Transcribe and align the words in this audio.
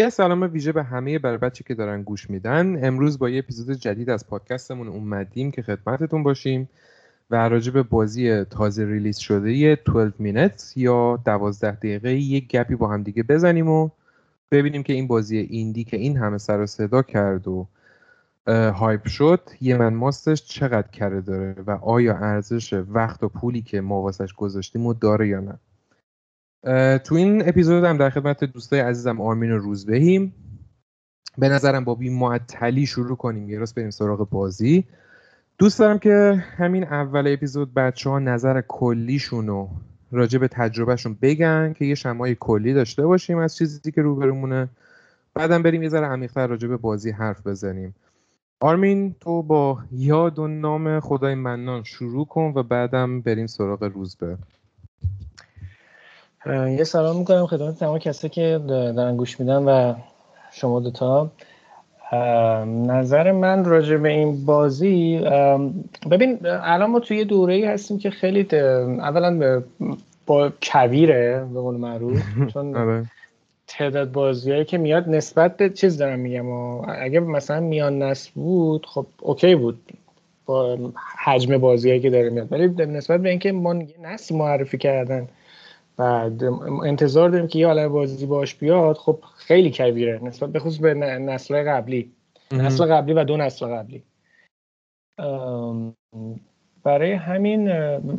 یه 0.00 0.10
سلام 0.10 0.42
ویژه 0.42 0.72
به 0.72 0.82
همه 0.82 1.18
بر 1.18 1.36
بچه 1.36 1.64
که 1.64 1.74
دارن 1.74 2.02
گوش 2.02 2.30
میدن. 2.30 2.84
امروز 2.84 3.18
با 3.18 3.30
یه 3.30 3.38
اپیزود 3.38 3.70
جدید 3.72 4.10
از 4.10 4.26
پادکستمون 4.26 4.88
اومدیم 4.88 5.50
که 5.50 5.62
خدمتتون 5.62 6.22
باشیم 6.22 6.68
و 7.30 7.48
راجع 7.48 7.72
به 7.72 7.82
بازی 7.82 8.44
تازه 8.44 8.84
release 8.84 9.18
شده 9.18 9.78
12 9.84 10.14
minutes 10.18 10.72
یا 10.76 11.20
12 11.24 11.70
دقیقه 11.70 12.14
یک 12.14 12.48
گپی 12.48 12.74
با 12.74 12.88
هم 12.88 13.02
دیگه 13.02 13.22
بزنیم 13.22 13.68
و 13.68 13.90
ببینیم 14.50 14.82
که 14.82 14.92
این 14.92 15.06
بازی 15.06 15.38
indie 15.38 15.84
که 15.84 15.96
این 15.96 16.16
همه 16.16 16.38
سر 16.38 16.60
و 16.60 16.66
صدا 16.66 17.02
کرد 17.02 17.48
و 17.48 17.66
hype 18.46 19.06
شد 19.06 19.40
یه 19.60 19.76
من 19.76 19.94
ماستش 19.94 20.44
چقدر 20.44 20.88
کره 20.88 21.20
داره 21.20 21.56
و 21.66 21.70
آیا 21.70 22.16
ارزش 22.16 22.72
وقت 22.72 23.22
و 23.22 23.28
پولی 23.28 23.62
که 23.62 23.80
ما 23.80 24.02
واسش 24.02 24.34
گذاشتیم 24.34 24.86
و 24.86 24.94
داره 24.94 25.28
یا 25.28 25.40
نه. 25.40 25.58
تو 27.04 27.14
این 27.14 27.48
اپیزود 27.48 27.84
هم 27.84 27.96
در 27.96 28.10
خدمت 28.10 28.44
دوستای 28.44 28.80
عزیزم 28.80 29.20
آرمین 29.20 29.52
و 29.52 29.58
روزبهیم. 29.58 30.34
به 31.38 31.48
نظرم 31.48 31.84
با 31.84 31.94
بی 31.94 32.10
معطلی 32.10 32.86
شروع 32.86 33.16
کنیم. 33.16 33.48
یه 33.50 33.58
راست 33.58 33.74
بریم 33.74 33.90
سراغ 33.90 34.30
بازی. 34.30 34.84
دوست 35.58 35.78
دارم 35.78 35.98
که 35.98 36.44
همین 36.56 36.84
اول 36.84 37.32
اپیزود 37.32 37.74
بچه 37.74 38.10
ها 38.10 38.18
نظر 38.18 38.60
کلیشون 38.60 39.46
رو 39.46 39.68
راجع 40.12 40.38
به 40.38 40.48
تجربهشون 40.48 41.16
بگن 41.22 41.72
که 41.72 41.84
یه 41.84 41.94
شمای 41.94 42.36
کلی 42.40 42.72
داشته 42.72 43.06
باشیم 43.06 43.38
از 43.38 43.56
چیزی 43.56 43.92
که 43.92 44.02
روبرومونه. 44.02 44.68
بعدم 45.34 45.62
بریم 45.62 45.82
یه 45.82 45.88
ذره 45.88 46.06
عمیق‌تر 46.06 46.46
راجع 46.46 46.68
به 46.68 46.76
بازی 46.76 47.10
حرف 47.10 47.46
بزنیم. 47.46 47.94
آرمین 48.60 49.14
تو 49.20 49.42
با 49.42 49.78
یاد 49.92 50.38
و 50.38 50.48
نام 50.48 51.00
خدای 51.00 51.34
منان 51.34 51.82
شروع 51.82 52.26
کن 52.26 52.52
و 52.54 52.62
بعدم 52.62 53.20
بریم 53.20 53.46
سراغ 53.46 53.84
روزبه. 53.84 54.38
یه 56.46 56.84
سلام 56.84 57.16
می‌کنم 57.16 57.46
خدمت 57.46 57.78
تمام 57.78 57.98
کسی 57.98 58.28
که 58.28 58.60
دارن 58.66 59.16
گوش 59.16 59.40
میدن 59.40 59.64
و 59.64 59.94
شما 60.52 60.80
دوتا. 60.80 61.30
نظر 62.66 63.32
من 63.32 63.64
راجع 63.64 63.96
به 63.96 64.08
این 64.08 64.44
بازی 64.44 65.18
ببین 66.10 66.38
الان 66.44 66.90
ما 66.90 67.00
توی 67.00 67.16
یه 67.16 67.24
دوره 67.24 67.54
ای 67.54 67.64
هستیم 67.64 67.98
که 67.98 68.10
خیلی 68.10 68.56
اولا 68.56 69.62
با 70.26 70.52
کویره 70.62 71.46
به 71.54 71.60
قول 71.60 71.76
معروف 71.76 72.22
چون 72.52 72.76
آره. 72.76 73.04
تعداد 73.66 74.12
بازیایی 74.12 74.64
که 74.64 74.78
میاد 74.78 75.08
نسبت 75.08 75.56
به 75.56 75.70
چیز 75.70 75.98
دارم 75.98 76.18
میگم. 76.18 76.46
و 76.46 76.86
اگه 76.88 77.20
مثلا 77.20 77.60
میان 77.60 78.02
نسل 78.02 78.30
بود 78.34 78.86
خب 78.86 79.06
اوکی 79.20 79.54
بود 79.54 79.78
با 80.46 80.78
حجم 81.24 81.58
بازیایی 81.58 82.00
که 82.00 82.10
داره 82.10 82.30
میاد. 82.30 82.52
ولی 82.52 82.86
نسبت 82.86 83.20
به 83.20 83.30
اینکه 83.30 83.52
ما 83.52 83.72
نسل 84.02 84.36
معرفی 84.36 84.78
کردن 84.78 85.28
و 86.00 86.30
انتظار 86.84 87.28
داریم 87.28 87.46
که 87.46 87.58
یه 87.58 87.66
عالم 87.66 87.88
بازی 87.88 88.26
باش 88.26 88.54
بیاد 88.54 88.96
خب 88.96 89.18
خیلی 89.36 89.70
کویره 89.70 90.20
نسبت 90.22 90.50
به 90.50 90.58
خصوص 90.58 90.78
به 90.78 90.94
نسل 90.94 91.62
قبلی. 91.62 92.10
نسل 92.52 92.86
قبلی 92.86 93.12
و 93.12 93.24
دو 93.24 93.36
نسل 93.36 93.66
قبلی. 93.66 94.02
برای 96.84 97.12
همین 97.12 97.70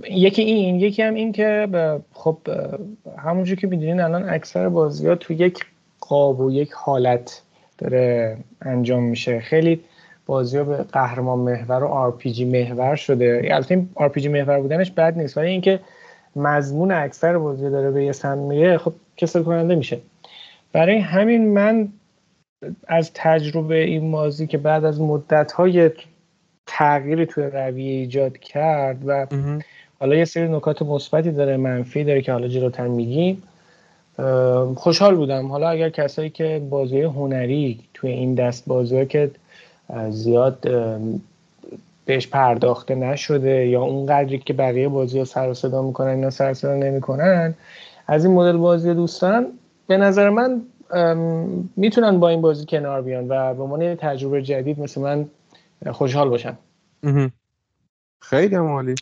یکی 0.10 0.42
این 0.42 0.80
یکی 0.80 1.02
هم 1.02 1.14
این 1.14 1.32
که 1.32 1.68
خب 2.14 2.38
همونجور 3.18 3.58
که 3.58 3.68
می‌دونین 3.68 4.00
الان 4.00 4.30
اکثر 4.30 4.70
بازی 4.70 5.08
ها 5.08 5.16
تو 5.16 5.34
یک 5.34 5.66
قاب 6.00 6.40
و 6.40 6.52
یک 6.52 6.72
حالت 6.72 7.42
داره 7.78 8.38
انجام 8.62 9.04
میشه. 9.04 9.40
خیلی 9.40 9.80
بازی 10.26 10.58
ها 10.58 10.64
به 10.64 10.78
قهرمان 10.78 11.40
محور 11.40 11.84
و 11.84 11.88
RPG 11.88 12.46
محور 12.46 12.96
شده. 12.96 13.42
البته 13.52 13.76
این 13.76 13.90
RPG 13.96 14.28
محور 14.30 14.60
بودنش 14.60 14.92
بد 14.92 15.18
نیست 15.18 15.38
ولی 15.38 15.50
اینکه 15.50 15.80
مضمون 16.36 16.92
اکثر 16.92 17.38
بازی 17.38 17.70
داره 17.70 17.92
به 17.92 18.06
یه 18.06 18.12
سمت 18.12 18.40
میره 18.40 18.78
خب 18.78 18.94
کسل 19.18 19.44
کننده 19.44 19.76
میشه. 19.76 20.00
برای 20.74 20.98
همین 20.98 21.54
من 21.54 21.90
از 22.88 23.12
تجربه 23.14 23.84
این 23.84 24.12
بازی 24.12 24.48
که 24.48 24.58
بعد 24.58 24.86
از 24.86 25.02
مدت 25.02 25.52
های 25.52 25.92
تغییری 26.68 27.26
توی 27.26 27.44
رویه 27.44 27.92
ایجاد 27.92 28.38
کرد 28.38 28.98
و 29.06 29.28
حالا 30.00 30.16
یه 30.16 30.26
سری 30.26 30.48
نکات 30.48 30.82
مثبتی 30.82 31.32
داره 31.32 31.58
منفی 31.58 32.04
داره 32.04 32.22
که 32.22 32.32
حالا 32.32 32.48
جلوتر 32.48 32.88
میگیم 32.88 33.44
خوشحال 34.76 35.16
بودم. 35.16 35.48
حالا 35.48 35.70
اگر 35.70 35.90
کسایی 35.90 36.30
که 36.30 36.62
بازی 36.70 37.02
هنری 37.02 37.80
توی 37.94 38.12
این 38.12 38.36
دست 38.36 38.66
بازی 38.68 39.06
که 39.06 39.32
زیاد 40.10 40.68
بهش 42.06 42.28
پرداخته 42.28 42.96
نشده 42.96 43.68
یا 43.68 43.82
اون 43.82 44.06
قدری 44.06 44.38
که 44.38 44.54
بقیه 44.54 44.90
بازی 44.90 45.20
ها 45.20 45.26
سر 45.26 45.50
و 45.50 45.54
صدا 45.54 45.82
می‌کنن 45.82 46.08
اینا 46.08 46.30
سر 46.30 46.54
صدا 46.54 46.76
نمی‌کنن 46.76 47.54
از 48.08 48.26
این 48.26 48.34
مدل 48.34 48.58
بازی 48.58 48.94
دوستان 48.94 49.48
به 49.88 49.98
نظر 49.98 50.30
من 50.30 50.62
می‌تونن 51.76 52.20
با 52.20 52.30
این 52.30 52.42
بازی 52.42 52.66
کنار 52.66 53.02
بیان 53.02 53.28
و 53.28 53.54
به 53.54 53.64
عنوان 53.64 53.96
تجربه 53.96 54.42
جدید 54.42 54.80
مثل 54.80 55.02
من 55.02 55.30
خوشحال 55.92 56.30
باشن. 56.30 56.58
خیلی 58.22 58.56
عالی. 58.56 58.96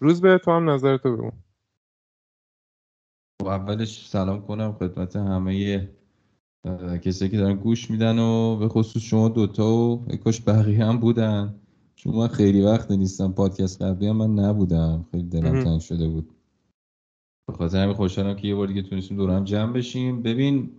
روز 0.00 0.20
به 0.20 0.38
تو 0.38 0.50
هم 0.50 0.70
نظرتو 0.70 1.16
بگو. 1.16 1.30
خب 3.42 3.48
اولش 3.48 4.08
سلام 4.08 4.46
کنم 4.46 4.72
خدمت 4.72 5.16
همه 5.16 5.88
کسی 7.02 7.28
که 7.28 7.36
دارن 7.36 7.54
گوش 7.54 7.90
میدن 7.90 8.18
و 8.18 8.56
به 8.56 8.68
خصوص 8.68 9.02
شما 9.02 9.28
دوتا 9.28 9.66
و 9.66 10.06
کاش 10.24 10.42
بقیه 10.48 10.84
هم 10.84 10.98
بودن. 10.98 11.54
چون 12.02 12.14
من 12.14 12.28
خیلی 12.28 12.62
وقت 12.62 12.90
نیستم 12.90 13.32
پادکست 13.32 13.82
قبلی 13.82 14.08
هم 14.08 14.16
من 14.16 14.44
نبودم. 14.44 15.06
خیلی 15.10 15.28
دلم 15.28 15.64
تنگ 15.64 15.80
شده 15.80 16.08
بود. 16.08 16.30
به 17.46 17.56
خاطر 17.56 17.82
همین 17.82 17.94
خوشحالم 17.94 18.36
که 18.36 18.48
یه 18.48 18.54
بار 18.54 18.66
دیگه 18.66 18.82
تونستیم 18.82 19.16
دور 19.16 19.30
هم 19.30 19.44
جمع 19.44 19.72
بشیم. 19.72 20.22
ببین 20.22 20.70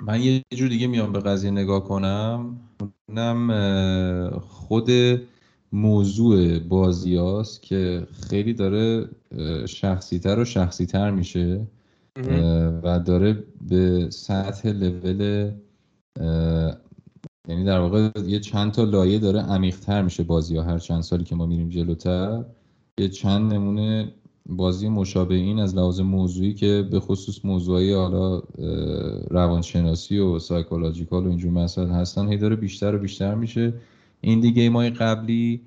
من 0.00 0.20
یه 0.20 0.42
جور 0.54 0.68
دیگه 0.68 0.86
میام 0.86 1.12
به 1.12 1.20
قضیه 1.20 1.50
نگاه 1.50 1.84
کنم. 1.84 2.60
اونم 3.08 4.38
خود 4.38 4.90
موضوع 5.72 6.58
بازیاست 6.58 7.62
که 7.62 8.06
خیلی 8.28 8.54
داره 8.54 9.08
شخصیتر 9.66 10.38
و 10.38 10.44
شخصیتر 10.44 11.10
میشه. 11.10 11.66
و 12.82 13.00
داره 13.06 13.44
به 13.68 14.10
سطح 14.10 14.68
لول 14.68 15.50
یعنی 17.48 17.64
در 17.64 17.80
واقع 17.80 18.10
یه 18.26 18.40
چند 18.40 18.72
تا 18.72 18.84
لایه 18.84 19.18
داره 19.18 19.40
عمیقتر 19.40 20.02
میشه 20.02 20.22
بازی 20.22 20.56
ها. 20.56 20.62
هر 20.62 20.78
چند 20.78 21.00
سالی 21.02 21.24
که 21.24 21.34
ما 21.34 21.46
میریم 21.46 21.68
جلوتر 21.68 22.44
یه 22.98 23.08
چند 23.08 23.54
نمونه 23.54 24.12
بازی 24.46 24.88
مشابه 24.88 25.34
این 25.34 25.58
از 25.58 25.76
لحاظ 25.76 26.00
موضوعی 26.00 26.54
که 26.54 26.88
به 26.90 27.00
خصوص 27.00 27.44
موضوعی 27.44 27.92
حالا 27.92 28.42
روانشناسی 29.30 30.18
و 30.18 30.38
سایکولوژیکال 30.38 31.26
و 31.26 31.28
اینجور 31.28 31.50
مسائل 31.50 31.88
هستن 31.88 32.28
هی 32.28 32.36
داره 32.36 32.56
بیشتر 32.56 32.94
و 32.94 32.98
بیشتر 32.98 33.34
میشه. 33.34 33.74
این 34.20 34.40
دیگه 34.40 34.68
مای 34.68 34.90
قبلی 34.90 35.60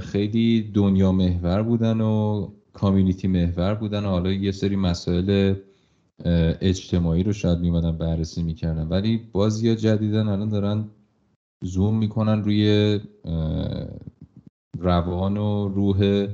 خیلی 0.00 0.70
دنیا 0.74 1.12
محور 1.12 1.62
بودن 1.62 2.00
و 2.00 2.48
کامیونیتی 2.72 3.28
محور 3.28 3.74
بودن 3.74 4.04
و 4.04 4.08
حالا 4.08 4.32
یه 4.32 4.52
سری 4.52 4.76
مسائل 4.76 5.54
اجتماعی 6.60 7.22
رو 7.22 7.32
شاید 7.32 7.58
میمدن 7.58 7.98
بررسی 7.98 8.42
می‌کردن. 8.42 8.88
ولی 8.88 9.20
بازی 9.32 9.76
جدیدن 9.76 10.28
الان 10.28 10.48
دارن 10.48 10.84
زوم 11.64 11.98
می‌کنن 11.98 12.44
روی 12.44 13.00
روان 14.78 15.36
و 15.36 15.68
روح 15.68 16.26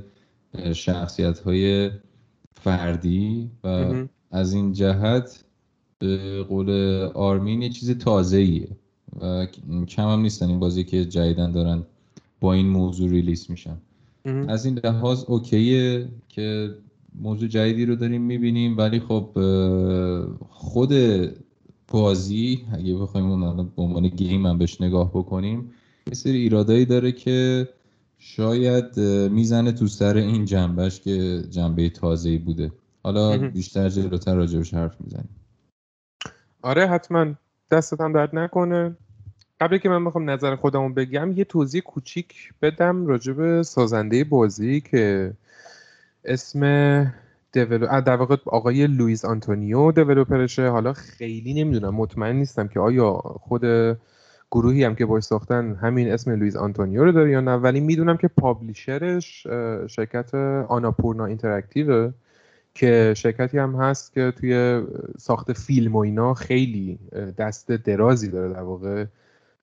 شخصیت 0.73 1.39
های 1.39 1.91
فردی 2.53 3.51
و 3.63 3.93
از 4.31 4.53
این 4.53 4.73
جهت 4.73 5.43
به 5.99 6.43
قول 6.43 6.69
آرمین 7.13 7.61
یه 7.61 7.69
چیز 7.69 7.97
تازه 7.97 8.37
ایه 8.37 8.67
و 9.21 9.45
کم 9.87 10.07
هم 10.07 10.21
نیستن 10.21 10.49
این 10.49 10.59
بازی 10.59 10.83
که 10.83 11.05
جدیدن 11.05 11.51
دارن 11.51 11.83
با 12.39 12.53
این 12.53 12.67
موضوع 12.67 13.09
ریلیس 13.09 13.49
میشن. 13.49 13.77
از 14.25 14.65
این 14.65 14.79
لحاظ 14.83 15.23
اوکیه 15.23 16.07
که 16.29 16.75
موضوع 17.15 17.47
جدیدی 17.47 17.85
رو 17.85 17.95
داریم 17.95 18.21
می‌بینیم 18.21 18.77
ولی 18.77 18.99
خب 18.99 19.29
خود 20.49 20.93
بازی 21.87 22.65
اگه 22.73 22.95
بخوایم 22.95 23.31
اون 23.31 23.69
به 23.75 23.81
عنوان 23.81 24.07
گیم 24.07 24.45
هم 24.45 24.57
بهش 24.57 24.81
نگاه 24.81 25.09
بکنیم 25.09 25.71
یه 26.07 26.13
سری 26.13 26.37
ایرادایی 26.37 26.85
داره 26.85 27.11
که 27.11 27.67
شاید 28.17 28.99
می‌زنه 29.29 29.71
تو 29.71 29.87
سر 29.87 30.17
این 30.17 30.45
جنبش 30.45 30.99
که 30.99 31.43
جنبه 31.49 31.89
تازه‌ای 31.89 32.37
بوده. 32.37 32.71
حالا 33.03 33.37
بیشتر 33.37 33.89
جلوتر 33.89 34.35
راجبش 34.35 34.73
حرف 34.73 35.01
می‌زنیم. 35.01 35.29
آره 36.61 36.87
حتما. 36.87 37.33
دستت 37.71 38.01
هم 38.01 38.13
درد 38.13 38.35
نکنه. 38.35 38.95
قبل 39.59 39.77
که 39.77 39.89
من 39.89 40.05
بخوام 40.05 40.29
نظر 40.29 40.55
خودمو 40.55 40.89
بگم 40.89 41.31
یه 41.31 41.43
توضیح 41.43 41.81
کوچیک 41.81 42.53
بدم 42.61 43.05
راجب 43.05 43.61
سازنده 43.61 44.23
بازی 44.23 44.81
که 44.81 45.33
اسم 46.25 46.61
develo... 47.51 48.01
در 48.01 48.15
واقع 48.15 48.35
آقای 48.45 48.87
لوئیس 48.87 49.25
آنتونیو 49.25 49.91
developer 49.91 50.45
شه. 50.45 50.69
حالا 50.69 50.93
خیلی 50.93 51.63
نمی‌دونم 51.63 51.95
مطمئن 51.95 52.35
نیستم 52.35 52.67
که 52.67 52.79
آیا 52.79 53.13
خود 53.13 53.61
گروهی 54.51 54.83
هم 54.83 54.95
که 54.95 55.05
باش 55.05 55.23
ساختن 55.23 55.75
همین 55.75 56.11
اسم 56.11 56.31
لوئیس 56.31 56.55
آنتونیو 56.55 57.03
رو 57.03 57.11
داره 57.11 57.31
یا 57.31 57.41
نه. 57.41 57.55
ولی 57.55 57.79
می‌دونم 57.79 58.17
که 58.17 58.27
publisher 58.27 59.25
ش 59.25 59.47
شرکت 59.87 60.35
Annapurna 60.67 61.25
Interactive 61.25 62.11
که 62.73 63.13
شرکتی 63.17 63.57
هم 63.57 63.75
هست 63.75 64.13
که 64.13 64.33
توی 64.39 64.83
ساخت 65.17 65.53
فیلم 65.53 65.95
و 65.95 65.97
اینا 65.97 66.33
خیلی 66.33 66.99
دست 67.37 67.71
درازی 67.71 68.27
داره. 68.27 68.53
در 68.53 68.61
واقع 68.61 69.05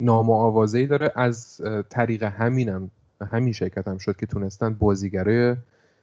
نام 0.00 0.30
و 0.30 0.32
آوازه‌ای 0.32 0.86
داره. 0.86 1.12
از 1.16 1.60
طریق 1.90 2.22
همینم 2.22 2.90
همین 3.32 3.52
شرکت 3.52 3.88
هم 3.88 3.98
شد 3.98 4.16
که 4.16 4.26
تونستن 4.26 4.74
بازیگرای 4.74 5.56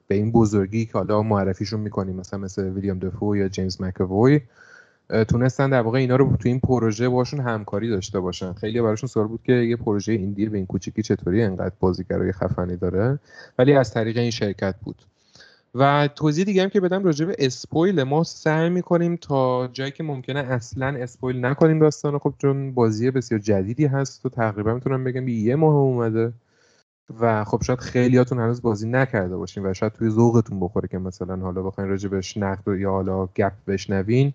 به 0.07 0.16
این 0.16 0.31
بزرگی 0.31 0.86
که 0.86 0.92
حالا 0.94 1.24
معرفیشون 1.24 1.80
می‌کنیم 1.80 2.16
مثلا 2.16 2.40
مثل 2.40 2.63
ویلیام 2.69 3.00
دفو 3.00 3.36
یا 3.36 3.48
جیمز 3.48 3.81
مکووی 3.81 4.42
تونستن 5.28 5.69
در 5.69 5.81
واقع 5.81 6.00
اینا 6.00 6.16
رو 6.16 6.38
تو 6.40 6.50
این 6.50 6.60
پروژه 6.60 7.10
باشون 7.10 7.40
همکاری 7.40 7.90
داشته 7.90 8.19
باشن. 8.19 8.54
خیلی 8.54 8.81
براشون 8.81 9.07
سوال 9.07 9.28
بود 9.28 9.40
که 9.44 9.54
یه 9.54 9.75
پروژه 9.75 10.13
ایندی 10.13 10.46
به 10.46 10.57
این 10.57 10.66
کوچیکی 10.66 11.02
چطوری 11.02 11.44
انقدر 11.44 11.75
بازیگرای 11.80 12.31
خفنی 12.31 12.78
داره؟ 12.78 13.19
ولی 13.60 13.74
از 13.74 13.94
طریق 13.94 14.18
این 14.18 14.31
شرکت 14.31 14.75
بود. 14.84 14.96
و 15.75 16.10
توضیح 16.16 16.46
دیگه 16.46 16.63
هم 16.63 16.69
که 16.69 16.80
بدم 16.80 17.04
راجع 17.04 17.25
به 17.25 17.36
اسپویل 17.40 18.04
ما 18.04 18.24
سعی 18.24 18.69
می‌کنیم 18.69 19.16
تا 19.16 19.68
جایی 19.68 19.92
که 19.92 20.04
ممکنه 20.04 20.40
اصلا 20.40 20.88
اسپویل 20.88 21.46
نکنیم 21.46 21.80
داستان 21.80 22.19
خب 22.19 22.34
چون 22.38 22.72
بازی 22.74 23.12
بسیار 23.12 23.40
جدیدی 23.40 23.86
هست 23.86 24.25
و 24.25 24.30
تقریبا 24.30 24.74
می‌تونم 24.74 25.04
بگم 25.04 25.28
یه 25.28 25.56
ماه 25.56 25.75
اومده. 25.75 26.34
و 27.19 27.44
خب 27.44 27.62
شاید 27.63 27.80
خیلیاتون 27.80 28.40
هنوز 28.40 28.62
بازی 28.62 28.90
نکرده 28.90 29.38
باشین 29.38 29.66
و 29.66 29.74
شاید 29.74 29.94
توی 29.94 30.10
ذوقتون 30.10 30.60
بخوره 30.60 30.88
که 30.88 30.98
مثلا 30.98 31.36
حالا 31.36 31.62
بخواین 31.62 31.98
بهش 32.12 32.38
نقد 32.38 32.68
یا 32.68 32.92
حالا 32.92 33.25
گپ 33.25 33.54
بشنوین 33.68 34.34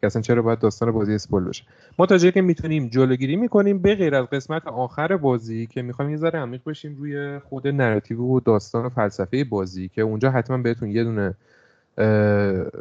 که 0.00 0.06
اصلا 0.06 0.22
چرا 0.22 0.42
باید 0.42 0.58
داستان 0.58 0.90
بازی 0.90 1.14
spoil 1.14 1.44
بشه. 1.44 1.64
ما 1.98 2.06
تا 2.06 2.18
جایی 2.18 2.32
که 2.32 2.42
می‌تونیم 2.42 2.88
جلوگیری 2.88 3.36
می‌کنیم 3.36 3.78
به 3.78 3.94
غیر 3.94 4.14
از 4.14 4.26
قسمت 4.26 4.66
آخر 4.66 5.16
بازی 5.16 5.66
که 5.66 5.82
می‌خوایم 5.82 6.10
یه 6.10 6.16
ذره 6.16 6.38
عمیق 6.38 6.60
بشیم 6.66 6.96
روی 6.96 7.38
خود 7.38 7.68
narrative 7.68 8.20
و 8.20 8.40
داستان 8.40 8.86
و 8.86 8.88
فلسفه 8.88 9.44
بازی 9.44 9.88
که 9.88 10.02
اونجا 10.02 10.30
حتما 10.30 10.58
بهتون 10.58 10.90
یه 10.90 11.04
دونه 11.04 11.34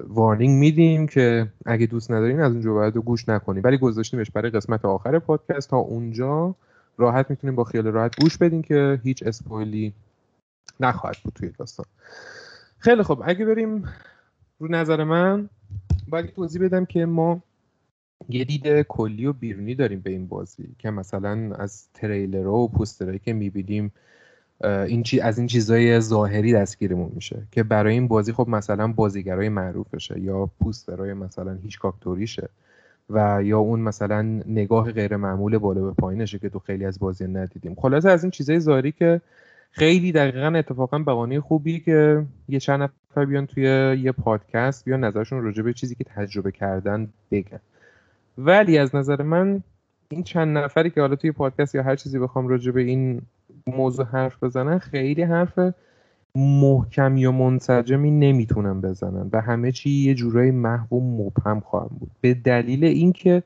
warning 0.08 0.60
میدیم 0.60 1.08
که 1.08 1.48
اگه 1.66 1.86
دوست 1.86 2.12
ندارین 2.12 2.40
از 2.40 2.52
اونجا 2.52 2.74
باید 2.74 2.98
گوش 2.98 3.30
نکنیم 3.30 3.62
ولی 3.66 3.78
گذاشتیمش 3.78 4.32
برای 4.32 4.52
قسمت 4.52 4.86
آخر 4.86 5.20
پادکست. 5.20 5.70
تا 5.70 5.78
اونجا 5.78 6.56
راحت 7.00 7.30
می‌تونیم 7.30 7.56
با 7.56 7.64
خیال 7.64 7.88
راحت 7.88 8.20
گوش 8.22 8.38
بدین 8.38 8.62
که 8.62 9.00
هیچ 9.04 9.24
اسپویلی 9.24 9.94
نخواهد 10.80 11.18
بود 11.24 11.34
توی 11.34 11.50
داستان. 11.50 11.86
خیلی 12.78 13.04
خب 13.04 13.22
اگه 13.26 13.46
بریم 13.46 13.84
رو 14.60 14.68
نظر 14.72 15.04
من 15.04 15.50
باید 16.08 16.34
توضیح 16.34 16.62
بدم 16.62 16.86
که 16.86 17.06
ما 17.06 17.42
یه 18.30 18.44
دید 18.44 18.82
کلی 18.82 19.26
و 19.26 19.34
بیرونی 19.34 19.76
داریم 19.76 20.00
به 20.00 20.10
این 20.10 20.28
بازی 20.28 20.76
که 20.78 20.90
مثلا 20.90 21.56
از 21.56 21.88
تریلر 21.94 22.48
و 22.48 22.68
پوسترهایی 22.68 23.20
که 23.20 23.34
می‌بینیم 23.34 23.92
این 24.64 25.04
چی 25.04 25.20
از 25.20 25.38
این 25.38 25.48
چیزای 25.48 26.00
ظاهری 26.00 26.54
دستگیرمون 26.54 27.12
میشه 27.16 27.48
که 27.52 27.64
برای 27.64 27.94
این 27.94 28.08
بازی 28.08 28.34
خب 28.34 28.48
مثلا 28.50 28.88
بازیگرای 28.88 29.50
معروفشه 29.50 30.20
یا 30.20 30.50
پوسترهای 30.60 31.14
مثلا 31.14 31.54
هیچ 31.54 31.80
کاکتوریشه. 31.80 32.50
و 33.10 33.44
یا 33.44 33.60
اون 33.60 33.80
مثلا 33.80 34.22
نگاه 34.46 34.92
غیر 34.92 35.16
معمول 35.16 35.58
بالا 35.58 35.82
به 35.82 35.92
پایینشه 35.92 36.40
که 36.40 36.50
تو 36.50 36.60
خیلی 36.60 36.86
از 36.86 37.00
بازی 37.00 37.28
ندیدیم. 37.28 37.76
خلاصه 37.76 38.10
از 38.10 38.24
این 38.24 38.32
چیزای 38.32 38.60
ظاهری 38.60 38.92
که 38.92 39.22
خیلی 39.72 40.12
دقیقا 40.12 40.48
اتفاقا 40.56 41.00
بقانه 41.00 41.42
خوبی 41.42 41.80
که 41.80 42.26
یه 42.50 42.60
چند 42.60 42.82
نفر 42.82 43.26
بیان 43.26 43.46
توی 43.46 43.64
یه 44.04 44.12
پادکست 44.12 44.86
بیان 44.86 45.04
نظرشون 45.04 45.44
راجع 45.44 45.64
به 45.64 45.74
چیزی 45.74 45.96
که 45.96 46.04
تجربه 46.04 46.52
کردن 46.52 47.10
بگن. 47.32 47.60
ولی 48.38 48.78
از 48.78 48.96
نظر 48.96 49.22
من 49.22 49.64
این 50.10 50.24
چند 50.24 50.58
نفری 50.58 50.90
که 50.90 51.02
حالا 51.02 51.16
توی 51.16 51.32
پادکست 51.32 51.76
یا 51.76 51.84
هر 51.84 51.96
چیزی 51.96 52.20
بخوام 52.20 52.48
راجع 52.48 52.72
به 52.72 52.82
این 52.82 53.22
موضوع 53.68 54.06
حرف 54.06 54.44
بزنن 54.44 54.78
خیلی 54.78 55.22
حرف 55.22 55.60
محکم 56.36 57.18
یا 57.18 57.32
منسجمی 57.32 58.12
نمی‌تونن 58.12 58.82
بزنن 58.82 59.30
و 59.34 59.42
همه 59.42 59.72
چی 59.72 59.90
یه 59.90 60.14
جورایی 60.14 60.52
محو 60.52 60.96
و 60.96 61.24
مبهم 61.24 61.60
خواهم 61.60 61.96
بود. 62.00 62.12
به 62.22 62.34
دلیل 62.34 62.84
اینکه 62.84 63.44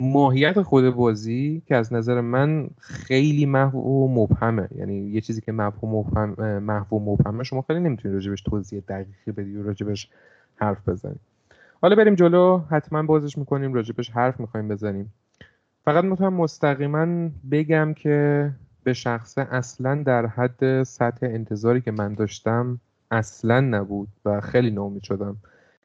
ماهیت 0.00 0.62
خود 0.62 0.90
بازی 0.90 1.62
که 1.66 1.76
از 1.76 1.92
نظر 1.92 2.20
من 2.20 2.68
خیلی 2.78 3.46
محو 3.46 3.78
و 3.78 4.08
مبهمه. 4.08 4.68
یعنی 4.76 4.94
یه 4.94 5.20
چیزی 5.20 5.40
که 5.40 5.52
محو 5.52 5.86
و 5.86 6.00
مبهم 6.00 6.58
محو 6.58 6.96
و 6.96 7.12
مبهمه 7.12 7.44
شما 7.44 7.62
خیلی 7.62 7.80
نمی‌تونید 7.80 8.14
راجبش 8.14 8.42
توضیح 8.42 8.82
دقیقی 8.88 9.32
بدی 9.36 9.56
و 9.56 9.62
راجبش 9.62 10.08
حرف 10.56 10.88
بزنید 10.88 11.20
حالا 11.82 11.96
بریم 11.96 12.14
جلو 12.14 12.58
حتما 12.70 13.02
بازش 13.02 13.38
می‌کنیم 13.38 13.74
راجبش 13.74 14.10
حرف 14.10 14.40
می‌خوایم 14.40 14.68
بزنیم. 14.68 15.12
فقط 15.84 16.04
می‌تونم 16.04 16.34
مستقیما 16.34 17.30
بگم 17.50 17.94
که 17.94 18.50
به 18.84 18.92
شخصه 18.92 19.48
اصلا 19.50 20.02
در 20.02 20.26
حد 20.26 20.82
سطح 20.82 21.26
انتظاری 21.26 21.80
که 21.80 21.90
من 21.90 22.14
داشتم 22.14 22.80
اصلا 23.10 23.60
نبود 23.60 24.08
و 24.24 24.40
خیلی 24.40 24.70
ناامید 24.70 25.02
شدم 25.02 25.36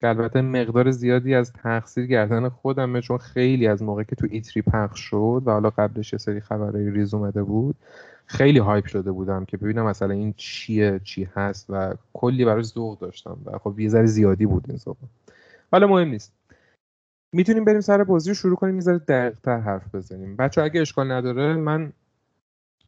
که 0.01 0.07
البته 0.07 0.41
مقدار 0.41 0.91
زیادی 0.91 1.35
از 1.35 1.53
تقصیر 1.53 2.05
گردن 2.05 2.49
خودمه 2.49 3.01
چون 3.01 3.17
خیلی 3.17 3.67
از 3.67 3.83
موقع 3.83 4.03
که 4.03 4.15
تو 4.15 4.27
ایتری 4.29 4.61
پخش 4.61 4.99
شد 4.99 5.43
و 5.45 5.51
حالا 5.51 5.69
قبلش 5.69 6.13
یه 6.13 6.19
سری 6.19 6.39
خبرهای 6.39 6.89
ریز 6.91 7.13
اومده 7.13 7.43
بود 7.43 7.75
خیلی 8.25 8.59
هایپ 8.59 8.85
شده 8.85 9.11
بودم 9.11 9.45
که 9.45 9.57
ببینم 9.57 9.85
مثلا 9.85 10.13
این 10.13 10.33
چیه 10.37 10.99
چی 11.03 11.23
هست 11.35 11.65
و 11.69 11.93
کلی 12.13 12.45
براش 12.45 12.65
ذوق 12.65 12.99
داشتم 12.99 13.37
و 13.45 13.57
خب 13.57 13.79
یه 13.79 13.89
ذره 13.89 14.05
زیادی 14.05 14.45
بود 14.45 14.65
این 14.67 14.77
ذوق. 14.77 14.97
حالا 15.71 15.87
مهم 15.87 16.07
نیست. 16.07 16.33
می‌تونیم 17.33 17.65
بریم 17.65 17.81
سر 17.81 18.03
بازی 18.03 18.29
رو 18.29 18.33
شروع 18.33 18.55
کنیم 18.55 18.75
یه 18.75 18.81
ذره 18.81 18.97
دقیق‌تر 18.97 19.59
حرف 19.59 19.95
بزنیم. 19.95 20.35
بچه 20.35 20.61
اگه 20.61 20.81
اشکال 20.81 21.11
نداره 21.11 21.53
من 21.53 21.93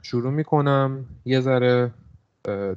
شروع 0.02 0.32
می‌کنم. 0.32 1.06
یه 1.26 1.42
ذره 1.42 1.92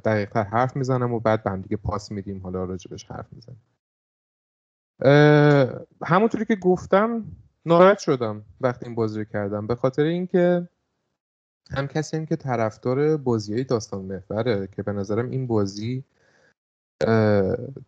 دقیقتر 0.05 0.43
حرف 0.43 0.75
می‌زنم 0.75 1.13
و 1.13 1.19
بعد 1.19 1.43
به 1.43 1.49
هم 1.49 1.61
دیگه 1.61 1.77
پاس 1.77 2.11
میدیم. 2.11 2.39
حالا 2.39 2.63
راجبش 2.63 3.05
حرف 3.05 3.25
می‌زنیم. 3.31 3.61
همونطوری 6.05 6.45
که 6.45 6.55
گفتم 6.55 7.25
ناراحت 7.65 7.99
شدم 7.99 8.41
وقتی 8.61 8.85
این 8.85 8.95
بازی 8.95 9.19
رو 9.19 9.25
کردم. 9.25 9.67
به 9.67 9.75
خاطر 9.75 10.03
اینکه 10.03 10.69
هم 11.71 11.87
کسی 11.87 12.17
هم 12.17 12.25
که 12.25 12.35
طرفدار 12.35 13.17
بازی 13.17 13.53
های 13.53 13.63
داستان 13.63 14.05
محوره 14.05 14.67
که 14.67 14.83
به 14.83 14.91
نظرم 14.91 15.29
این 15.29 15.47
بازی 15.47 16.03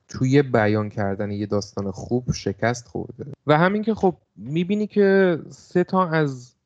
توی 0.07 0.42
بیان 0.42 0.90
کردن 0.90 1.31
یه 1.31 1.45
داستان 1.45 1.92
خوب 1.92 2.31
شکست 2.31 2.88
خورده. 2.88 3.25
و 3.48 3.57
همین 3.57 3.83
که 3.83 3.94
خب 3.94 4.18
می‌بینی 4.36 4.88
که 4.88 5.40
سه 5.50 5.83
تا 5.83 6.07
از 6.10 6.56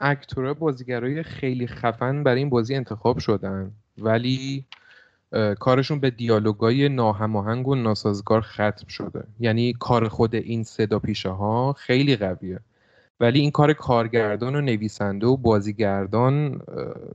اکتورها 0.00 0.54
بازیگرای 0.54 1.22
خیلی 1.22 1.66
خفن 1.66 2.22
برای 2.22 2.38
این 2.38 2.50
بازی 2.50 2.74
انتخاب 2.74 3.18
شدن. 3.18 3.72
ولی 3.98 4.64
کارشون 5.58 6.00
به 6.00 6.10
دیالوگای 6.10 6.88
ناهماهنگ 6.88 7.68
و 7.68 7.74
ناسازگار 7.74 8.40
ختم 8.40 8.88
شده. 8.88 9.24
یعنی 9.40 9.72
کار 9.72 10.08
خود 10.08 10.34
این 10.34 10.64
صدا 10.64 10.98
پیشه 10.98 11.28
ها 11.28 11.72
خیلی 11.72 12.16
قویه. 12.16 12.60
ولی 13.20 13.40
این 13.40 13.50
کار 13.50 13.72
کارگردان 13.72 14.56
و 14.56 14.60
نویسنده 14.60 15.26
و 15.26 15.36
بازیگردان 15.36 16.60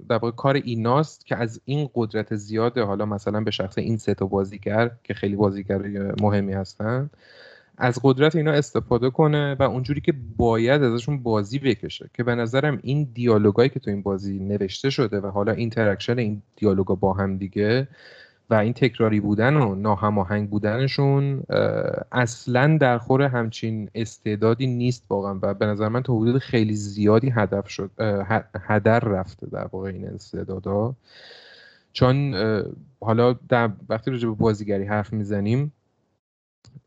در 0.09 0.17
واقع 0.17 0.31
کار 0.31 0.55
ایناست 0.55 1.25
که 1.25 1.35
از 1.35 1.61
این 1.65 1.89
قدرت 1.95 2.35
زیاده. 2.35 2.83
حالا 2.83 3.05
مثلا 3.05 3.41
به 3.41 3.51
شخص 3.51 3.77
این 3.77 3.97
سه 3.97 4.13
تا 4.13 4.25
بازیگر 4.25 4.91
که 5.03 5.13
خیلی 5.13 5.35
بازیگر 5.35 5.79
مهمی 6.21 6.53
هستن 6.53 7.09
از 7.77 7.99
قدرت 8.03 8.35
اینا 8.35 8.51
استفاده 8.51 9.09
کنه 9.09 9.55
و 9.59 9.63
اونجوری 9.63 10.01
که 10.01 10.13
باید 10.37 10.83
ازشون 10.83 11.23
بازی 11.23 11.59
بکشه 11.59 12.09
که 12.13 12.23
به 12.23 12.35
نظرم 12.35 12.79
این 12.83 13.09
دیالوگایی 13.13 13.69
که 13.69 13.79
تو 13.79 13.89
این 13.89 14.01
بازی 14.01 14.39
نوشته 14.39 14.89
شده 14.89 15.19
و 15.19 15.27
حالا 15.27 15.51
interaction 15.51 16.17
این 16.17 16.41
دیالوگا 16.55 16.95
با 16.95 17.13
هم 17.13 17.37
دیگه 17.37 17.87
و 18.49 18.53
این 18.55 18.73
تکراری 18.73 19.19
بودن 19.19 19.55
و 19.55 19.75
ناهماهنگ 19.75 20.49
بودنشون 20.49 21.43
اصلا 22.11 22.77
در 22.77 22.97
خور 22.97 23.21
همچین 23.21 23.89
استعدادی 23.95 24.67
نیست 24.67 25.05
واقعا 25.09 25.39
و 25.41 25.53
به 25.53 25.65
نظر 25.65 25.87
من 25.87 26.03
تا 26.03 26.13
حدود 26.13 26.37
خیلی 26.37 26.75
زیادی 26.75 27.29
هدر 27.29 27.69
شد 27.69 27.91
هدر 28.67 28.99
رفته 28.99 29.47
در 29.47 29.67
واقع 29.71 29.89
این 29.89 30.07
استعدادا 30.07 30.95
چون 31.93 32.35
حالا 33.01 33.33
در 33.49 33.69
وقتی 33.89 34.11
راجع 34.11 34.27
به 34.27 34.35
بازیگری 34.35 34.85
حرف 34.85 35.13
می‌زنیم 35.13 35.73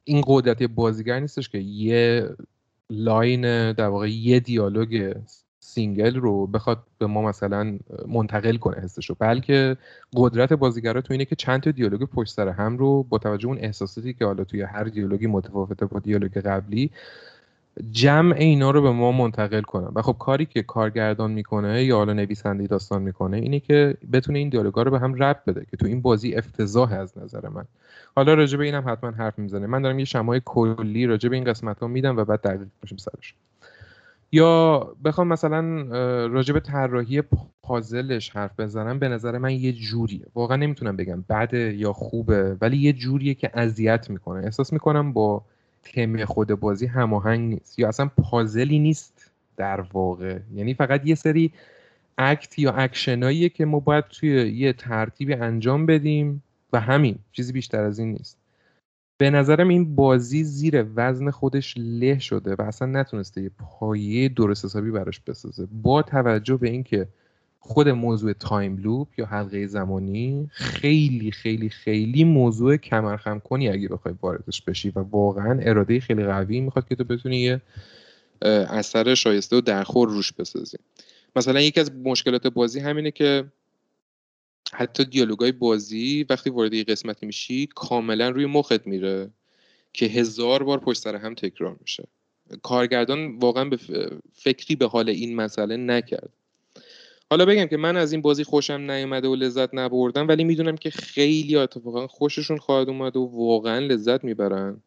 این 0.05 0.25
قدرت 0.27 0.63
بازیگر 0.63 1.21
نیستش 1.21 1.49
که 1.49 1.59
یه 1.59 2.29
line 2.91 3.73
در 3.73 3.87
واقع 3.87 4.11
یه 4.11 4.41
دیالوگ 4.41 5.15
single 5.61 6.17
رو 6.17 6.47
بخواد 6.47 6.79
به 6.99 7.07
ما 7.07 7.23
مثلا 7.23 7.79
منتقل 8.09 8.57
کنه 8.57 8.81
حسش 8.81 9.07
رو 9.07 9.17
بلکه 9.19 9.77
قدرت 10.17 10.53
بازیگرا 10.53 11.01
تو 11.01 11.13
اینه 11.13 11.25
که 11.25 11.37
چند 11.37 11.61
تا 11.61 11.71
دیالوگ 11.71 12.03
پشت 12.03 12.35
سر 12.35 12.49
هم 12.49 12.79
رو 12.79 13.03
با 13.03 13.19
توجه 13.19 13.49
اون 13.49 13.59
احساساتی 13.59 14.13
که 14.13 14.25
حالا 14.25 14.45
توی 14.45 14.63
هر 14.63 14.85
دیالوگی 14.85 15.27
متفاوته 15.27 15.87
با 15.87 15.99
دیالوگ 16.01 16.39
قبلی 16.39 16.91
جمع 17.93 18.35
اینا 18.37 18.71
رو 18.71 18.83
به 18.83 18.91
ما 18.91 19.13
منتقل 19.13 19.61
کنم 19.61 19.93
و 19.95 20.03
خب 20.03 20.17
کاری 20.19 20.47
که 20.47 20.63
کارگردان 20.63 21.31
می‌کنه 21.31 21.85
یا 21.85 21.97
حالا 21.97 22.13
نویسنده 22.13 22.67
داستان 22.67 23.03
می‌کنه 23.03 23.37
اینه 23.37 23.61
که 23.61 23.97
بتونه 24.13 24.39
این 24.39 24.49
دیالوگا 24.49 24.83
رو 24.83 24.91
به 24.91 24.99
هم 24.99 25.15
ربط 25.15 25.45
بده 25.45 25.67
که 25.71 25.77
تو 25.77 25.87
این 25.87 26.03
بازی 26.03 26.35
افتضاح 26.35 26.93
از 26.93 27.19
نظر 27.19 27.49
من. 27.49 27.65
حالا 28.17 28.35
راجع 28.35 28.59
به 28.59 28.65
اینم 28.65 28.85
حتما 28.89 29.11
حرف 29.11 29.39
می‌زنه. 29.39 29.67
من 29.67 29.83
دارم 29.83 29.99
یه 29.99 30.05
شمای 30.05 30.41
کلی 30.45 31.07
راجع 31.07 31.29
به 31.29 31.37
این 31.37 31.45
قسمت 31.45 31.79
ها 31.79 31.87
میدم 31.87 32.17
و 32.17 32.25
بعد 32.25 32.41
دقیق 32.41 32.69
میشیم 32.83 32.99
سرش. 32.99 33.35
یا 34.33 34.79
بخوام 35.05 35.29
مثلا 35.29 35.83
راجع 36.27 36.55
به 36.55 36.61
طراحی 36.61 37.23
پازلش 37.63 38.31
حرف 38.31 38.61
بزنم 38.61 38.99
به 38.99 39.09
نظر 39.09 39.39
من 39.39 39.53
یه 39.53 39.73
جوریه. 39.73 40.27
واقعا 40.35 40.57
نمی‌تونم 40.57 40.97
بگم 40.97 41.25
بده 41.29 41.75
یا 41.75 41.93
خوبه 41.93 42.57
ولی 42.61 42.77
یه 42.77 42.93
جوریه 42.93 43.35
که 43.35 43.51
اذیت 43.55 44.11
می‌کنه. 44.11 44.45
احساس 44.45 44.73
می‌کنم 44.73 45.13
با 45.13 45.43
تم 45.83 46.25
خود 46.25 46.49
بازی 46.49 46.87
هماهنگ 46.87 47.55
نیست. 47.55 47.79
یا 47.79 47.89
اصلا 47.89 48.11
پازلی 48.23 48.79
نیست 48.79 49.31
در 49.57 49.81
واقع. 49.81 50.39
یعنی 50.55 50.75
فقط 50.75 51.07
یه 51.07 51.15
سری 51.15 51.53
اکت 52.19 52.59
یا 52.59 52.73
اکشناییه 52.73 53.49
که 53.49 53.65
ما 53.65 53.81
باید 53.81 54.05
توی 54.05 54.29
یه 54.53 54.73
ترتیبی 54.73 55.35
انجام 55.35 55.87
بدیم 55.87 56.43
و 56.73 56.81
همین 56.81 57.19
چیزی 57.33 57.53
بیشتر 57.53 57.83
از 57.83 57.99
این 57.99 58.13
نیست. 58.13 58.39
به 59.19 59.31
نظرم 59.31 59.69
این 59.69 59.95
بازی 59.95 60.45
زیر 60.45 60.87
وزن 60.95 61.31
خودش 61.31 61.75
له 61.77 62.19
شده 62.19 62.55
و 62.55 62.63
اصلا 62.63 62.89
نتونسته 62.89 63.43
یه 63.43 63.51
پایه 63.59 64.29
درست 64.29 64.65
حسابی 64.65 64.91
براش 64.91 65.21
بسازه. 65.21 65.69
با 65.83 66.03
توجه 66.03 66.57
به 66.57 66.69
اینکه 66.71 67.09
خود 67.61 67.89
موضوع 67.89 68.33
time 68.33 68.77
loop 68.77 69.09
یا 69.19 69.27
حلقه 69.27 69.67
زمانی 69.67 70.51
خیلی 70.53 71.31
خیلی 71.31 71.69
خیلی 71.69 72.25
موضوع 72.25 72.77
کمرخم 72.77 73.39
کنیه 73.39 73.69
اگه 73.69 73.89
بخوای 73.89 74.15
واردش 74.23 74.63
بشی 74.63 74.91
و 74.91 75.01
واقعا 75.01 75.61
اراده 75.63 76.01
خیلی 76.01 76.25
قوی 76.25 76.61
می‌خواد 76.61 76.89
که 76.89 76.95
تو 76.95 77.05
بتونی 77.05 77.37
یه 77.37 77.61
اثر 78.43 79.15
شایسته 79.15 79.57
و 79.57 79.61
درخور 79.61 80.09
روش 80.09 80.33
بسازی. 80.33 80.77
مثلا 81.37 81.61
یکی 81.61 81.81
از 81.81 81.93
مشکلات 81.93 82.47
بازی 82.47 82.81
همینه 82.81 83.11
که 83.11 83.45
حتی 84.73 85.05
دیالوگای 85.05 85.53
بازی 85.53 86.27
وقتی 86.31 86.51
وارد 86.51 86.75
یه 86.75 86.85
قسمتی 86.85 87.27
میشی 87.27 87.69
کاملا 87.75 88.29
روی 88.29 88.47
مخت 88.47 88.87
میره 88.87 89.31
که 89.93 90.07
هزار 90.07 90.63
بار 90.63 90.81
پشت 90.81 91.03
سر 91.03 91.17
هم 91.17 91.35
تکرار 91.35 91.77
میشه. 91.81 92.05
کارگردان 92.63 93.39
واقعا 93.39 93.65
به 93.65 93.79
فکری 94.33 94.77
به 94.77 94.87
حال 94.87 95.09
این 95.09 95.37
مسئله 95.37 95.77
نکرد. 95.77 96.31
حالا 97.31 97.45
بگم 97.45 97.67
که 97.67 97.77
من 97.77 97.97
از 97.97 98.13
این 98.13 98.23
بازی 98.23 98.45
خوشم 98.45 98.91
نیومده 98.91 99.29
و 99.29 99.35
لذت 99.35 99.75
نبردم 99.75 100.29
ولی 100.29 100.45
می‌دونم 100.45 100.77
که 100.77 100.91
خیلی 100.91 101.57
اتفاقا 101.57 102.07
خوششون 102.07 102.59
خواهد 102.59 102.89
اومد 102.89 103.17
و 103.17 103.31
واقعا 103.35 103.79
لذت 103.79 104.25
می‌برن. 104.25 104.83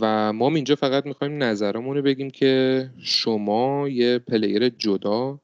و 0.00 0.32
ما 0.32 0.48
اینجا 0.48 0.74
فقط 0.74 1.06
می‌خوایم 1.06 1.42
نظرمون 1.42 1.96
رو 1.96 2.02
بگیم 2.02 2.30
که 2.30 2.90
شما 2.98 3.88
یه 3.88 4.18
پلیر 4.18 4.68
جدا 4.68 5.38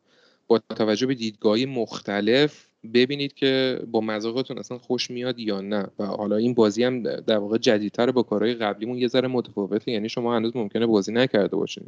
با 0.47 0.59
توجه 0.59 1.07
به 1.07 1.15
دیدگاه 1.15 1.65
مختلف 1.65 2.67
ببینید 2.95 3.35
که 3.35 3.81
با 3.91 4.01
مذاقتون 4.01 4.59
اصلا 4.59 4.79
خوش 4.79 5.11
میاد 5.11 5.39
یا 5.39 5.61
نه. 5.61 5.87
و 5.99 6.07
حالا 6.07 6.37
این 6.37 6.55
بازی 6.55 6.85
هم 6.85 7.03
در 7.03 7.39
واقع 7.39 7.59
جدیدتر 7.59 8.11
با 8.11 8.23
کارهای 8.23 8.55
قبلیمون 8.55 8.99
یه 8.99 9.09
ذره 9.09 9.29
متفاوته 9.29 9.93
یعنی 9.93 10.09
شما 10.09 10.37
هنوز 10.37 10.57
ممکنه 10.57 10.87
بازی 10.87 11.13
نکرده 11.13 11.57
باشین 11.57 11.85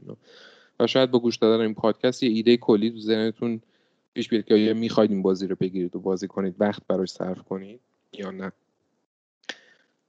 و 0.80 0.86
شاید 0.86 1.10
با 1.10 1.18
گوش 1.18 1.36
دادن 1.36 1.62
این 1.62 1.74
پادکست 1.74 2.22
یه 2.22 2.30
ایده 2.30 2.56
کلی 2.56 2.90
تو 2.90 3.00
ذهنتون 3.00 3.60
پیش 4.14 4.28
بیاد 4.28 4.44
که 4.44 4.54
آیا 4.54 4.74
می‌خواید 4.74 5.10
این 5.10 5.22
بازی 5.22 5.46
رو 5.46 5.56
بگیرید 5.56 5.96
و 5.96 6.00
بازی 6.00 6.28
کنید 6.28 6.54
وقت 6.58 6.82
براش 6.88 7.10
صرف 7.10 7.42
کنید 7.42 7.80
یا 8.12 8.30
نه؟ 8.30 8.52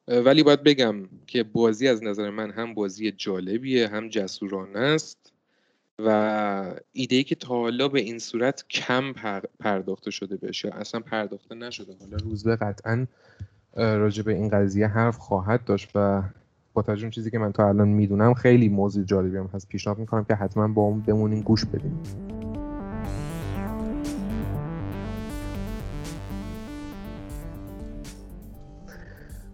ولی 0.07 0.43
باید 0.43 0.63
بگم 0.63 0.95
که 1.27 1.43
بازی 1.43 1.87
از 1.87 2.03
نظر 2.03 2.29
من 2.29 2.51
هم 2.51 2.73
بازی 2.73 3.11
جالبیه 3.11 3.87
هم 3.87 4.09
جسورانه 4.09 4.79
است 4.79 5.33
و 5.99 6.79
ایده 6.91 7.15
ای 7.15 7.23
که 7.23 7.35
تا 7.35 7.47
حالا 7.47 7.87
به 7.87 7.99
این 7.99 8.19
صورت 8.19 8.67
کم 8.69 9.13
پرداخته 9.59 10.11
شده 10.11 10.39
یا 10.63 10.71
اصلا 10.73 10.99
پرداخته 10.99 11.55
نشده. 11.55 11.95
حالا 11.99 12.17
روزبه 12.23 12.55
قطعا 12.55 13.07
راجع 13.73 14.23
به 14.23 14.33
این 14.33 14.49
قضیه 14.49 14.87
حرف 14.87 15.17
خواهد 15.17 15.63
داشت 15.65 15.89
و 15.95 16.23
با 16.73 16.81
توجه 16.81 17.09
چیزی 17.09 17.31
که 17.31 17.37
من 17.37 17.51
تا 17.51 17.69
الان 17.69 17.87
می‌دونم 17.87 18.33
خیلی 18.33 18.69
موضوع 18.69 19.03
جالبی 19.03 19.37
هم 19.37 19.49
هست. 19.53 19.67
پیشنهاد 19.67 19.99
می‌کنم 19.99 20.23
که 20.25 20.35
حتما 20.35 20.67
با 20.67 20.81
اون 20.81 21.01
بمونین 21.01 21.41
گوش 21.41 21.65
بدیم. 21.65 22.03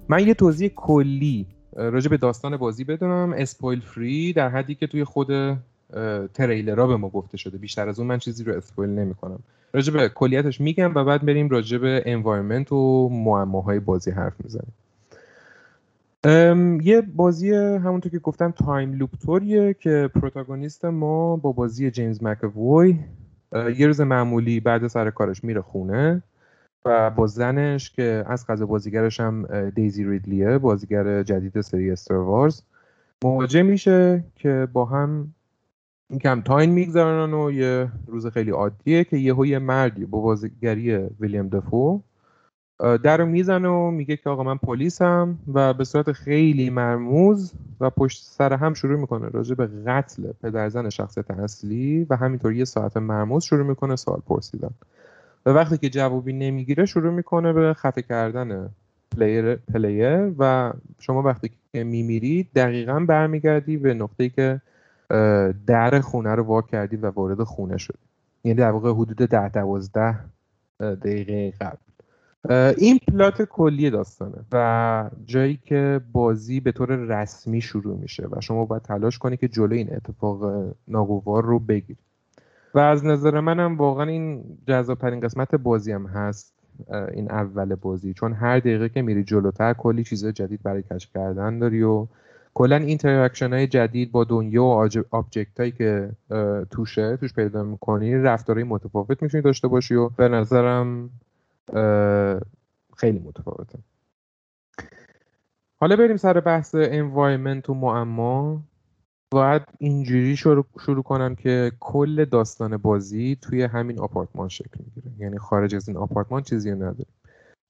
من 0.10 0.28
یه 0.28 0.34
توضیح 0.34 0.70
کلی 0.76 1.46
راجع 1.76 2.10
به 2.10 2.18
داستان 2.18 2.58
بازی 2.58 2.84
بدونم. 2.84 3.34
اسپویل 3.38 3.80
فری 3.80 4.34
در 4.34 4.50
حدی 4.50 4.76
که 4.76 4.88
توی 4.88 5.04
خود 5.04 5.58
تریلرها 6.34 6.88
به 6.88 6.98
ما 6.98 7.10
گفته 7.10 7.38
شده. 7.38 7.58
بیشتر 7.58 7.90
از 7.90 8.00
اون 8.00 8.08
من 8.08 8.18
چیزی 8.18 8.44
رو 8.44 8.54
اسپویل 8.54 8.90
نمی‌کنم. 8.90 9.40
راجع 9.74 9.94
به 9.94 10.10
کلیتش 10.10 10.62
میگم 10.62 10.96
و 10.96 11.04
بعد 11.04 11.26
بریم 11.26 11.50
راجع 11.50 11.78
به 11.78 12.04
انوایرمنت 12.06 12.72
و 12.72 13.10
معماهای 13.10 13.80
بازی 13.80 14.12
حرف 14.12 14.34
می‌زنیم. 14.44 14.74
یه 16.82 17.02
بازی 17.02 17.54
همونطور 17.54 18.12
که 18.12 18.20
گفتم 18.20 18.52
time 18.52 18.94
loop 18.94 19.10
طوریه 19.26 19.76
که 19.80 20.10
protagonist 20.16 20.86
ما 20.86 21.36
با 21.36 21.52
بازی 21.52 21.92
جیمز 21.92 22.24
مکووی 22.24 23.00
یه 23.78 23.88
روز 23.88 24.02
معمولی 24.02 24.60
بعد 24.60 24.88
سر 24.88 25.10
کارش 25.10 25.44
میره 25.44 25.62
خونه. 25.62 26.24
و 26.86 27.10
با 27.10 27.28
زنش 27.28 27.92
که 27.92 28.24
از 28.28 28.48
قضا 28.48 28.66
بازیگرش 28.66 29.20
هم 29.20 29.70
دیزی 29.70 30.04
ریدلیه 30.04 30.58
بازیگر 30.58 31.24
جدید 31.24 31.62
سری 31.62 31.92
Star 31.92 32.16
Wars. 32.16 32.62
مواجه 33.24 33.64
میشه 33.64 34.24
که 34.36 34.68
با 34.74 34.86
هم 34.86 35.34
یکم 36.22 36.42
time 36.42 36.70
میگذرونن 36.70 37.34
و 37.34 37.52
یه 37.52 37.88
روز 38.08 38.28
خیلی 38.28 38.52
عادیه 38.52 39.04
که 39.04 39.18
یه 39.18 39.60
مردی 39.60 40.06
با 40.06 40.20
بازیگری 40.20 40.96
ویلیام 40.96 41.50
دفو 41.50 42.02
در 42.80 43.24
می‌زنه 43.24 43.68
و 43.68 43.92
میگه 43.92 44.18
که 44.18 44.30
آقا 44.30 44.44
من 44.44 44.58
پلیسم 44.58 45.40
و 45.54 45.74
به 45.74 45.84
صورت 45.84 46.12
خیلی 46.12 46.70
مرموز 46.70 47.54
و 47.80 47.90
پشت 47.90 48.24
سر 48.24 48.54
هم 48.54 48.74
شروع 48.74 49.00
می‌کنه. 49.00 49.30
راجع 49.30 49.56
به 49.56 49.68
قتل 49.68 50.32
پدرزن 50.44 50.90
شخصیت 50.90 51.32
اصلی 51.32 52.08
و 52.10 52.16
همینطور 52.16 52.54
یه 52.54 52.66
ساعت 52.66 52.98
مرموز 52.98 53.44
شروع 53.44 53.66
می‌کنه 53.66 53.96
سوال 53.96 54.22
پرسیدن. 54.28 54.72
و 55.46 55.50
وقتی 55.50 55.78
که 55.78 55.90
جوابی 55.90 56.34
نمی‌گیره 56.34 56.86
شروع 56.86 57.14
می‌کنه 57.14 57.54
به 57.54 57.74
خفه 57.74 58.02
کردن 58.02 58.70
player, 59.18 59.56
player 59.56 60.32
و 60.40 60.74
شما 61.00 61.22
وقتی 61.22 61.52
که 61.74 61.84
میمیرید 61.84 62.50
دقیقا 62.56 63.00
برمیگردی 63.00 63.78
به 63.78 63.94
نقطه‌ای 63.94 64.30
که 64.30 64.62
در 65.68 66.00
خونه 66.00 66.36
رو 66.36 66.44
وا 66.44 66.62
کردی 66.62 66.96
و 66.96 67.10
وارد 67.10 67.44
خونه 67.44 67.78
شدی. 67.78 67.98
یعنی 68.44 68.58
در 68.58 68.72
واقع 68.72 68.92
حدود 68.92 69.18
ده 69.18 69.50
دوازده 69.50 70.20
دقیقه 70.80 71.54
قبل. 71.62 71.78
این 72.78 73.00
plot 73.08 73.42
کلی 73.42 73.90
داستانه 73.90 74.38
و 74.52 75.10
جایی 75.26 75.60
که 75.64 76.02
بازی 76.12 76.60
به 76.60 76.72
طور 76.72 76.96
رسمی 76.96 77.62
شروع 77.62 77.98
میشه 77.98 78.28
و 78.32 78.42
شما 78.42 78.66
باید 78.66 78.82
تلاش 78.82 79.18
کنی 79.18 79.38
که 79.38 79.48
جلو 79.48 79.74
این 79.74 79.94
اتفاق 79.94 80.66
ناگوار 80.88 81.46
رو 81.46 81.60
بگیری. 81.60 82.00
و 82.74 82.80
از 82.80 83.06
نظر 83.06 83.40
منم 83.40 83.78
واقعا 83.78 84.06
این 84.06 84.44
جذابترین 84.68 85.20
قسمت 85.20 85.56
بازی 85.56 85.92
هم 85.92 86.06
هست 86.06 86.54
این 87.14 87.32
اول 87.32 87.76
بازی. 87.76 88.14
چون 88.14 88.34
هر 88.34 88.60
دقیقه 88.60 88.90
که 88.90 89.02
میری 89.02 89.24
جلوتر 89.24 89.74
کلی 89.74 90.04
چیز 90.04 90.26
جدید 90.26 90.64
برای 90.64 90.84
کشف 90.84 91.14
کردن 91.14 91.60
داری 91.60 91.84
و 91.84 92.08
کلا 92.54 92.76
interaction 92.76 93.54
های 93.54 93.68
جدید 93.68 94.12
با 94.12 94.24
دنیا 94.24 94.64
و 94.64 94.88
object 95.12 95.60
هایی 95.60 95.72
که 95.72 96.12
توشه 96.72 97.18
توش 97.18 97.34
پیدا 97.34 97.64
می‌کنی 97.64 98.16
رفتارهای 98.16 98.64
متفاوت 98.64 99.24
می‌تونی 99.24 99.44
داشته 99.44 99.68
باشی 99.68 99.96
و 99.96 100.10
به 100.10 100.28
نظرم 100.28 101.10
خیلی 102.98 103.20
متفاوته. 103.20 103.80
حالا 105.80 105.96
بریم 105.96 106.18
سر 106.18 106.40
بحث 106.40 106.76
انوایرمنت 106.76 107.70
و 107.70 107.74
معما. 107.74 108.62
باید 109.32 109.64
اینجوری 109.80 110.38
شروع, 110.38 110.66
شروع 110.86 111.04
کنم 111.04 111.36
که 111.36 111.72
کل 111.80 112.26
داستان 112.26 112.78
بازی 112.78 113.38
توی 113.42 113.64
همین 113.64 114.00
آپارتمان 114.00 114.50
شکل 114.50 114.80
می‌گیره. 114.86 115.12
یعنی 115.20 115.38
خارج 115.40 115.76
از 115.76 115.90
این 115.90 115.98
آپارتمان 115.98 116.44
چیزی 116.44 116.72
نداره. 116.72 117.06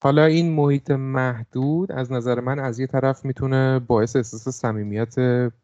حالا 0.01 0.25
این 0.25 0.51
محیط 0.51 0.91
محدود 0.91 1.91
از 1.91 2.11
نظر 2.11 2.39
من 2.39 2.59
از 2.59 2.79
یه 2.79 2.87
طرف 2.87 3.25
می‌تونه 3.25 3.79
باعث 3.79 4.15
احساس 4.15 4.49
صمیمیت 4.49 5.15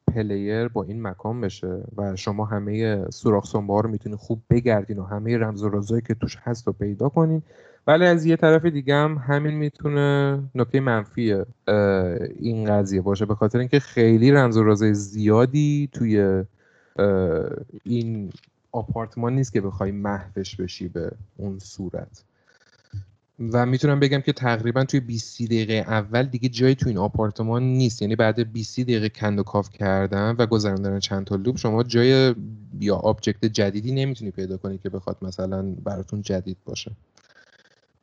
پلیر 0.07 0.67
با 0.67 0.83
این 0.83 1.01
مکان 1.01 1.41
بشه 1.41 1.83
و 1.97 2.15
شما 2.15 2.45
همه 2.45 3.05
سوراخ 3.09 3.45
سنبه 3.47 3.81
رو 3.81 3.89
می‌تونید 3.89 4.19
خوب 4.19 4.41
بگردین 4.49 4.99
و 4.99 5.03
همه 5.03 5.37
رمز 5.37 5.63
و 5.63 5.69
رازایی 5.69 6.01
که 6.01 6.13
توش 6.13 6.37
هست 6.43 6.67
رو 6.67 6.73
پیدا 6.73 7.09
کنین. 7.09 7.41
ولی 7.87 8.05
از 8.05 8.25
یه 8.25 8.35
طرف 8.35 8.65
دیگه 8.65 8.95
هم 8.95 9.17
همین 9.27 9.53
می‌تونه 9.53 10.39
نکته 10.55 10.79
منفی 10.79 11.43
این 12.39 12.65
قضیه 12.65 13.01
باشه. 13.01 13.25
به 13.25 13.35
خاطر 13.35 13.59
اینکه 13.59 13.79
خیلی 13.79 14.31
رمز 14.31 14.57
و 14.57 14.63
رازای 14.63 14.93
زیادی 14.93 15.89
توی 15.91 16.43
این 17.83 18.31
آپارتمان 18.71 19.35
نیست 19.35 19.53
که 19.53 19.61
بخوای 19.61 19.91
محوش 19.91 20.55
بشی 20.55 20.87
به 20.87 21.11
اون 21.37 21.59
صورت. 21.59 22.23
و 23.39 23.65
می‌تونم 23.65 23.99
بگم 23.99 24.21
که 24.21 24.33
تقریبا 24.33 24.83
توی 24.83 24.99
20 24.99 25.41
دقیقه 25.43 25.73
اول 25.73 26.23
دیگه 26.23 26.49
جایی 26.49 26.75
تو 26.75 26.87
این 26.87 26.97
آپارتمان 26.97 27.63
نیست. 27.63 28.01
یعنی 28.01 28.15
بعد 28.15 28.51
20 28.53 28.79
دقیقه 28.79 29.09
کند 29.09 29.39
و 29.39 29.43
کاف 29.43 29.69
کردن 29.69 30.35
و 30.39 30.45
گذراندن 30.45 30.99
چند 30.99 31.25
تا 31.25 31.35
لوب. 31.35 31.57
شما 31.57 31.83
جای 31.83 32.35
یا 32.79 32.95
object 32.95 33.45
جدیدی 33.45 33.91
نمی‌تونی 33.91 34.31
پیدا 34.31 34.57
کنی 34.57 34.77
که 34.77 34.89
بخواد 34.89 35.17
مثلا 35.21 35.61
براتون 35.61 36.21
جدید 36.21 36.57
باشه. 36.65 36.91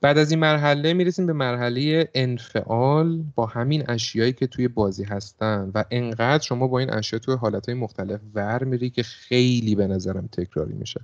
بعد 0.00 0.18
از 0.18 0.30
این 0.30 0.40
مرحله 0.40 0.92
می‌رسیم 0.92 1.26
به 1.26 1.32
مرحله 1.32 2.08
انفعال. 2.14 3.22
با 3.34 3.46
همین 3.46 3.84
اشیایی 3.88 4.32
که 4.32 4.46
توی 4.46 4.68
بازی 4.68 5.04
هستن 5.04 5.70
و 5.74 5.84
انقدر 5.90 6.42
شما 6.42 6.66
با 6.68 6.78
این 6.78 6.92
اشیا 6.92 7.18
توی 7.18 7.34
حالتهای 7.34 7.74
مختلف 7.74 8.20
ور 8.34 8.64
میری 8.64 8.90
که 8.90 9.02
خیلی 9.02 9.74
به 9.74 9.86
نظرم 9.86 10.26
تکراری 10.26 10.74
میشه. 10.74 11.00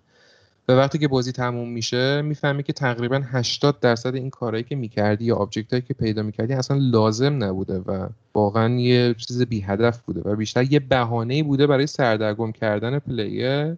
و 0.69 0.73
وقتی 0.73 0.99
که 0.99 1.09
بازی 1.09 1.33
تموم 1.33 1.69
میشه 1.69 2.23
می‌فهمی 2.23 2.63
که 2.63 2.73
تقریبا 2.73 3.23
80 3.25 3.81
درصد 3.81 4.15
این 4.15 4.31
کارهایی 4.31 4.65
که 4.65 4.77
می‌کردی 4.77 5.25
یا 5.25 5.37
object 5.37 5.73
هایی 5.73 5.83
که 5.83 5.95
پیدا 5.95 6.23
می‌کردی 6.23 6.53
اصلا 6.53 6.77
لازم 6.81 7.45
نبوده 7.45 7.79
و 7.79 8.09
واقعا 8.35 8.75
یه 8.75 9.15
چیز 9.15 9.43
بی 9.43 9.61
هدف 9.61 10.01
بوده 10.01 10.21
و 10.21 10.37
بیشتر 10.37 10.63
یه 10.73 10.81
بهانه 10.81 11.43
بوده 11.43 11.67
برای 11.67 11.87
سردرگم 11.87 12.53
کردن 12.53 12.99
player 12.99 13.77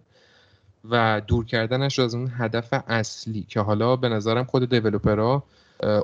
و 0.89 1.21
دور 1.27 1.45
کردنش 1.45 1.99
از 1.99 2.15
اون 2.15 2.31
هدف 2.37 2.83
اصلی 2.87 3.45
که 3.47 3.59
حالا 3.59 3.95
به 3.95 4.09
نظرم 4.09 4.43
خود 4.43 4.69
developer 4.69 5.36
ها 5.36 5.43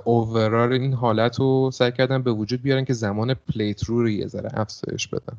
overall 0.04 0.72
این 0.72 0.94
حالت 0.94 1.40
رو 1.40 1.72
سعی 1.74 1.92
کردن 1.92 2.22
به 2.22 2.32
وجود 2.32 2.62
بیارن 2.62 2.86
که 2.86 2.94
زمان 2.94 3.34
play 3.34 3.84
رو 3.84 4.10
یه 4.10 4.28
ذره 4.28 4.50
افزایش 4.54 5.08
بدن. 5.08 5.38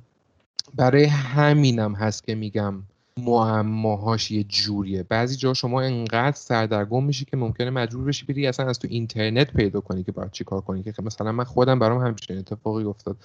برای 0.74 1.04
همینم 1.04 1.94
هست 1.94 2.24
که 2.24 2.34
میگم 2.34 2.74
معماهاش 3.24 4.30
یه 4.30 4.44
جوریه. 4.44 5.02
بعضی 5.02 5.36
جا 5.36 5.54
شما 5.54 5.80
انقدر 5.80 6.36
سردرگم 6.36 7.04
میشی 7.04 7.24
که 7.24 7.36
ممکنه 7.36 7.70
مجبور 7.70 8.04
بشی 8.04 8.26
بری 8.26 8.46
اصلا 8.46 8.66
از 8.66 8.78
تو 8.78 8.88
اینترنت 8.90 9.52
پیدا 9.52 9.80
کنی 9.80 10.02
که 10.02 10.12
باید 10.12 10.30
چیکار 10.30 10.60
کنی. 10.60 10.82
که 10.82 10.92
مثلا 11.02 11.32
من 11.32 11.44
خودم 11.44 11.78
برام 11.78 12.06
همچین 12.06 12.38
اتفاقی 12.38 12.84
افتاد 12.84 13.16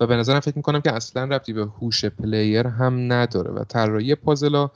و 0.00 0.06
به 0.06 0.16
نظرم 0.16 0.40
فکر 0.40 0.56
می‌کنم 0.56 0.80
که 0.80 0.92
اصلا 0.92 1.24
ربطی 1.24 1.52
به 1.52 1.64
هوش 1.64 2.04
player 2.04 2.66
هم 2.66 3.12
نداره 3.12 3.50
و 3.50 3.64
طراحی 3.64 4.14
پازلا 4.14 4.70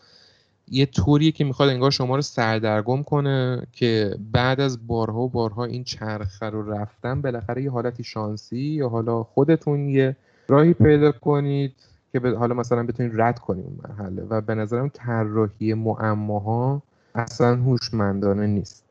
یه 0.70 0.86
طوریه 0.86 1.32
که 1.32 1.44
می‌خواد 1.44 1.68
انگار 1.68 1.90
شما 1.90 2.16
رو 2.16 2.22
سردرگم 2.22 3.02
کنه 3.02 3.62
که 3.72 4.16
بعد 4.32 4.60
از 4.60 4.86
بارها 4.86 5.20
و 5.20 5.28
بارها 5.28 5.64
این 5.64 5.84
چرخه 5.84 6.46
رو 6.46 6.72
رفتن 6.72 7.22
بالاخره 7.22 7.62
یه 7.62 7.70
حالتی 7.70 8.04
شانسی 8.04 8.58
یا 8.58 8.88
حالا 8.88 9.22
خودتون 9.22 9.88
یه 9.88 10.16
راهی 10.48 10.74
پیدا 10.74 11.12
کنید. 11.12 11.74
که 12.12 12.20
حالا 12.20 12.54
مثلا 12.54 12.82
بتونید 12.82 13.20
رد 13.20 13.38
کنید 13.38 13.64
اون 13.64 13.78
مرحله 13.88 14.22
و 14.22 14.40
به 14.40 14.54
نظرم 14.54 14.88
طراحی 14.88 15.74
معماها 15.74 16.82
اصلا 17.14 17.56
هوشمندانه 17.56 18.46
نیست. 18.46 18.84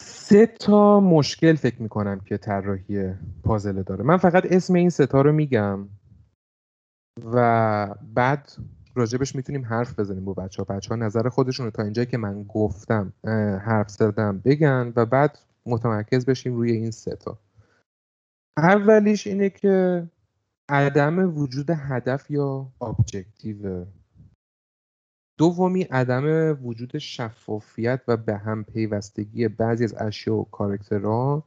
سه 0.00 0.46
تا 0.46 1.00
مشکل 1.00 1.54
فکر 1.54 1.82
می‌کنم 1.82 2.20
که 2.20 2.36
طراحی 2.36 3.14
پازل 3.44 3.82
داره. 3.82 4.04
من 4.04 4.16
فقط 4.16 4.46
اسم 4.52 4.74
این 4.74 4.90
ستا 4.90 5.22
رو 5.22 5.32
میگم 5.32 5.88
و 7.32 7.94
بعد 8.14 8.52
راجبش 8.94 9.34
می‌تونیم 9.36 9.64
حرف 9.64 9.98
بزنیم 9.98 10.24
با 10.24 10.32
بچه 10.32 10.62
ها 10.62 10.74
بچه 10.76 10.88
ها 10.88 10.96
نظر 10.96 11.28
خودشون 11.28 11.66
رو 11.66 11.70
تا 11.70 11.82
اینجایی 11.82 12.06
که 12.06 12.18
من 12.18 12.42
گفتم 12.42 13.12
حرف 13.64 13.90
زدم 13.90 14.38
بگن 14.38 14.92
و 14.96 15.06
بعد 15.06 15.38
متمرکز 15.66 16.26
بشیم 16.26 16.54
روی 16.54 16.72
این 16.72 16.90
سه 16.90 17.16
تا. 17.16 17.38
اولیش 18.56 19.26
اینه 19.26 19.50
که 19.50 20.06
عدم 20.68 21.38
وجود 21.38 21.70
هدف 21.70 22.30
یا 22.30 22.66
objective 22.82 23.84
دومی 25.38 25.82
عدم 25.82 26.58
وجود 26.62 26.98
شفافیت 26.98 28.00
و 28.08 28.16
به 28.16 28.36
هم 28.36 28.64
پیوستگی 28.64 29.48
بعضی 29.48 29.84
از 29.84 29.94
اشیا 29.98 30.34
و 30.34 30.44
کارکترها 30.44 31.44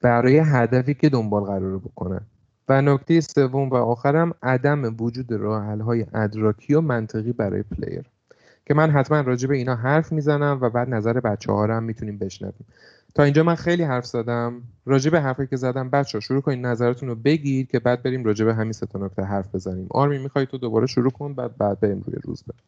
برای 0.00 0.38
هدفی 0.38 0.94
که 0.94 1.08
دنبال 1.08 1.44
قراره 1.44 1.78
بکنن. 1.78 2.20
و 2.68 2.82
نکته 2.82 3.20
سوم 3.20 3.70
و 3.70 3.74
آخرم 3.74 4.34
عدم 4.42 4.96
وجود 5.00 5.32
راه 5.32 5.64
های 5.64 6.06
ادراکی 6.14 6.74
و 6.74 6.80
منطقی 6.80 7.32
برای 7.32 7.62
پلیر 7.62 8.04
که 8.66 8.74
من 8.74 8.90
حتما 8.90 9.20
راجع 9.20 9.48
به 9.48 9.56
اینا 9.56 9.74
حرف 9.74 10.12
می‌زنم 10.12 10.58
و 10.60 10.70
بعد 10.70 10.88
نظر 10.88 11.20
بچه 11.20 11.52
ها 11.52 11.66
هم 11.66 11.82
می‌تونیم 11.82 12.18
بشنویم. 12.18 12.66
تا 13.18 13.24
اینجا 13.24 13.42
من 13.42 13.54
خیلی 13.54 13.82
حرف 13.82 14.06
زدم. 14.06 14.62
راجع 14.86 15.10
به 15.10 15.20
حرفی 15.20 15.46
که 15.46 15.56
زدم 15.56 15.90
بچه 15.90 16.18
ها 16.18 16.20
شروع 16.20 16.40
کنید 16.40 16.66
نظرتون 16.66 17.08
رو 17.08 17.14
بگید 17.14 17.70
که 17.70 17.78
بعد 17.78 18.02
بریم 18.02 18.24
راجع 18.24 18.44
به 18.44 18.54
همین 18.54 18.72
سه 18.72 18.86
نکته 18.98 19.22
حرف 19.22 19.54
بزنیم. 19.54 19.86
آرمی 19.90 20.18
می‌خوای 20.18 20.46
تو 20.46 20.58
دوباره 20.58 20.86
شروع 20.86 21.10
کن؟ 21.10 21.34
بعد 21.34 21.56
بعد 21.56 21.80
بریم 21.80 22.02
روی 22.06 22.16
روز 22.22 22.44
بریم. 22.44 22.62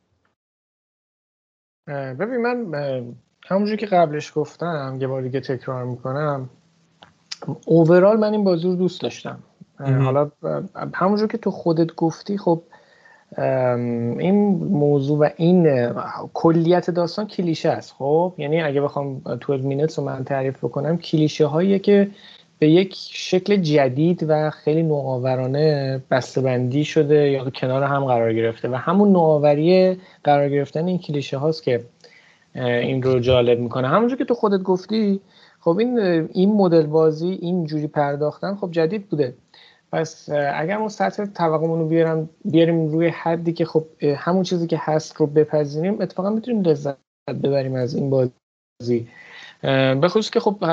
ببین 2.16 2.36
من 2.36 3.14
همونجور 3.46 3.76
که 3.76 3.86
قبلش 3.86 4.32
گفتم 4.34 4.98
یه 5.00 5.06
بار 5.06 5.22
دیگه 5.22 5.40
تکرار 5.40 5.84
می‌کنم. 5.84 6.48
اوورال 7.66 8.16
من 8.20 8.32
این 8.32 8.44
بازی 8.44 8.68
رو 8.68 8.76
دوست 8.76 9.00
داشتم. 9.00 9.38
حالا 9.78 10.30
همونجور 10.94 11.28
که 11.28 11.38
تو 11.38 11.50
خودت 11.50 11.94
گفتی 11.94 12.38
خب 12.38 12.62
این 13.38 14.34
موضوع 14.56 15.18
و 15.18 15.28
این 15.36 15.92
کلیت 16.34 16.90
داستان 16.90 17.26
کلیشه 17.26 17.68
است. 17.68 17.94
خب 17.98 18.32
یعنی 18.38 18.62
اگه 18.62 18.80
بخوام 18.80 19.18
12 19.18 19.66
مینتس 19.66 19.98
رو 19.98 20.04
من 20.04 20.24
تعریف 20.24 20.64
بکنم 20.64 20.98
کلیشه 20.98 21.46
هایی 21.46 21.78
که 21.78 22.08
به 22.58 22.68
یک 22.70 22.94
شکل 22.96 23.56
جدید 23.56 24.24
و 24.28 24.50
خیلی 24.50 24.82
نوآورانه 24.82 26.00
بسته‌بندی 26.10 26.84
شده 26.84 27.30
یا 27.30 27.50
کنار 27.50 27.82
هم 27.82 28.04
قرار 28.04 28.34
گرفته 28.34 28.68
و 28.68 28.74
همون 28.74 29.12
نوآوری 29.12 29.96
قرار 30.24 30.48
گرفتن 30.48 30.86
این 30.86 30.98
کلیشه 30.98 31.36
هاست 31.36 31.62
که 31.62 31.84
این 32.54 33.02
رو 33.02 33.20
جالب 33.20 33.60
می‌کنه. 33.60 33.88
همونجور 33.88 34.18
که 34.18 34.24
تو 34.24 34.34
خودت 34.34 34.62
گفتی 34.62 35.20
خب 35.60 35.78
این 35.78 35.98
این 36.32 36.52
مدل 36.52 36.86
بازی 36.86 37.38
این 37.42 37.64
جوری 37.64 37.86
پرداختن 37.86 38.54
خب 38.54 38.70
جدید 38.70 39.06
بوده. 39.06 39.34
پس 39.92 40.28
اگر 40.54 40.76
ما 40.76 40.88
سطح 40.88 41.24
توقعمون 41.24 41.78
رو 41.78 41.88
بیارم 41.88 42.28
بیاریم 42.44 42.88
روی 42.88 43.08
حدی 43.08 43.52
که 43.52 43.64
خب 43.64 43.86
همون 44.16 44.42
چیزی 44.42 44.66
که 44.66 44.78
هست 44.80 45.16
رو 45.16 45.26
بپذیریم 45.26 46.00
اتفاقا 46.00 46.30
می‌تونیم 46.30 46.62
لذت 46.62 46.96
ببریم 47.42 47.74
از 47.74 47.94
این 47.94 48.10
بازی. 48.10 49.08
به 49.62 50.08
خصوص 50.08 50.30
که 50.30 50.40
خب 50.40 50.64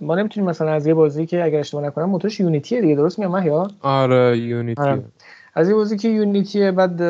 ما 0.00 0.14
نمی‌تونیم 0.14 0.50
مثلا 0.50 0.70
از 0.72 0.86
یه 0.86 0.94
بازی 0.94 1.26
که 1.26 1.44
اگر 1.44 1.58
اشتباه 1.58 1.84
نکنم 1.84 2.04
موتورش 2.04 2.40
یونیتیه 2.40 2.80
دیگه 2.80 2.94
درست 2.94 3.18
میگم 3.18 3.46
یا 3.46 3.68
آره 3.80 4.38
یونیتی 4.38 4.82
آره. 4.82 5.02
از 5.54 5.68
این 5.68 5.76
بازی 5.76 5.96
که 5.96 6.08
یونیتیه 6.08 6.70
بعد 6.70 7.00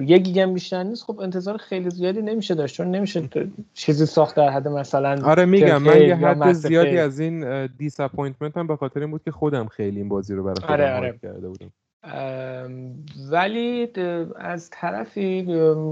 یک 0.00 0.22
گیگم 0.22 0.54
بیشتر 0.54 0.82
نیست 0.82 1.04
خب 1.04 1.20
انتظار 1.20 1.56
خیلی 1.56 1.90
زیادی 1.90 2.22
نمیشه 2.22 2.54
داشت 2.54 2.76
چون 2.76 2.90
نمیشه 2.90 3.28
چیزی 3.74 4.06
ساخت 4.06 4.36
در 4.36 4.48
حد 4.48 4.68
مثلا 4.68 5.18
آره 5.24 5.44
میگم 5.44 5.82
من 5.82 6.00
یه 6.00 6.16
حد 6.16 6.52
زیادی 6.52 6.98
از 6.98 7.20
این 7.20 7.66
disappointment 7.66 8.56
هم 8.56 8.66
به 8.66 8.76
خاطر 8.76 9.00
این 9.00 9.10
بود 9.10 9.22
که 9.22 9.30
خودم 9.30 9.66
خیلی 9.66 9.98
این 9.98 10.08
بازی 10.08 10.34
رو 10.34 10.42
برای 10.42 10.60
خودم 10.60 10.72
آره 10.72 10.94
آره. 10.94 11.18
کرده 11.22 11.48
بودم. 11.48 11.70
ولی 13.30 13.88
از 14.36 14.70
طرفی 14.70 15.46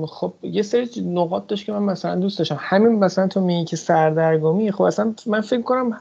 خب 0.08 0.34
یه 0.42 0.62
سری 0.62 0.88
نقاط 1.06 1.46
داشت 1.46 1.66
که 1.66 1.72
من 1.72 1.82
مثلا 1.82 2.16
دوست 2.16 2.38
داشتم. 2.38 2.56
همین 2.58 2.98
مثلا 2.98 3.28
تو 3.28 3.40
میگی 3.40 3.64
که 3.64 3.76
سردرگمی 3.76 4.72
خب 4.72 4.82
اصلا 4.82 5.14
من 5.26 5.40
فکر 5.40 5.62
کنم 5.62 6.00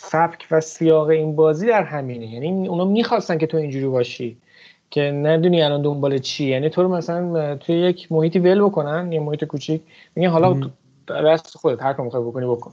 سبک 0.00 0.46
و 0.50 0.60
سیاق 0.60 1.08
این 1.08 1.36
بازی 1.36 1.66
در 1.66 1.82
همینه. 1.82 2.26
یعنی 2.26 2.68
اونا 2.68 2.84
می‌خواستن 2.84 3.38
که 3.38 3.46
تو 3.46 3.56
اینجوری 3.56 3.86
باشی 3.86 4.36
که 4.90 5.00
ندونی 5.00 5.62
الان 5.62 5.82
دنبال 5.82 6.18
چی. 6.18 6.44
یعنی 6.44 6.70
تو 6.70 6.82
رو 6.82 6.88
مثلا 6.88 7.56
توی 7.56 7.76
یک 7.76 8.12
محیطی 8.12 8.38
ول 8.38 8.62
بکنن 8.62 9.12
یه 9.12 9.20
محیط 9.20 9.44
کوچیک. 9.44 9.82
میگن 10.14 10.28
حالا 10.28 10.70
دست 11.08 11.56
خودت 11.56 11.82
هر 11.82 11.92
کار 11.92 12.04
می‌خوای 12.04 12.22
بکنی 12.22 12.46
بکن. 12.46 12.72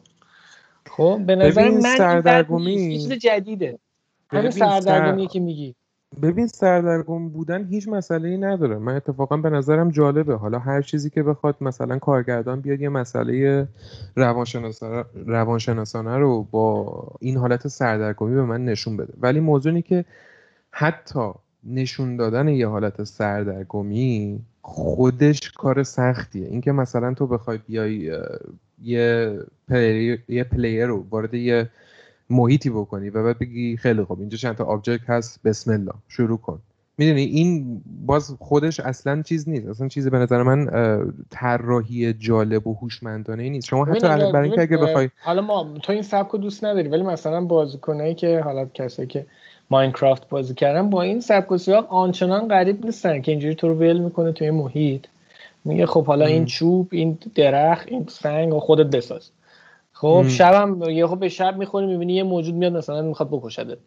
خب 0.89 1.19
به 1.25 1.35
نظر 1.35 1.69
من 1.69 1.81
سردرگمی 1.97 2.75
چیز 2.75 3.13
جدیده. 3.13 3.79
همین 4.29 4.51
سردرگمی 4.51 5.27
که 5.27 5.39
میگی. 5.39 5.75
ببین 6.21 6.47
سردرگم 6.47 7.29
بودن 7.29 7.65
هیچ 7.65 7.87
مسئله 7.87 8.29
ای 8.29 8.37
نداره. 8.37 8.77
من 8.77 8.95
اتفاقا 8.95 9.37
به 9.37 9.49
نظرم 9.49 9.91
جالبه. 9.91 10.35
حالا 10.35 10.59
هر 10.59 10.81
چیزی 10.81 11.09
که 11.09 11.23
بخواد 11.23 11.55
مثلا 11.61 11.99
کارگردان 11.99 12.61
بیاد 12.61 12.81
یه 12.81 12.89
مسئله 12.89 13.67
روانشناسانه 15.25 16.17
رو 16.17 16.43
با 16.51 17.07
این 17.19 17.37
حالت 17.37 17.67
سردرگمی 17.67 18.35
به 18.35 18.43
من 18.43 18.65
نشون 18.65 18.97
بده. 18.97 19.13
ولی 19.21 19.39
موضوعی 19.39 19.81
که 19.81 20.05
حتی 20.71 21.31
نشون 21.63 22.15
دادن 22.15 22.47
یه 22.47 22.67
حالت 22.67 23.03
سردرگمی 23.03 24.39
خودش 24.61 25.51
کار 25.51 25.83
سختیه. 25.83 26.47
اینکه 26.47 26.71
مثلا 26.71 27.13
تو 27.13 27.27
بخوای 27.27 27.59
بیای 27.67 28.11
یه 28.81 29.39
player, 29.67 30.23
یه 30.27 30.43
player 30.43 30.85
رو 30.85 31.05
وارد 31.09 31.33
یه 31.33 31.69
محیطی 32.29 32.69
بکنی 32.69 33.09
و 33.09 33.23
بعد 33.23 33.39
بگی 33.39 33.77
خیلی 33.77 34.03
خوب 34.03 34.19
اینجا 34.19 34.37
چند 34.37 34.55
تا 34.55 34.63
object 34.63 35.09
هست 35.09 35.39
بسم 35.43 35.71
الله 35.71 35.93
شروع 36.07 36.37
کن. 36.37 36.59
می‌دونی؟ 36.97 37.21
این 37.21 37.81
باز 38.05 38.35
خودش 38.39 38.79
اصلا 38.79 39.21
چیز 39.21 39.49
نیست. 39.49 39.67
اصلا 39.67 39.87
چیزی 39.87 40.09
به 40.09 40.17
نظر 40.17 40.43
من 40.43 40.69
طراحی 41.29 42.13
جالب 42.13 42.67
و 42.67 42.73
هوشمندانه 42.73 43.49
نیست. 43.49 43.67
شما 43.67 43.85
حتی 43.85 44.07
برای 44.07 44.43
اینکه 44.43 44.61
اگه 44.61 44.77
بخوای 44.77 45.09
حالا 45.23 45.41
ما 45.41 45.67
تو 45.83 45.91
این 45.91 46.01
سبک 46.01 46.31
رو 46.31 46.39
دوست 46.39 46.63
نداری 46.63 46.89
ولی 46.89 47.03
مثلا 47.03 47.41
بازیکنایی 47.41 48.15
که 48.15 48.39
حالا 48.39 48.65
کسایی 48.65 49.07
که 49.07 49.25
ماینکرافت 49.69 50.29
بازی 50.29 50.53
کردن 50.53 50.89
با 50.89 51.01
این 51.01 51.21
سبک 51.21 51.51
و 51.51 51.57
سیاق 51.57 51.93
آنچنان 51.93 52.47
غریب 52.47 52.85
نیستن 52.85 53.21
که 53.21 53.31
اینجوری 53.31 53.55
تو 53.55 53.67
رو 53.67 53.75
ول 53.75 53.99
می‌کنه 53.99 54.31
توی 54.31 54.51
محیط. 54.51 55.05
میگه 55.65 55.85
خب 55.85 56.05
حالا 56.05 56.25
این 56.25 56.45
چوب 56.45 56.87
این 56.91 57.17
درخت 57.35 57.87
این 57.87 58.05
سنگ 58.09 58.53
و 58.53 58.59
خودت 58.59 58.95
بساز. 58.95 59.29
خب 59.97 60.27
شبم 60.27 60.89
یه 60.89 61.07
خب 61.07 61.19
به 61.19 61.29
شب 61.29 61.57
می‌خوری 61.57 61.87
می‌بینی 61.87 62.13
یه 62.13 62.23
موجود 62.23 62.55
میاد 62.55 62.77
مثلا 62.77 63.01
می‌خواد 63.01 63.29
بکشده. 63.31 63.77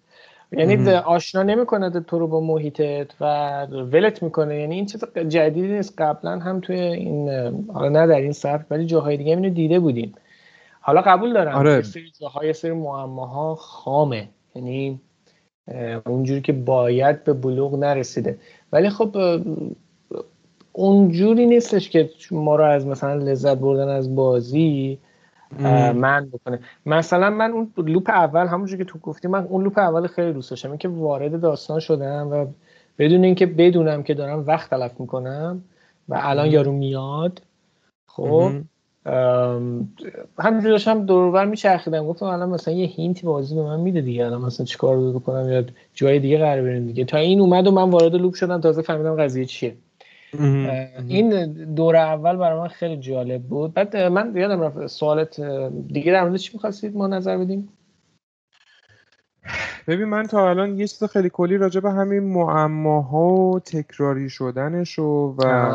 یعنی 0.52 0.90
آشنا 0.90 1.42
نمی‌کنه 1.42 1.90
تو 1.90 2.18
رو 2.18 2.26
با 2.26 2.40
محیطت 2.40 3.06
و 3.20 3.66
ولت 3.66 4.22
می‌کنه. 4.22 4.60
یعنی 4.60 4.74
این 4.74 4.86
چیز 4.86 5.04
جدیدی 5.28 5.68
نیست. 5.68 5.94
قبلا 6.00 6.38
هم 6.38 6.60
توی 6.60 6.76
این 6.80 7.28
حالا 7.74 7.88
نه 7.88 8.06
در 8.06 8.20
این 8.20 8.32
سبک 8.32 8.64
ولی 8.70 8.86
جاهای 8.86 9.16
دیگه 9.16 9.30
اینو 9.30 9.50
دیده 9.50 9.80
بودیم. 9.80 10.14
حالا 10.80 11.00
قبول 11.00 11.32
دارم 11.32 11.54
آره. 11.54 11.82
سری 11.82 12.12
جاهای 12.20 12.52
سری 12.52 12.72
معماها 12.72 13.54
خامه. 13.54 14.28
یعنی 14.54 15.00
اونجوری 16.06 16.40
که 16.40 16.52
باید 16.52 17.24
به 17.24 17.32
بلوغ 17.32 17.74
نرسیده. 17.74 18.38
ولی 18.72 18.90
خب 18.90 19.16
اونجوری 20.72 21.46
نیستش 21.46 21.90
که 21.90 22.10
ما 22.30 22.56
رو 22.56 22.64
از 22.64 22.86
مثلا 22.86 23.14
لذت 23.14 23.58
بردن 23.58 23.88
از 23.88 24.14
بازی 24.14 24.98
من 25.92 26.28
بکنه. 26.32 26.60
مثلا 26.86 27.30
من 27.30 27.50
اون 27.50 27.72
لوپ 27.76 28.10
اول 28.10 28.46
همونجوری 28.46 28.84
که 28.84 28.90
تو 28.90 28.98
گفتی 28.98 29.28
من 29.28 29.44
اون 29.44 29.64
لوپ 29.64 29.78
اول 29.78 30.06
خیلی 30.06 30.32
دوست 30.32 30.50
داشتم. 30.50 30.68
اینکه 30.68 30.88
وارد 30.88 31.40
داستان 31.40 31.80
شدم 31.80 32.28
و 32.30 32.46
بدون 32.98 33.24
اینکه 33.24 33.46
بدونم 33.46 34.02
که 34.02 34.14
دارم 34.14 34.44
وقت 34.46 34.70
تلف 34.70 35.00
می‌کنم 35.00 35.62
و 36.08 36.18
الان 36.22 36.46
یارو 36.46 36.72
میاد 36.72 37.42
خب 38.06 38.52
همینجوری 40.38 40.70
داشتم 40.70 41.06
دورور 41.06 41.44
میچرخیدم. 41.44 42.06
گفتم 42.06 42.26
الان 42.26 42.48
مثلا 42.48 42.74
یه 42.74 42.86
هینتی 42.86 43.26
بازی 43.26 43.54
به 43.54 43.62
من 43.62 43.80
میده 43.80 44.00
دیگه. 44.00 44.26
الان 44.26 44.40
مثلا 44.40 44.66
چیکار 44.66 45.12
بکنم؟ 45.12 45.52
یا 45.52 45.64
جای 45.94 46.18
دیگه 46.18 46.38
قرار 46.38 46.62
بریم 46.62 46.86
دیگه. 46.86 47.04
تا 47.04 47.18
این 47.18 47.40
اومد 47.40 47.66
و 47.66 47.70
من 47.70 47.90
وارد 47.90 48.14
لوپ 48.14 48.34
شدم 48.34 48.60
تازه 48.60 48.82
فهمیدم 48.82 49.16
قضیه 49.16 49.44
چیه. 49.44 49.76
این 51.08 51.52
دور 51.74 51.96
اول 51.96 52.36
برای 52.36 52.60
من 52.60 52.68
خیلی 52.68 52.96
جالب 52.96 53.42
بود. 53.42 53.74
بعد 53.74 53.96
من 53.96 54.36
یادم 54.36 54.60
رفت 54.60 54.86
سوالت 54.86 55.40
دیگه 55.92 56.12
در 56.12 56.24
مورد 56.24 56.36
چی 56.36 56.50
می‌خواستید 56.54 56.96
ما 56.96 57.06
نظر 57.06 57.38
بدیم؟ 57.38 57.68
ببین 59.88 60.04
من 60.04 60.26
تا 60.26 60.50
الان 60.50 60.78
یه 60.78 60.86
چیز 60.86 61.04
خیلی 61.04 61.30
کلی 61.30 61.56
راجع 61.56 61.80
به 61.80 61.90
همین 61.90 62.22
معماها 62.22 63.28
و 63.28 63.60
تکراری 63.60 64.30
شدنش 64.30 64.98
و, 64.98 65.34
و 65.38 65.74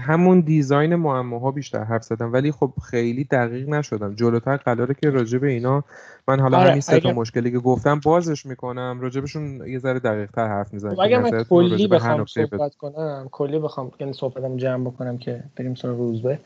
همون 0.00 0.40
دیزاین 0.40 0.94
معماها 0.94 1.50
بیشتر 1.50 1.84
حرف 1.84 2.04
زدم. 2.04 2.32
ولی 2.32 2.52
خب 2.52 2.72
خیلی 2.90 3.24
دقیق 3.24 3.68
نشدم. 3.68 4.14
جلوتر 4.14 4.56
قراره 4.56 4.94
که 4.94 5.10
راجع 5.10 5.38
به 5.38 5.48
اینا 5.48 5.84
من 6.28 6.40
حالا 6.40 6.58
آره، 6.58 6.68
همین 6.68 6.80
سه 6.80 7.00
تا 7.00 7.12
مشکلی 7.12 7.50
که 7.50 7.58
گفتم 7.58 8.00
بازش 8.04 8.46
می‌کنم. 8.46 8.98
راجبشون 9.00 9.66
یه 9.66 9.78
ذره 9.78 9.98
دقیق 9.98 10.30
تر 10.30 10.48
حرف 10.48 10.72
می‌زنم 10.72 11.00
اگر 11.00 11.20
من 11.20 11.44
کلی 11.44 11.86
بخوام 11.86 12.26
صحبت 12.26 12.74
کنم 12.74 13.28
کلی 13.32 13.58
بخوام 13.58 13.92
یعنی 14.00 14.12
صحبتم 14.12 14.56
جمع 14.56 14.84
بکنم 14.84 15.18
که 15.18 15.42
بریم 15.56 15.74
سراغ 15.74 15.98
روزبه. 15.98 16.38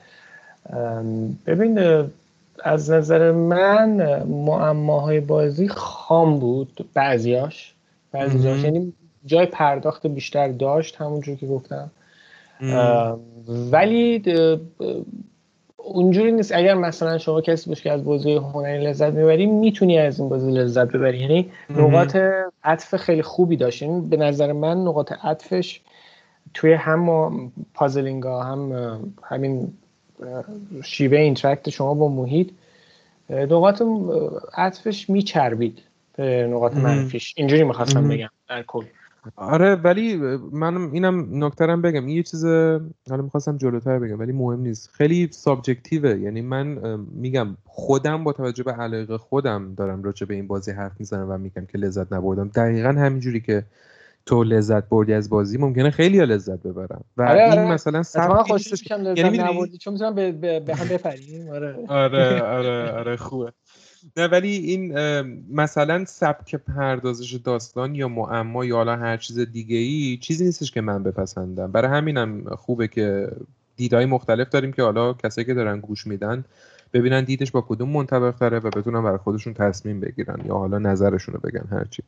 ببین 1.47 1.79
از 2.65 2.91
نظر 2.91 3.33
من 3.33 4.23
معماهای 4.23 5.21
بازی 5.21 5.69
خام 5.69 6.39
بود 6.39 6.89
بعضیاش. 6.95 7.75
بعضیاش. 8.13 8.65
یعنی 8.65 8.93
جای 9.27 9.47
پرداخت 9.47 10.07
بیشتر 10.07 10.49
داشت 10.49 10.97
همونجور 10.97 11.37
که 11.37 11.47
گفتم. 11.47 11.91
ولی 13.49 14.23
اونجوری 15.77 16.33
نیست. 16.33 16.53
اگر 16.53 16.75
مثلا 16.75 17.19
شما 17.19 17.41
کسی 17.41 17.71
باشی 17.71 17.83
که 17.83 17.93
از 17.93 18.05
بازی 18.05 18.35
هنری 18.35 18.85
لذت 18.85 19.13
می‌بری 19.13 19.47
می‌تونی 19.47 19.99
از 19.99 20.21
این 20.21 20.29
بازی 20.29 20.51
لذت 20.51 20.87
ببری. 20.87 21.19
یعنی 21.19 21.51
نقاط 21.71 22.17
عطف 22.65 22.97
خیلی 22.97 23.23
خوبی 23.23 23.57
داشت. 23.57 23.83
یعنی 23.83 24.01
به 24.01 24.17
نظر 24.17 24.53
من 24.53 24.77
نقاط 24.77 25.13
عطفش 25.25 25.81
توی 26.55 26.73
هم 26.73 27.53
puzzling 27.75 28.23
ها 28.23 28.43
هم 28.43 28.73
همین 29.23 29.73
شیوه 30.85 31.19
interact 31.19 31.71
شما 31.71 31.95
با 31.95 32.09
محیط 32.09 32.51
نقاط 33.31 33.83
عطفش 34.55 35.11
میچربید 35.11 35.79
به 36.17 36.49
نقاط 36.53 36.77
منفیش. 36.77 37.35
اینجوری 37.37 37.65
می‌خواستم 37.65 38.09
بگم 38.09 38.29
در 38.49 38.63
کل. 38.63 38.85
آره 39.37 39.75
ولی 39.75 40.17
من 40.53 40.91
اینم 40.93 41.45
نکته 41.45 41.72
رم 41.72 41.83
بگم. 41.83 42.07
این 42.07 42.17
یه 42.17 42.23
چیز 42.23 42.45
حالا 43.11 43.23
می‌خواستم 43.23 43.57
جلوتر 43.57 43.99
بگم 43.99 44.19
ولی 44.19 44.33
مهم 44.33 44.61
نیست. 44.61 44.91
خیلی 44.93 45.29
سابجکتیوه. 45.31 46.19
یعنی 46.19 46.41
من 46.41 46.67
میگم 47.13 47.57
خودم 47.65 48.25
با 48.25 48.33
توجه 48.33 48.63
به 48.63 48.73
علاقه 48.73 49.19
خودم 49.19 49.75
دارم 49.75 50.03
راجع 50.03 50.27
به 50.27 50.35
این 50.35 50.47
بازی 50.47 50.71
حرف 50.71 50.93
می‌زنم 50.99 51.31
و 51.31 51.39
میگم 51.39 51.67
که 51.67 51.79
لذت 51.79 52.13
نبردم. 52.13 52.49
دقیقا 52.49 52.89
همینجوری 52.89 53.41
که 53.41 53.65
تو 54.27 54.45
لذت 54.45 54.89
بردی 54.89 55.13
از 55.13 55.31
بازی 55.31 55.59
ممکنه 55.59 55.91
خیلی 55.91 56.27
لذت 56.27 56.63
ببرم 56.63 57.05
و 57.17 57.23
آره 57.23 57.43
این 57.43 57.53
آره. 57.53 57.73
مثلا 57.73 58.03
سبکی 58.03 58.53
نیستش 58.53 58.91
یعنی 59.17 59.39
نبردی 59.39 59.79
چون 59.79 59.93
می‌تونم 59.93 60.15
به, 60.15 60.33
به, 60.33 60.61
به 60.61 60.75
هم 60.75 60.89
بپریم. 60.89 61.49
آره. 61.51 61.77
آره 61.89 62.43
آره 62.43 62.91
آره 62.91 63.17
خوبه. 63.17 63.53
نه 64.17 64.27
ولی 64.27 64.57
این 64.57 64.93
مثلا 65.51 66.05
سبک 66.05 66.55
پردازش 66.55 67.33
داستان 67.33 67.95
یا 67.95 68.09
معما 68.09 68.65
یا 68.65 68.77
حالا 68.77 68.97
هر 68.97 69.17
چیز 69.17 69.39
دیگه 69.39 69.77
ای 69.77 70.19
چیزی 70.21 70.45
نیستش 70.45 70.71
که 70.71 70.81
من 70.81 71.03
بپسندم. 71.03 71.73
برای 71.73 71.91
همینم 71.91 72.45
خوبه 72.45 72.89
که 72.89 73.29
دیدهای 73.77 74.07
مختلف 74.07 74.49
داریم 74.49 74.73
که 74.73 74.83
حالا 74.83 75.13
کسایی 75.13 75.45
که 75.45 75.55
دارن 75.55 75.81
گوش 75.81 76.07
میدن 76.07 76.45
ببینن 76.93 77.25
دیدش 77.25 77.51
با 77.51 77.61
کدوم 77.69 77.89
منطبق 77.89 78.35
تره 78.41 78.59
و 78.59 78.71
بتونن 78.71 79.03
برای 79.03 79.19
خودشون 79.19 79.55
تصمیم 79.55 80.01
بگیرن 80.01 80.37
یا 80.47 80.55
حالا 80.55 80.79
نظرشون 80.79 81.35
رو 81.35 81.41
بگن 81.41 81.67
هرچی. 81.71 82.03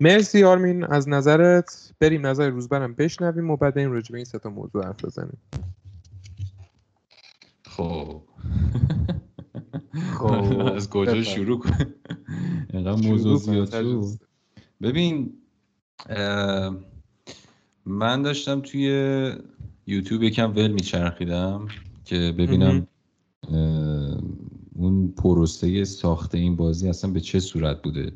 مرسی 0.00 0.44
آرمین. 0.44 0.84
از 0.84 1.08
نظرت 1.08 1.92
بریم 2.00 2.26
نظر 2.26 2.48
روزبرم 2.48 2.94
بشنویم 2.94 3.50
و 3.50 3.56
بعد 3.56 3.78
این 3.78 3.92
راجع 3.92 4.12
به 4.12 4.18
این 4.18 4.24
سه 4.24 4.38
تا 4.38 4.50
موضوع 4.50 4.84
حرف 4.84 5.04
بزنیم. 5.04 5.38
خب. 7.66 8.22
خب. 10.18 10.60
از 10.76 10.90
کجا 10.90 11.22
شروع 11.22 11.58
کنیم؟ 11.58 11.94
اینقدر 12.72 13.08
موضوع 13.08 13.38
زیاد 13.38 13.70
شد. 13.70 14.04
ببین 14.82 15.32
من 17.84 18.22
داشتم 18.22 18.60
توی 18.60 18.86
یوتیوب 19.86 20.22
یکم 20.22 20.50
ول 20.50 20.70
میچرخیدم 20.70 21.68
که 22.04 22.34
ببینم 22.38 22.86
اون 24.74 25.08
پروسه 25.08 25.84
ساخت 25.84 26.38
این 26.38 26.56
بازی 26.56 26.88
اصلا 26.88 27.10
به 27.10 27.20
چه 27.20 27.40
صورت 27.40 27.82
بوده. 27.82 28.12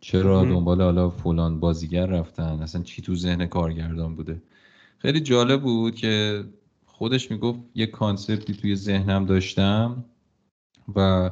چرا 0.00 0.44
دنبال 0.44 0.82
حالا 0.82 1.10
فلان 1.10 1.60
بازیگر 1.60 2.06
رفتن؟ 2.06 2.62
اصلا 2.62 2.82
چی 2.82 3.02
تو 3.02 3.14
ذهن 3.14 3.46
کارگردان 3.46 4.14
بوده؟ 4.14 4.42
خیلی 4.98 5.20
جالب 5.20 5.62
بود 5.62 5.94
که 5.94 6.44
خودش 6.84 7.30
می‌گفت 7.30 7.58
یه 7.74 7.86
concept 7.86 8.45
ی 8.45 8.54
توی 8.54 8.76
ذهنم 8.76 9.26
داشتم 9.26 10.04
و 10.96 11.30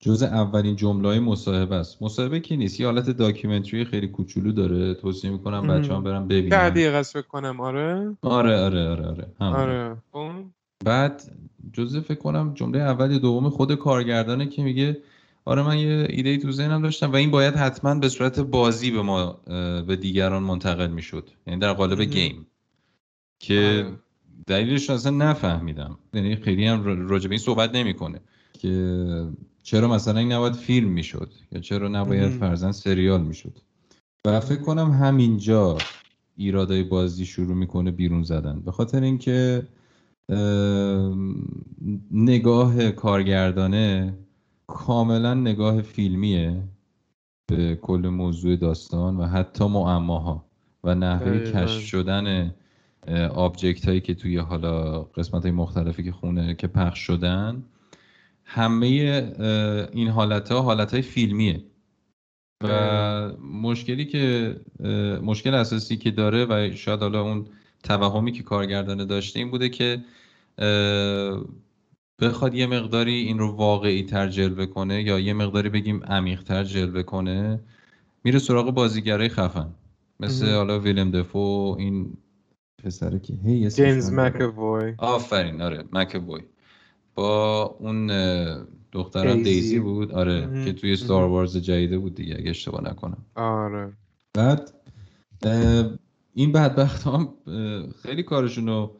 جز 0.00 0.22
اولین 0.22 0.76
جمله 0.76 1.08
های 1.08 1.18
مصاحبه 1.18 1.74
است. 1.74 2.02
مصاحبه 2.02 2.40
که 2.40 2.56
نیست؟ 2.56 2.80
یه 2.80 2.86
حالت 2.86 3.10
documentary 3.10 3.84
خیلی 3.84 4.08
کوچولو 4.08 4.52
داره. 4.52 4.94
توصیه 4.94 5.30
می‌کنم 5.30 5.66
بچه‌ها 5.66 5.94
هم 5.94 6.02
برن 6.02 6.28
ببینم 6.28 6.48
بعدی 6.48 7.02
فکر 7.02 7.22
کنم 7.22 7.60
آره؟ 7.60 8.16
آره 8.22 8.56
آره 8.56 8.88
آره 8.88 9.26
آره. 9.38 9.96
آره. 10.12 10.46
بعد 10.84 11.22
جزء 11.72 12.00
فکر 12.00 12.18
کنم 12.18 12.54
جمله 12.54 12.78
اول 12.78 13.10
یا 13.10 13.18
دوم 13.18 13.48
خود 13.50 13.74
کارگردانه 13.74 14.46
که 14.46 14.62
میگه 14.62 15.02
آره 15.44 15.62
من 15.62 15.78
یه 15.78 16.06
ایده 16.10 16.28
ای 16.28 16.38
تو 16.38 16.52
ذهنم 16.52 16.82
داشتم 16.82 17.12
و 17.12 17.16
این 17.16 17.30
باید 17.30 17.54
حتما 17.54 17.94
به 17.94 18.08
صورت 18.08 18.40
بازی 18.40 18.90
به 18.90 19.02
ما 19.02 19.32
به 19.86 19.96
دیگران 19.96 20.42
منتقل 20.42 20.90
می‌شد. 20.90 21.30
یعنی 21.46 21.60
در 21.60 21.72
قالب 21.72 22.02
گیم. 22.02 22.46
که 23.38 23.84
آره. 23.86 23.98
دلیلش 24.46 24.90
اصلا 24.90 25.12
نفهمیدم. 25.16 25.98
یعنی 26.14 26.36
خیلی 26.36 26.66
هم 26.66 27.08
راجع 27.08 27.28
به 27.28 27.34
این 27.34 27.42
صحبت 27.42 27.74
نمی‌کنه 27.74 28.20
که 28.52 29.26
چرا 29.62 29.88
مثلا 29.88 30.18
این 30.18 30.32
نباید 30.32 30.54
فیلم 30.54 30.88
می‌شد 30.88 31.32
یا 31.52 31.60
چرا 31.60 31.88
نباید 31.88 32.28
فرزن 32.28 32.72
سریال 32.72 33.22
می‌شد. 33.22 33.58
و 34.26 34.40
فکر 34.40 34.60
کنم 34.60 34.90
همینجا 34.90 35.78
ایرادای 36.36 36.82
بازی 36.82 37.26
شروع 37.26 37.54
می‌کنه 37.54 37.90
بیرون 37.90 38.22
زدن. 38.22 38.60
به 38.60 38.72
خاطر 38.72 39.02
اینکه 39.02 39.68
نگاه 42.10 42.90
کارگردانه 42.90 44.14
کاملا 44.72 45.34
نگاه 45.34 45.82
فیلمیه 45.82 46.62
به 47.46 47.76
کل 47.76 48.08
موضوع 48.08 48.56
داستان 48.56 49.16
و 49.16 49.26
حتی 49.26 49.64
معماها 49.64 50.44
و 50.84 50.94
نحوه 50.94 51.38
کشف 51.38 51.80
شدن 51.80 52.54
آبجکت 53.34 53.88
هایی 53.88 54.00
که 54.00 54.14
توی 54.14 54.36
حالا 54.38 55.02
قسمت 55.02 55.42
های 55.42 55.50
مختلفی 55.50 56.02
که 56.02 56.12
خونه 56.12 56.54
که 56.54 56.66
پخش 56.66 56.98
شدن 56.98 57.62
همه 58.44 58.86
این 59.92 60.08
حالت 60.08 60.52
ها 60.52 60.62
حالت 60.62 60.92
های 60.92 61.02
فیلمیه. 61.02 61.64
و 62.64 63.32
مشکلی 63.38 64.04
که 64.04 64.56
مشکل 65.22 65.54
اساسی 65.54 65.96
که 65.96 66.10
داره 66.10 66.44
و 66.44 66.74
شاید 66.74 67.00
حالا 67.00 67.22
اون 67.22 67.46
توهمی 67.82 68.32
که 68.32 68.42
کارگردانه 68.42 69.04
داشته 69.04 69.38
این 69.38 69.50
بوده 69.50 69.68
که 69.68 70.04
بخواد 72.22 72.54
یه 72.54 72.66
مقداری 72.66 73.14
این 73.14 73.38
رو 73.38 73.48
واقعی 73.48 74.02
تر 74.02 74.28
جلوه 74.28 74.66
کنه 74.66 75.02
یا 75.02 75.18
یه 75.18 75.32
مقداری 75.32 75.68
بگیم 75.68 76.04
عمیق 76.04 76.42
تر 76.42 76.64
جلوه 76.64 77.02
کنه 77.02 77.60
میره 78.24 78.38
سراغ 78.38 78.70
بازیگرای 78.70 79.28
خفن. 79.28 79.68
مثل 80.20 80.54
حالا 80.54 80.78
ویلم 80.78 81.10
دفو 81.10 81.76
این 81.78 82.12
پسره 82.84 83.18
که 83.18 83.34
هی 83.44 83.70
جیمز 83.70 84.12
مکووی 84.12 84.94
آفرین 84.98 85.62
آره 85.62 85.84
مکووی 85.92 86.42
با 87.14 87.62
اون 87.80 88.06
دختران 88.92 89.42
دیزی. 89.42 89.78
بود 89.78 90.12
آره 90.12 90.64
که 90.64 90.72
توی 90.72 90.96
ستار 90.96 91.28
وارز 91.28 91.56
جدیده 91.56 91.98
بود 91.98 92.14
دیگه 92.14 92.36
اگه 92.38 92.50
اشتباه 92.50 92.84
نکنم. 92.84 93.24
آره. 93.34 93.92
بعد 94.34 94.72
این 96.34 96.52
بدبخت 96.52 97.06
هم 97.06 97.28
خیلی 98.02 98.22
کارشون 98.22 98.66
رو 98.66 98.96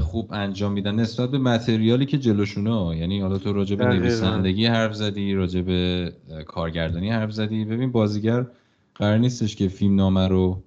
خوب 0.00 0.28
انجام 0.32 0.72
میدن 0.72 0.94
نسبت 0.94 1.30
به 1.30 1.38
متریالی 1.38 2.06
که 2.06 2.18
جلوشونه 2.18 2.96
یعنی 2.96 3.20
حالا 3.20 3.38
تو 3.38 3.52
راجع 3.52 3.76
به 3.76 3.84
نویسندگی 3.84 4.66
حرف 4.66 4.94
زدی 4.94 5.34
راجع 5.34 5.60
به 5.60 6.12
کارگردانی 6.46 7.10
حرف 7.10 7.30
زدی. 7.30 7.64
ببین 7.64 7.92
بازیگر 7.92 8.46
قرار 8.94 9.18
نیستش 9.18 9.56
که 9.56 9.68
فیلم 9.68 9.96
نامه 9.96 10.28
رو 10.28 10.62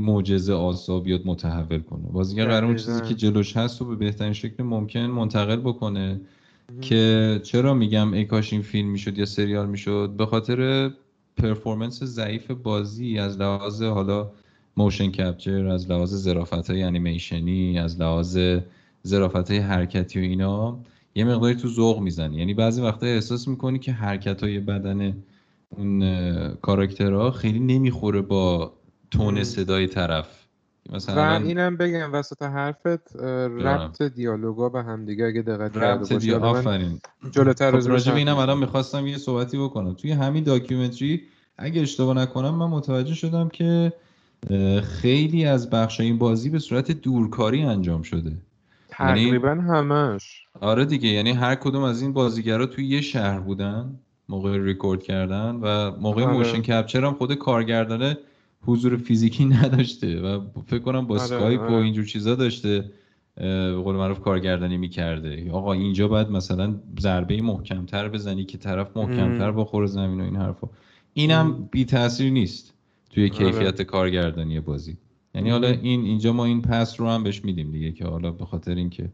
معجزه 0.00 0.52
آسا 0.52 1.00
بیاد 1.00 1.20
متحول 1.24 1.80
کنه. 1.80 2.08
بازیگر 2.12 2.44
قرار 2.44 2.64
اون 2.64 2.76
چیزی 2.76 3.00
که 3.00 3.14
جلوش 3.14 3.56
هست 3.56 3.80
رو 3.80 3.86
به 3.86 3.96
بهترین 3.96 4.32
شکل 4.32 4.62
ممکن 4.62 5.00
منتقل 5.00 5.56
بکنه. 5.56 6.20
که 6.80 7.40
چرا 7.42 7.74
میگم 7.74 8.12
ای 8.12 8.24
کاش 8.24 8.52
این 8.52 8.62
فیلم 8.62 8.88
می‌شد 8.88 9.18
یا 9.18 9.24
سریال 9.24 9.68
می‌شد؟ 9.68 10.14
به 10.16 10.26
خاطر 10.26 10.90
performance 11.36 12.04
ضعیف 12.04 12.50
بازی 12.50 13.18
از 13.18 13.40
لحاظ 13.40 13.82
حالا 13.82 14.30
motion 14.80 15.10
capture 15.10 15.66
از 15.66 15.90
لحاظ 15.90 16.14
ظرافت 16.14 16.70
های 16.70 16.82
انیمیشنی 16.82 17.78
از 17.78 18.00
لحاظ 18.00 18.38
ظرافت 19.06 19.50
های 19.50 19.60
حرکتی 19.60 20.20
و 20.20 20.22
اینا 20.22 20.78
یه 21.14 21.24
مقداری 21.24 21.54
تو 21.54 21.68
ذوق 21.68 22.00
می‌زنه. 22.00 22.36
یعنی 22.36 22.54
بعضی 22.54 22.82
وقتا 22.82 23.06
احساس 23.06 23.48
می‌کنی 23.48 23.78
که 23.78 23.92
حرکت 23.92 24.42
های 24.42 24.60
بدن 24.60 25.16
اون 25.70 26.54
کاراکترها 26.54 27.30
خیلی 27.30 27.60
نمی‌خوره 27.60 28.20
با 28.20 28.72
tone 29.10 29.44
صدای 29.44 29.86
طرف. 29.86 30.46
مثلا 30.92 31.40
و 31.40 31.46
اینم 31.46 31.76
بگم 31.76 32.12
وسط 32.12 32.42
حرفت 32.42 33.16
ربط 33.16 34.02
دیالوگا 34.02 34.68
به 34.68 34.82
همدیگه 34.82 35.24
اگه 35.24 35.42
دقت 35.42 35.74
کرده 35.74 36.14
باشی. 36.14 36.32
آفرین. 36.32 37.00
جلوتر 37.30 37.80
خب 37.80 37.88
راجع 37.88 38.14
اینم 38.14 38.36
الان 38.36 38.58
می‌خواستم 38.58 39.06
یه 39.06 39.18
صحبتی 39.18 39.58
بکنم. 39.58 39.94
توی 39.94 40.12
همین 40.12 40.44
documentary 40.44 41.22
اگه 41.58 41.82
اشتباه 41.82 42.16
نکنم 42.16 42.54
من 42.54 42.66
متوجه 42.66 43.14
شدم 43.14 43.48
که 43.48 43.92
خیلی 44.82 45.44
از 45.44 45.70
بخش 45.70 46.00
این 46.00 46.18
بازی 46.18 46.50
به 46.50 46.58
صورت 46.58 46.90
دورکاری 46.90 47.62
انجام 47.62 48.02
شده. 48.02 48.32
تقریبا 48.88 49.48
یعنی... 49.48 49.60
همش. 49.60 50.44
آره 50.60 50.84
دیگه 50.84 51.08
یعنی 51.08 51.30
هر 51.30 51.54
کدوم 51.54 51.82
از 51.82 52.02
این 52.02 52.12
بازیگرا 52.12 52.66
توی 52.66 52.86
یه 52.86 53.00
شهر 53.00 53.40
بودن 53.40 53.98
موقع 54.28 54.58
ریکورد 54.58 55.02
کردن 55.02 55.58
و 55.62 55.90
موقع 55.90 56.24
آره. 56.24 56.32
motion 56.32 56.62
capture 56.62 57.04
هم 57.04 57.14
خود 57.14 57.34
کارگردانه 57.34 58.18
حضور 58.62 58.96
فیزیکی 58.96 59.44
نداشته 59.62 60.20
و 60.20 60.40
فکر 60.66 60.78
کنم 60.78 61.06
با 61.06 61.14
آره، 61.14 61.24
سکایپ 61.24 61.60
آره. 61.60 61.72
و 61.72 61.74
اینجور 61.74 62.04
چیزا 62.04 62.34
داشته 62.34 62.90
به 63.34 63.72
قول 63.72 63.96
معروف 63.96 64.20
کارگردانی 64.20 64.76
می‌کرده. 64.76 65.50
آقا 65.52 65.72
اینجا 65.72 66.08
باید 66.08 66.30
مثلا 66.30 66.74
ضربه 67.00 67.42
محکمتر 67.42 68.08
بزنی 68.08 68.44
که 68.44 68.58
طرف 68.58 68.96
محکمتر 68.96 69.52
بخوره 69.52 69.86
زمین 69.86 70.20
و 70.20 70.24
این 70.24 70.36
حرفا. 70.36 70.68
اینم 71.12 71.68
بی 71.70 71.84
تاثیر 71.84 72.32
نیست. 72.32 72.74
توی 73.10 73.24
آره. 73.24 73.32
کیفیت 73.32 73.82
کارگردانی 73.82 74.60
بازی 74.60 74.96
یعنی 75.34 75.50
حالا 75.50 75.68
این 75.68 76.04
اینجا 76.04 76.32
ما 76.32 76.44
این 76.44 76.62
پس 76.62 77.00
رو 77.00 77.08
هم 77.08 77.22
بهش 77.22 77.44
میدیم 77.44 77.70
دیگه 77.70 77.92
که 77.92 78.04
حالا 78.04 78.30
به 78.30 78.44
خاطر 78.44 78.74
اینکه 78.74 79.10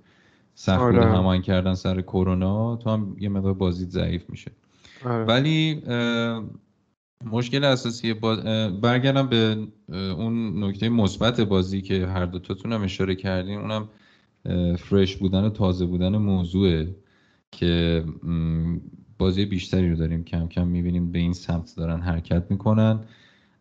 سخت 0.54 0.80
آره. 0.80 1.04
هماهنگ 1.04 1.42
کردن 1.42 1.74
سر 1.74 2.00
کرونا 2.00 2.76
تو 2.76 2.90
هم 2.90 3.16
یه 3.20 3.28
مقدار 3.28 3.54
بازی 3.54 3.84
ضعیف 3.84 4.30
میشه 4.30 4.50
آره. 5.04 5.24
ولی 5.24 5.82
مشکل 7.24 7.64
اساسی 7.64 8.14
با... 8.14 8.36
برگردم 8.70 9.26
به 9.26 9.66
اون 9.92 10.64
نکته 10.64 10.88
مثبت 10.88 11.40
بازی 11.40 11.82
که 11.82 12.06
هر 12.06 12.26
دو 12.26 12.38
تاتون 12.38 12.72
هم 12.72 12.82
اشاره 12.82 13.14
کردیم 13.14 13.60
اونم 13.60 13.88
فرش 14.76 15.16
بودن 15.16 15.44
و 15.44 15.50
تازه 15.50 15.86
بودن 15.86 16.16
موضوعه 16.16 16.96
که 17.50 18.04
بازی 19.18 19.44
بیشتری 19.44 19.90
رو 19.90 19.96
داریم 19.96 20.24
کم 20.24 20.48
کم 20.48 20.66
می‌بینیم 20.66 21.12
به 21.12 21.18
این 21.18 21.32
سمت 21.32 21.74
دارن 21.76 22.00
حرکت 22.00 22.50
می‌کنن 22.50 23.00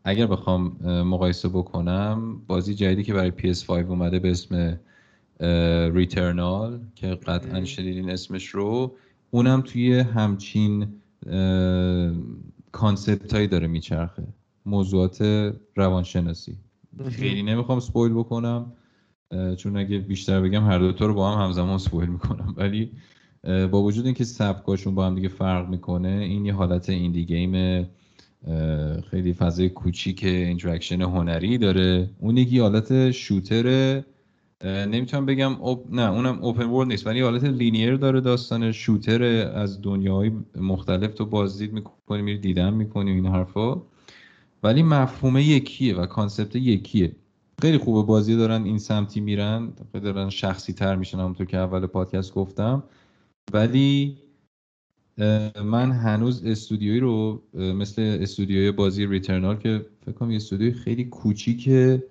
اگر 0.07 0.25
بخوام 0.25 0.77
مقایسه 0.83 1.49
بکنم 1.49 2.41
بازی 2.47 2.75
جدیدی 2.75 3.03
که 3.03 3.13
برای 3.13 3.31
PS5 3.31 3.69
اومده 3.69 4.19
به 4.19 4.31
اسم 4.31 4.79
ریترنال 5.93 6.79
که 6.95 7.07
قطعا 7.07 7.65
شدیدین 7.65 8.09
اسمش 8.09 8.47
رو 8.47 8.95
اونم 9.31 9.61
توی 9.61 9.99
همچین 9.99 10.87
concept 12.71 13.33
هایی 13.33 13.47
داره 13.47 13.67
میچرخه. 13.67 14.23
موضوعات 14.65 15.51
روانشناسی. 15.75 16.57
خیلی 17.09 17.43
نمی‌خوام 17.43 17.79
spoil 17.79 18.13
بکنم 18.13 18.71
چون 19.57 19.77
اگه 19.77 19.97
بیشتر 19.97 20.41
بگم 20.41 20.65
هر 20.65 20.79
دوتا 20.79 21.05
رو 21.05 21.13
با 21.13 21.31
هم 21.31 21.43
همزمان 21.43 21.77
spoil 21.77 22.09
می‌کنم. 22.09 22.53
ولی 22.57 22.91
با 23.43 23.83
وجود 23.83 24.05
اینکه 24.05 24.23
سبکاشون 24.23 24.95
با 24.95 25.05
هم 25.05 25.15
دیگه 25.15 25.27
فرق 25.27 25.69
می‌کنه 25.69 26.09
این 26.09 26.45
یه 26.45 26.53
حالت 26.53 26.89
indie 26.89 27.25
game 27.25 27.85
خیلی 29.11 29.33
فضای 29.33 29.69
کوچیک 29.69 30.23
interaction 30.23 31.01
هنری 31.01 31.57
داره. 31.57 32.09
اون 32.19 32.37
یکی 32.37 32.59
حالت 32.59 33.11
shooter 33.11 34.01
نمی‌تونم 34.63 35.25
بگم 35.25 35.57
نه 35.91 36.11
اونم 36.11 36.39
open 36.39 36.65
world 36.65 36.87
نیست 36.87 37.07
ولی 37.07 37.21
حالت 37.21 37.43
linear 37.43 37.95
داره 37.95 38.21
داستان 38.21 38.71
shooter 38.71 39.23
از 39.23 39.81
دنیاهای 39.81 40.31
مختلف. 40.55 41.13
تو 41.13 41.25
بازدید 41.25 41.73
می‌کنی 41.73 42.21
میری 42.21 42.37
دیدن 42.37 42.73
می‌کنی 42.73 43.11
این 43.11 43.25
حرفا. 43.25 43.81
ولی 44.63 44.83
مفهومه 44.83 45.43
یکیه 45.43 45.95
و 45.95 46.05
concept 46.05 46.55
یکیه. 46.55 47.11
خیلی 47.61 47.77
خوبه 47.77 48.07
بازی 48.07 48.35
دارن 48.35 48.63
این 48.63 48.77
سمتی 48.77 49.21
میرن 49.21 49.73
دارن 49.93 50.29
شخصی 50.29 50.73
تر 50.73 50.95
میشن 50.95 51.19
همونطور 51.19 51.45
که 51.45 51.57
اول 51.57 51.85
پادکست 51.85 52.33
گفتم. 52.33 52.83
ولی 53.53 54.17
من 55.63 55.91
هنوز 55.91 56.45
استودیویی 56.45 56.99
رو 56.99 57.43
مثل 57.53 58.17
استودیوی 58.21 58.71
بازی 58.71 59.05
Returnal 59.05 59.55
که 59.55 59.85
فکر 60.05 60.11
کنم 60.11 60.31
یه 60.31 60.35
استودیوی 60.35 60.73
خیلی 60.73 61.05
کوچیکه 61.05 62.03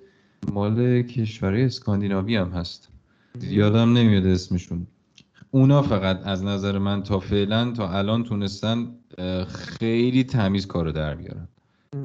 مال 0.53 1.03
کشورهای 1.03 1.65
اسکاندیناوی 1.65 2.37
هم 2.37 2.49
هست. 2.49 2.89
یادم 3.43 3.93
نمیاد 3.93 4.27
اسمشون. 4.27 4.87
اونا 5.51 5.83
فقط 5.83 6.27
از 6.27 6.45
نظر 6.45 6.79
من 6.79 7.03
تا 7.03 7.19
فعلا 7.19 7.73
تا 7.73 7.91
الان 7.91 8.25
تونستن 8.25 8.89
خیلی 9.49 10.25
تمیز 10.25 10.67
کارو 10.67 10.93
در 10.93 11.15
بیارن. 11.15 11.49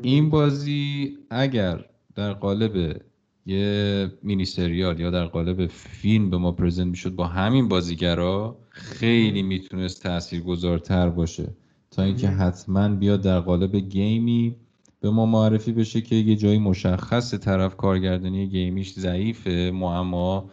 این 0.01 0.29
بازی 0.29 1.17
اگر 1.29 1.85
در 2.15 2.33
قالب 2.33 3.01
یه 3.49 4.11
مینی 4.23 4.45
سریال 4.45 4.99
یا 4.99 5.09
در 5.09 5.25
قالب 5.25 5.67
فیلم 5.67 6.29
به 6.29 6.37
ما 6.37 6.51
پرزنت 6.51 6.87
می‌شد 6.87 7.15
با 7.15 7.27
همین 7.27 7.67
بازیگرا 7.67 8.57
خیلی 8.69 9.43
می‌تونست 9.43 10.03
تاثیرگذارتر 10.03 11.09
باشه. 11.09 11.47
تا 11.91 12.03
اینکه 12.03 12.27
حتما 12.27 12.89
بیاد 12.89 13.21
در 13.21 13.39
قالب 13.39 13.75
گیمی 13.75 14.55
به 15.01 15.09
ما 15.09 15.25
معرفی 15.25 15.71
بشه 15.71 16.01
که 16.01 16.15
یه 16.15 16.35
جایی 16.35 16.59
مشخص 16.59 17.33
طرف 17.33 17.77
کارگردانی 17.77 18.47
گیمیش 18.47 18.93
ضعیفه 18.93 19.71
معما 19.73 20.49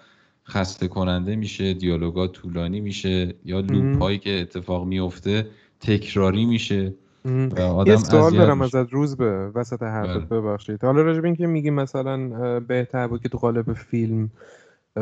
خسته 0.48 0.88
کننده 0.88 1.37
میشه 1.37 1.74
دیالوگا 1.74 2.26
طولانی 2.26 2.80
میشه 2.80 3.35
یا 3.44 3.61
لوپ 3.61 4.02
هایی 4.02 4.18
که 4.18 4.40
اتفاق 4.40 4.87
میفته 4.87 5.46
تکراری 5.80 6.44
میشه. 6.44 6.94
آدم 7.60 7.90
یه 7.90 7.96
سوال 7.96 8.36
دارم 8.36 8.62
ازت 8.62 8.92
روز 8.92 9.16
به 9.16 9.50
وسط 9.54 9.82
حرفت 9.82 10.28
بله. 10.28 10.40
ببخشید. 10.40 10.84
حالا 10.84 11.02
راجب 11.02 11.24
این 11.24 11.36
که 11.36 11.46
میگی 11.46 11.70
مثلا 11.70 12.60
بهتر 12.60 13.06
بود 13.06 13.22
که 13.22 13.28
تو 13.28 13.38
قالب 13.38 13.72
فیلم 13.72 14.30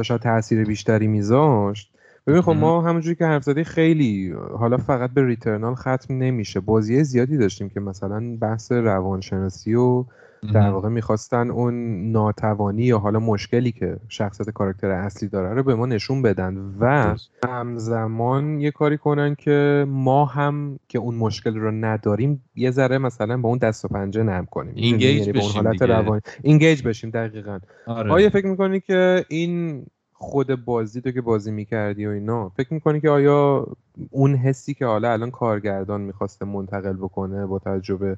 شاید 0.02 0.20
تاثیر 0.20 0.64
بیشتری 0.64 1.06
میذاشت. 1.06 1.90
ببین 2.26 2.40
خب 2.40 2.52
ما 2.52 2.82
همونجوری 2.82 3.16
که 3.16 3.24
حرف 3.24 3.42
زدی 3.44 3.64
خیلی 3.64 4.34
حالا 4.58 4.76
فقط 4.76 5.10
به 5.10 5.26
ریترنال 5.26 5.74
ختم 5.74 6.18
نمیشه. 6.18 6.60
بازی 6.60 7.04
زیادی 7.04 7.36
داشتیم 7.36 7.68
که 7.68 7.80
مثلا 7.80 8.36
بحث 8.40 8.72
روانشناسی 8.72 9.74
و 9.74 10.04
در 10.52 10.70
واقع 10.70 10.88
می‌خواستن 10.88 11.50
اون 11.50 11.74
ناتوانی 12.12 12.82
یا 12.82 12.98
حالا 12.98 13.20
مشکلی 13.20 13.72
که 13.72 13.96
شخصیت 14.08 14.50
کاراکتر 14.50 14.90
اصلی 14.90 15.28
داره 15.28 15.54
رو 15.54 15.62
به 15.62 15.74
ما 15.74 15.86
نشون 15.86 16.22
بدن 16.22 16.74
و 16.80 17.16
همزمان 17.48 18.60
یه 18.60 18.70
کاری 18.70 18.98
کنن 18.98 19.34
که 19.34 19.86
ما 19.88 20.24
هم 20.24 20.78
که 20.88 20.98
اون 20.98 21.14
مشکل 21.14 21.56
رو 21.56 21.70
نداریم 21.70 22.44
یه 22.54 22.70
ذره 22.70 22.98
مثلا 22.98 23.36
با 23.36 23.48
اون 23.48 23.58
دست 23.58 23.84
و 23.84 23.88
پنجه 23.88 24.22
نرم 24.22 24.46
کنیم. 24.46 24.72
اینگیج 24.76 25.20
یعنی 25.20 25.32
بشیم 25.32 25.62
حالت 25.62 25.82
روانی. 25.82 26.20
اینگیج 26.42 26.82
بشیم 26.82 27.10
دقیقا. 27.10 27.58
آره. 27.86 28.12
آیا 28.12 28.30
فکر 28.30 28.46
می‌کنی 28.46 28.80
که 28.80 29.24
این 29.28 29.86
خود 30.12 30.64
بازی 30.64 31.00
تو 31.00 31.10
که 31.10 31.20
بازی 31.20 31.50
می‌کردی 31.50 32.06
و 32.06 32.10
اینا 32.10 32.48
فکر 32.48 32.74
می‌کنی 32.74 33.00
که 33.00 33.10
آیا 33.10 33.66
اون 34.10 34.34
حسی 34.34 34.74
که 34.74 34.86
حالا 34.86 35.12
الان 35.12 35.30
کارگردان 35.30 36.00
می‌خواسته 36.00 36.44
منتقل 36.44 36.92
بکنه 36.92 37.46
با 37.46 37.58
تجربه 37.58 38.16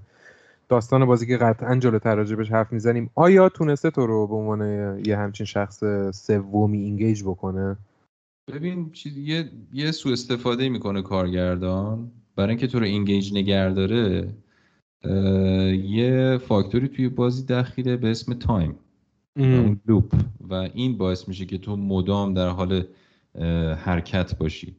داستان 0.68 1.04
بازی 1.04 1.26
که 1.26 1.36
قطعا 1.36 1.76
جلوتر 1.76 2.14
راجبش 2.14 2.50
حرف 2.50 2.72
می‌زنیم. 2.72 3.10
آیا 3.14 3.48
تونسته 3.48 3.90
تو 3.90 4.06
رو 4.06 4.26
به 4.26 4.34
عنوان 4.34 4.60
یه 5.06 5.16
همچین 5.16 5.46
شخص 5.46 5.84
سومی 6.14 6.78
engage 6.78 7.22
بکنه؟ 7.22 7.76
ببین 8.52 8.92
یه 9.16 9.50
یه 9.72 9.90
سوء 9.90 10.12
استفاده 10.12 10.68
می‌کنه 10.68 11.02
کارگردان. 11.02 12.10
برای 12.36 12.48
اینکه 12.48 12.66
تو 12.66 12.78
رو 12.78 12.84
engage 12.84 13.34
نگه 13.34 13.72
داره 13.72 14.28
یه 15.84 16.38
فاکتوری 16.38 16.88
توی 16.88 17.08
بازی 17.08 17.44
دخیله 17.44 17.96
به 17.96 18.10
اسم 18.10 18.34
time. 18.34 18.74
اون 19.36 19.80
loop. 19.86 20.14
و 20.50 20.54
این 20.54 20.98
باعث 20.98 21.28
میشه 21.28 21.44
که 21.44 21.58
تو 21.58 21.76
مدام 21.76 22.34
در 22.34 22.48
حال 22.48 22.84
حرکت 23.84 24.38
باشی. 24.38 24.76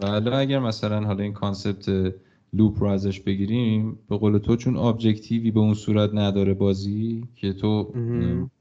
و 0.00 0.30
اگر 0.32 0.58
مثلا 0.58 1.00
حالا 1.00 1.22
این 1.22 1.32
concept 1.32 2.14
loop 2.52 2.82
رو 2.82 2.88
ازش 2.88 3.20
بگیریم 3.20 3.98
به 4.08 4.16
قول 4.16 4.38
تو 4.38 4.56
چون 4.56 4.76
objective 4.76 5.43
ی 5.43 5.50
به 5.50 5.60
اون 5.60 5.74
صورت 5.74 6.10
نداره 6.14 6.54
بازی 6.54 7.24
که 7.36 7.52
تو 7.52 7.92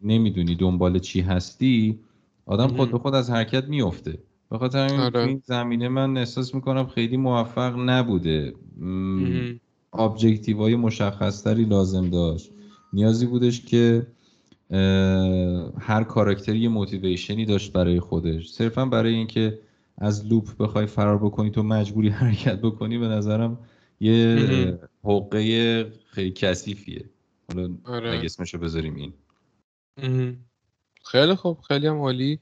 نمی‌دونی 0.02 0.56
دنبال 0.56 1.00
چی 1.00 1.22
هستی 1.22 2.00
آدم 2.46 2.68
خود 2.68 2.92
به 2.92 3.00
خود 3.00 3.16
از 3.16 3.30
حرکت 3.30 3.68
میفته 3.68 4.18
به 4.50 4.58
خاطر 4.58 5.02
آره. 5.02 5.24
این 5.24 5.42
زمینه 5.46 5.90
من 5.90 6.18
احساس 6.18 6.56
می‌کنم 6.56 6.88
خیلی 6.88 7.18
موفق 7.18 7.76
نبوده. 7.78 8.54
objective 9.94 10.58
های 10.58 10.76
مشخصتری 10.76 11.66
لازم 11.66 12.10
داشت. 12.10 12.52
نیازی 12.94 13.26
بودش 13.26 13.66
که 13.66 14.08
هر 15.80 16.04
character 16.04 16.54
ی 16.54 16.60
یه 16.60 16.70
motivation 16.70 17.39
ی 17.39 17.46
داشت 17.46 17.74
برای 17.74 18.00
خودش. 18.00 18.50
صرفا 18.50 18.86
برای 18.86 19.14
اینکه 19.14 19.60
از 19.98 20.26
loop 20.26 20.58
بخوای 20.60 20.86
فرار 20.86 21.18
بکنی 21.18 21.52
تو 21.52 21.64
مجبوری 21.64 22.10
حرکت 22.20 22.62
بکنی 22.62 22.98
به 22.98 23.08
نظرم 23.08 23.58
یه 24.00 24.80
حقه 25.04 25.92
خیلی 26.12 26.32
کثیفیه. 26.32 27.06
حالا 27.48 27.70
آره. 27.84 28.12
اگه 28.12 28.26
اسمشو 28.26 28.58
بذاریم 28.58 28.96
این. 28.96 29.14
خیلی 31.06 31.36
خوب 31.36 31.62
خیلی 31.62 31.88
هم 31.88 31.98
عالی. 31.98 32.40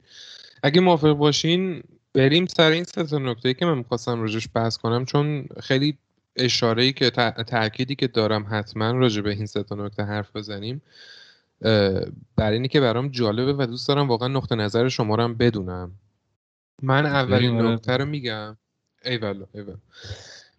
اگه 0.64 0.82
موافق 0.82 1.12
باشین 1.12 1.84
بریم 2.14 2.46
سر 2.46 2.72
این 2.72 2.84
سه 2.84 3.20
نکته 3.20 3.54
که 3.54 3.66
من 3.66 3.78
می‌خواستم 3.78 4.22
راجش 4.22 4.48
بحث 4.54 4.78
کنم 4.78 5.06
چون 5.06 5.48
خیلی 5.60 5.98
اشاره 6.36 6.84
ای 6.84 6.94
که 6.94 7.10
تأکیدی 7.48 7.96
که 7.96 8.08
دارم 8.08 8.48
حتما 8.50 8.92
راجع 8.92 9.22
به 9.22 9.30
این 9.30 9.46
سه 9.46 9.66
نکته 9.72 10.04
حرف 10.04 10.36
بزنیم 10.36 10.82
برای 12.36 12.54
اینی 12.54 12.68
که 12.68 12.82
برام 12.82 13.08
جالبه 13.08 13.54
و 13.54 13.66
دوست 13.66 13.88
دارم 13.88 14.08
واقعا 14.08 14.28
نقطه 14.28 14.56
نظر 14.56 14.90
شما 14.90 15.16
رو 15.16 15.24
هم 15.24 15.34
بدونم. 15.34 15.92
من 16.82 17.06
اولین 17.06 17.62
نکته 17.62 17.98
رو 17.98 18.06
میگم. 18.06 18.58
ای 19.06 19.18
والا 19.18 19.46
ای 19.54 19.64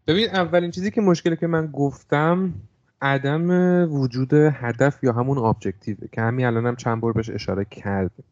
ببین 0.08 0.28
اولین 0.28 0.70
چیزی 0.70 0.90
که 0.90 1.00
مشکلی 1.00 1.36
که 1.36 1.46
من 1.46 1.66
گفتم 1.66 2.54
عدم 3.02 3.50
وجود 3.92 4.34
هدف 4.34 5.04
یا 5.04 5.12
همون 5.12 5.38
ابجکتیوه 5.38 6.08
که 6.12 6.20
همین 6.20 6.46
الانم 6.46 6.76
چند 6.76 7.00
بار 7.00 7.12
بهش 7.12 7.30
اشاره 7.30 7.64
کردیم. 7.64 8.24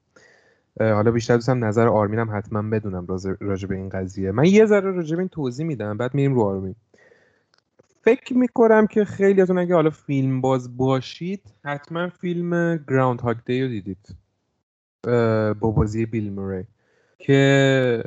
حالا 0.80 1.10
بیشتر 1.10 1.34
دوستم 1.34 1.64
نظر 1.64 1.88
آرمینم 1.88 2.36
حتما 2.36 2.62
بدونم 2.62 3.06
راجع 3.40 3.66
به 3.68 3.74
این 3.74 3.88
قضیه. 3.88 4.30
من 4.30 4.44
یه 4.44 4.66
ذره 4.66 4.90
راجع 4.90 5.16
به 5.16 5.22
این 5.22 5.28
توضیح 5.28 5.66
میدم 5.66 5.96
بعد 5.96 6.14
میریم 6.14 6.34
رو 6.34 6.42
آرمین. 6.42 6.74
فکر 8.02 8.34
می‌کنم 8.36 8.86
که 8.86 9.04
خیلی 9.04 9.40
ازون 9.40 9.58
اگه 9.58 9.74
حالا 9.74 9.90
فیلم 9.90 10.40
باز 10.40 10.76
باشید 10.76 11.42
حتما 11.64 12.08
فیلم 12.08 12.76
گراوند 12.88 13.20
هاک 13.20 13.36
دی 13.46 13.62
رو 13.62 13.68
دیدید. 13.68 14.16
با 15.60 15.70
بازی 15.70 16.06
بیل 16.06 16.32
موری 16.32 16.64
که 17.18 18.02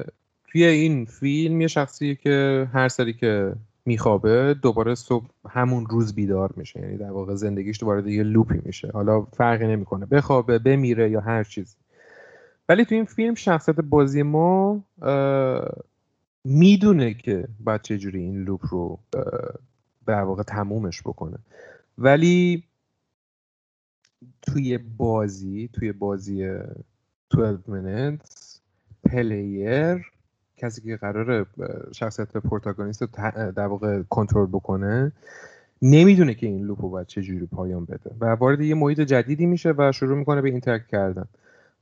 توی 0.51 0.63
این 0.63 1.05
فیلم 1.05 1.61
یه 1.61 1.67
شخصی 1.67 2.15
که 2.15 2.67
هر 2.73 2.87
سری 2.89 3.13
که 3.13 3.55
میخوابه 3.85 4.55
دوباره 4.61 4.95
صبح 4.95 5.29
همون 5.49 5.85
روز 5.85 6.15
بیدار 6.15 6.53
میشه. 6.55 6.79
یعنی 6.79 6.97
در 6.97 7.11
واقع 7.11 7.35
زندگیش 7.35 7.79
دوباره 7.79 8.11
یه 8.11 8.23
لوپی 8.23 8.61
میشه. 8.65 8.91
حالا 8.93 9.21
فرقی 9.21 9.67
نمی‌کنه. 9.67 10.05
بخوابه 10.05 10.59
بمیره 10.59 11.11
یا 11.11 11.21
هر 11.21 11.43
چیزی. 11.43 11.75
ولی 12.69 12.85
تو 12.85 12.95
این 12.95 13.05
فیلم 13.05 13.35
شخصیت 13.35 13.75
بازی 13.75 14.23
ما 14.23 14.83
می‌دونه 16.43 17.13
که 17.13 17.47
باید 17.59 17.81
چجوری 17.81 18.19
این 18.19 18.43
لوپ 18.43 18.61
رو 18.69 18.99
در 20.05 20.21
واقع 20.21 20.43
تمومش 20.43 21.01
بکنه. 21.01 21.37
ولی 21.97 22.63
توی 24.41 24.77
بازی 24.77 25.69
توی 25.73 25.91
بازی 25.91 26.59
12 27.29 28.17
minutes 28.17 28.59
player 29.03 30.11
کسی 30.59 30.81
که 30.81 30.95
قراره 30.95 31.45
شخصیت 31.91 32.37
protagonist 32.37 33.01
رو 33.01 33.07
در 33.51 33.67
واقع 33.67 34.01
کنترل 34.09 34.47
بکنه 34.47 35.11
نمی‌دونه 35.81 36.33
که 36.33 36.47
این 36.47 36.65
loop 36.65 36.81
رو 36.81 36.89
باید 36.89 37.07
چجوری 37.07 37.45
پایان 37.45 37.85
بده. 37.85 38.11
و 38.21 38.25
وارد 38.25 38.61
یه 38.61 38.75
محیط 38.75 38.99
جدیدی 39.01 39.45
میشه 39.45 39.73
و 39.77 39.91
شروع 39.91 40.17
می‌کنه 40.17 40.41
به 40.41 40.49
interact 40.49 40.87
کردن. 40.87 41.25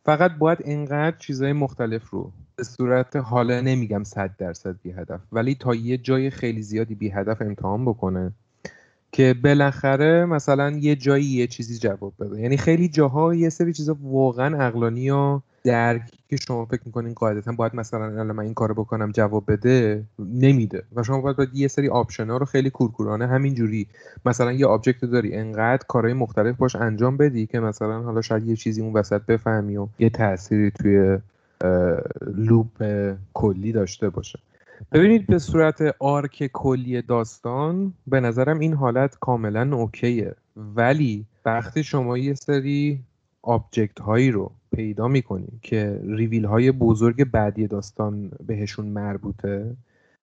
فقط 0.06 0.32
باید 0.38 0.58
اینقدر 0.66 1.18
چیزهای 1.18 1.54
مختلف 1.54 2.10
رو 2.10 2.32
به 2.56 2.64
صورت 2.64 3.16
حالا 3.16 3.62
نمیگم 3.62 4.04
صد 4.04 4.32
درصد 4.38 4.76
بی 4.84 4.92
هدف 4.92 5.20
ولی 5.32 5.56
تا 5.56 5.76
یه 5.76 5.98
جای 5.98 6.30
خیلی 6.30 6.62
زیادی 6.62 6.96
بی 6.96 7.10
هدف 7.10 7.42
امتحان 7.42 7.86
بکنه. 7.86 8.32
که 9.18 9.36
بالاخره 9.44 10.26
مثلا 10.26 10.70
یه 10.70 10.96
جایی 10.96 11.26
یه 11.26 11.48
چیزی 11.48 11.78
جواب 11.78 12.14
بده. 12.20 12.42
یعنی 12.42 12.58
خیلی 12.58 12.88
جاها 12.88 13.36
یه 13.36 13.50
سری 13.50 13.74
چیزا 13.74 13.98
واقعا 14.04 14.66
عقلانی 14.68 15.10
و 15.10 15.40
درکی 15.64 16.18
که 16.30 16.38
شما 16.38 16.66
فکر 16.66 16.82
می‌کنین 16.86 17.14
قاعدتا 17.14 17.52
باید 17.52 17.76
مثلا 17.76 18.04
الان 18.06 18.32
من 18.32 18.44
این 18.44 18.54
کارو 18.54 18.74
بکنم 18.74 19.12
جواب 19.12 19.52
بده 19.52 20.04
نمیده. 20.20 20.84
و 20.96 21.04
شما 21.04 21.22
باید, 21.22 21.38
باید 21.38 21.50
یه 21.54 21.68
سری 21.68 21.90
option 21.90 22.30
ها 22.30 22.38
رو 22.38 22.46
خیلی 22.46 22.70
کورکورانه 22.70 23.28
همینجوری 23.28 23.88
مثلا 24.26 24.52
یه 24.52 24.66
object 24.66 25.06
داری 25.06 25.36
انقدر 25.36 25.84
کارهای 25.88 26.14
مختلف 26.14 26.58
باش 26.58 26.76
انجام 26.76 27.18
بدی 27.18 27.46
که 27.46 27.60
مثلا 27.60 28.02
حالا 28.02 28.22
شاید 28.22 28.48
یه 28.48 28.56
چیزی 28.56 28.82
اون 28.82 28.94
وسط 28.94 29.22
بفهمی 29.22 29.78
و 29.78 29.88
یه 30.00 30.10
تأثیری 30.10 30.72
توی 30.72 31.18
loop 32.36 33.14
کلی 33.34 33.72
داشته 33.72 34.10
باشه. 34.10 34.40
ببینید 34.92 35.28
به 35.28 35.40
صورت 35.40 35.96
arc 36.00 36.50
کلی 36.54 37.02
داستان 37.02 37.94
به 38.08 38.20
نظرم 38.20 38.60
این 38.60 38.74
حالت 38.74 39.18
کاملا 39.20 39.76
okay 39.76 40.16
ه. 40.16 40.36
ولی 40.56 41.26
وقتی 41.46 41.84
شما 41.84 42.18
یه 42.18 42.34
سری 42.34 43.00
object 43.42 44.00
هایی 44.00 44.32
رو 44.32 44.52
پیدا 44.76 45.08
می‌کنیم 45.08 45.60
که 45.62 46.02
ریویل 46.08 46.46
های 46.46 46.72
بزرگ 46.72 47.24
بعدی 47.24 47.68
داستان 47.68 48.32
بهشون 48.48 48.86
مربوطه 48.86 49.76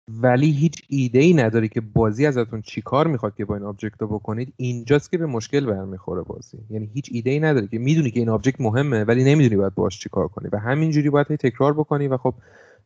ولی 0.08 0.50
هیچ 0.50 0.82
ایده 0.88 1.18
ای 1.18 1.32
نداری 1.32 1.68
که 1.68 1.80
بازی 1.80 2.26
ازتون 2.26 2.62
چی 2.62 2.82
کار 2.82 3.06
می‌خواد 3.06 3.34
که 3.34 3.44
با 3.44 3.54
این 3.54 3.64
object 3.64 4.02
رو 4.02 4.08
بکنید 4.08 4.52
اینجاست 4.56 5.10
که 5.10 5.18
به 5.18 5.26
مشکل 5.26 5.66
برمیخوره 5.66 6.22
بازی. 6.22 6.58
یعنی 6.70 6.90
هیچ 6.94 7.10
ایده 7.12 7.30
ای 7.30 7.40
نداری 7.40 7.68
که 7.68 7.78
می‌دونی 7.78 8.10
که 8.10 8.20
این 8.20 8.28
object 8.28 8.60
مهمه 8.60 9.04
ولی 9.04 9.24
نمی‌دونی 9.24 9.56
باید 9.56 9.74
باش 9.74 10.00
چی 10.00 10.08
کار 10.08 10.28
کنی. 10.28 10.48
و 10.52 10.58
همینجوری 10.58 11.10
باید 11.10 11.26
تکرار 11.26 11.72
بکنی 11.72 12.08
و 12.08 12.16
خب 12.16 12.34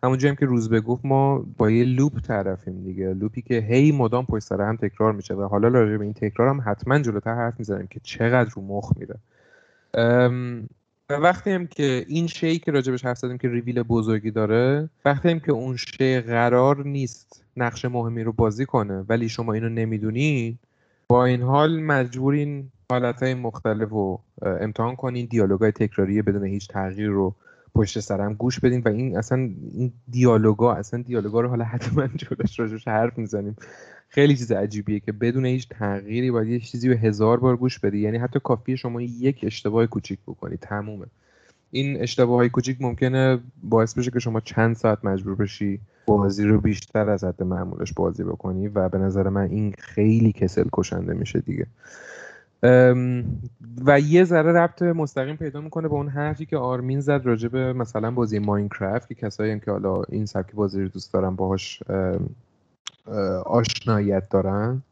همونجا 0.03 0.29
هم 0.29 0.35
که 0.35 0.47
روزبه 0.47 0.81
گفت 0.81 1.05
ما 1.05 1.47
با 1.57 1.71
یه 1.71 1.85
loop 1.85 2.21
طرفیم 2.21 2.85
دیگه. 2.85 3.15
loop 3.15 3.37
ی 3.37 3.43
که 3.43 3.55
هی 3.55 3.93
مدام 3.93 4.27
پشت 4.27 4.45
سر 4.45 4.61
هم 4.61 4.77
تکرار 4.77 5.13
میشه 5.13 5.35
و 5.35 5.43
حالا 5.43 5.69
راجع 5.69 5.97
به 5.97 6.05
این 6.05 6.13
تکرار 6.13 6.49
هم 6.49 6.63
حتما 6.67 6.99
جلوتر 6.99 7.35
حرف 7.35 7.55
می‌زنیم 7.59 7.87
که 7.87 8.01
چقدر 8.03 8.51
رو 8.55 8.63
مخ 8.63 8.93
میره. 8.97 9.19
و 11.11 11.15
وقتی 11.15 11.51
هم 11.51 11.67
که 11.67 12.05
این 12.09 12.27
شی 12.27 12.59
که 12.59 12.71
راجبش 12.71 13.05
حرف 13.05 13.19
زدیم 13.19 13.39
که 13.39 13.49
ریویل 13.49 13.83
بزرگی 13.83 14.31
داره 14.31 14.89
وقتی 15.05 15.29
هم 15.29 15.41
که 15.41 15.53
اون 15.53 15.77
شی 15.77 16.21
قرار 16.21 16.87
نیست 16.87 17.45
نقش 17.57 17.85
مهمی 17.85 18.23
رو 18.23 18.33
بازی 18.33 18.67
کنه 18.67 19.05
ولی 19.09 19.29
شما 19.29 19.53
اینو 19.53 19.69
نمی‌دونید 19.69 20.59
با 21.09 21.25
این 21.25 21.43
حال 21.43 21.81
مجبورین 21.81 22.71
حالتهای 22.91 23.35
مختلف 23.35 23.89
رو 23.89 24.21
امتحان 24.43 24.97
کنین 24.97 25.27
دیالوگای 25.27 25.73
تکراری 25.73 26.23
بدون 26.23 26.45
هیچ 26.45 26.69
تغییر 26.69 27.09
رو 27.09 27.35
پشت 27.75 28.01
سرم 28.01 28.35
گوش 28.35 28.61
بدین 28.61 28.83
و 28.85 28.89
این 28.89 29.19
اصلا 29.19 29.39
این 29.73 29.93
دیالوگا 30.09 30.75
اصلا 30.75 31.03
دیالوگا 31.03 31.41
رو 31.41 31.49
حالا 31.49 31.65
حتما 31.65 32.07
جلوش 32.07 32.61
راجوش 32.61 32.89
حرف 32.89 33.19
می‌زنیم. 33.19 33.57
خیلی 34.09 34.37
چیز 34.37 34.53
عجیبیه 34.53 35.01
که 35.01 35.13
بدون 35.13 35.47
هیچ 35.47 35.69
تغییری 35.69 36.31
باید 36.31 36.49
یه 36.49 36.61
چیزی 36.61 36.89
رو 36.89 36.97
هزار 36.97 37.41
بار 37.41 37.57
گوش 37.57 37.79
بدی. 37.79 37.99
یعنی 37.99 38.19
حتی 38.19 38.41
کافیه 38.45 38.77
شما 38.77 39.03
یک 39.03 39.41
اشتباه 39.43 39.87
کوچیک 39.87 40.19
بکنی. 40.27 40.57
تمومه. 40.57 41.07
این 41.71 42.03
اشتباه 42.03 42.37
های 42.37 42.49
کوچیک 42.49 42.77
ممکنه 42.81 43.39
باعث 43.63 43.99
بشه 43.99 44.11
که 44.11 44.19
شما 44.19 44.41
چند 44.41 44.77
ساعت 44.77 45.05
مجبور 45.05 45.35
بشی 45.35 45.81
بازی 46.07 46.45
رو 46.45 46.61
بیشتر 46.61 47.11
از 47.11 47.25
حد 47.25 47.43
معمولش 47.43 47.93
بازی 47.93 48.25
بکنی 48.25 48.69
و 48.69 48.89
به 48.89 48.99
نظر 48.99 49.29
من 49.29 49.51
این 49.51 49.75
خیلی 49.79 50.33
کسل 50.33 50.65
کشنده 50.73 51.15
میشه 51.15 51.41
دیگه. 51.41 51.67
و 53.87 54.01
یه 54.01 54.25
ذره 54.25 54.53
ربط 54.53 54.83
مستقیم 54.83 55.37
پیدا 55.37 55.61
می‌کنه 55.61 55.89
به 55.89 55.95
اون 55.95 56.09
حرفی 56.09 56.47
که 56.47 56.57
آرمین 56.57 57.01
زد 57.01 57.21
راجع 57.25 57.73
مثلا 57.73 58.11
بازی 58.11 58.39
ماینکرافت 58.39 59.09
که 59.09 59.15
کسایی 59.15 59.53
هم 59.53 59.61
که 59.61 59.71
حالا 59.71 60.03
این 60.09 60.27
سبک 60.27 60.53
بازی 60.55 60.83
رو 60.83 60.89
دوست 60.89 61.13
دارن 61.13 61.37
باهاش 61.37 61.83
آشنایت 63.45 64.29
دارن. 64.29 64.83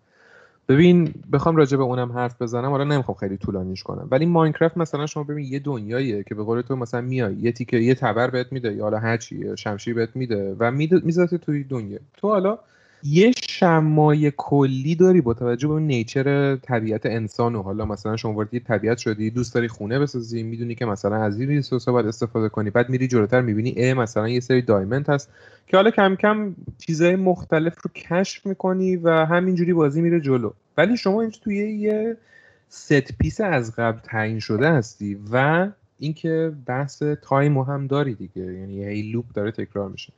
ببین 0.68 1.14
بخوام 1.32 1.56
راجع 1.56 1.76
به 1.76 1.82
اونم 1.82 2.12
حرف 2.12 2.42
بزنم. 2.42 2.70
حالا 2.70 2.84
نمی‌خوام 2.84 3.16
خیلی 3.16 3.36
طولانیش 3.36 3.82
کنم. 3.82 4.08
ولی 4.10 4.26
ماینکرافت 4.26 4.76
مثلا 4.76 5.06
شما 5.06 5.22
ببین 5.22 5.44
یه 5.44 5.58
دنیاییه 5.58 6.22
که 6.22 6.34
به 6.34 6.42
قول 6.42 6.60
تو 6.60 6.76
مثلا 6.76 7.00
میای 7.00 7.34
یه 7.34 7.52
تیکه 7.52 7.76
یه 7.76 7.94
تبر 7.94 8.30
بهت 8.30 8.52
میده 8.52 8.74
یا 8.74 8.82
حالا 8.82 8.98
هر 8.98 9.16
چی 9.16 9.56
شمشیر 9.56 9.94
بهت 9.94 10.16
میده 10.16 10.56
و 10.58 10.70
می‌ذاره 10.70 11.38
توی 11.38 11.64
دنیا. 11.64 11.98
تو 12.16 12.28
حالا 12.28 12.58
یه 13.08 13.32
شمای 13.48 14.32
کلی 14.36 14.94
داری 14.94 15.20
با 15.20 15.34
توجه 15.34 15.68
به 15.68 15.80
نیچر 15.80 16.56
طبیعت 16.56 17.06
انسان 17.06 17.54
و 17.54 17.62
حالا 17.62 17.84
مثلا 17.84 18.16
شما 18.16 18.32
وارد 18.32 18.58
طبیعت 18.58 18.98
شدی 18.98 19.30
دوست 19.30 19.54
داری 19.54 19.68
خونه 19.68 19.98
بسازی 19.98 20.42
می‌دونی 20.42 20.74
که 20.74 20.86
مثلا 20.86 21.16
از 21.16 21.40
این 21.40 21.48
ریسورس 21.48 21.88
باید 21.88 22.06
استفاده 22.06 22.48
کنی 22.48 22.70
بعد 22.70 22.88
میری 22.88 23.08
جلوتر 23.08 23.40
می‌بینی 23.40 23.74
اه 23.76 23.94
مثلا 23.94 24.28
یه 24.28 24.40
سری 24.40 24.62
دایمنت 24.62 25.08
هست 25.08 25.30
که 25.66 25.76
حالا 25.76 25.90
کم 25.90 26.16
کم 26.16 26.54
چیزهای 26.78 27.16
مختلف 27.16 27.74
رو 27.82 27.90
کشف 27.94 28.46
می‌کنی 28.46 28.96
و 28.96 29.10
همینجوری 29.10 29.72
بازی 29.72 30.02
میره 30.02 30.20
جلو. 30.20 30.50
ولی 30.76 30.96
شما 30.96 31.20
اینجا 31.20 31.38
توی 31.44 31.56
یه 31.56 32.16
set 32.68 33.18
piece 33.18 33.40
از 33.40 33.76
قبل 33.76 33.98
تعیین 34.00 34.38
شده 34.38 34.72
هستی 34.72 35.18
و 35.32 35.68
اینکه 35.98 36.52
بحث 36.66 37.02
time 37.02 37.58
هم 37.58 37.86
داری 37.86 38.14
دیگه 38.14 38.42
یعنی 38.42 38.74
یه 38.74 39.12
loop 39.12 39.24
داره 39.34 39.50
تکرار 39.50 39.88
میشه. 39.88 40.12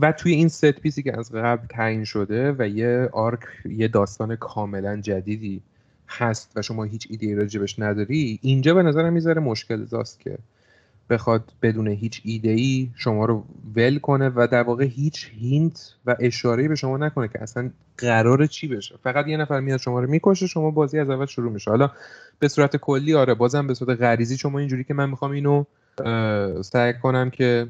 و 0.00 0.12
توی 0.12 0.32
این 0.32 0.48
set 0.48 0.70
piece 0.70 0.97
ی 0.97 1.02
که 1.02 1.18
از 1.18 1.32
قبل 1.32 1.66
تعیین 1.66 2.04
شده 2.04 2.54
و 2.58 2.68
یه 2.68 3.08
arc 3.12 3.40
یه 3.64 3.88
داستان 3.88 4.36
کاملا 4.36 5.00
جدیدی 5.00 5.62
هست 6.08 6.52
و 6.56 6.62
شما 6.62 6.84
هیچ 6.84 7.06
ایده 7.10 7.34
راجبش 7.34 7.78
نداری 7.78 8.38
اینجا 8.42 8.74
به 8.74 8.82
نظرم 8.82 9.12
می‌ذاره 9.12 9.40
مشکل 9.40 9.84
زاست 9.84 10.20
که 10.20 10.38
بخواد 11.10 11.52
بدون 11.62 11.88
هیچ 11.88 12.20
ایده 12.24 12.50
ای 12.50 12.90
شما 12.94 13.24
رو 13.24 13.44
ول 13.76 13.98
کنه 13.98 14.32
و 14.34 14.48
در 14.50 14.62
واقع 14.62 14.84
هیچ 14.84 15.30
هینت 15.40 15.94
و 16.06 16.16
اشاره 16.20 16.68
به 16.68 16.74
شما 16.74 16.96
نکنه 16.96 17.28
که 17.28 17.42
اصلا 17.42 17.70
قرار 17.98 18.46
چی 18.46 18.68
بشه. 18.68 18.94
فقط 19.02 19.26
یه 19.26 19.36
نفر 19.36 19.60
میاد 19.60 19.80
شما 19.80 20.00
رو 20.00 20.10
می‌کشه 20.10 20.46
شما 20.46 20.70
بازی 20.70 20.98
از 20.98 21.10
اول 21.10 21.26
شروع 21.26 21.52
میشه. 21.52 21.70
حالا 21.70 21.90
به 22.38 22.48
صورت 22.48 22.76
کلی 22.76 23.14
آره 23.14 23.34
بازم 23.34 23.66
به 23.66 23.74
صورت 23.74 24.00
غریزی 24.00 24.36
شما 24.36 24.58
اینجوری 24.58 24.84
که 24.84 24.94
من 24.94 25.10
می‌خوام 25.10 25.30
اینو 25.30 25.64
سعی 26.62 26.94
کنم 27.02 27.30
که 27.30 27.66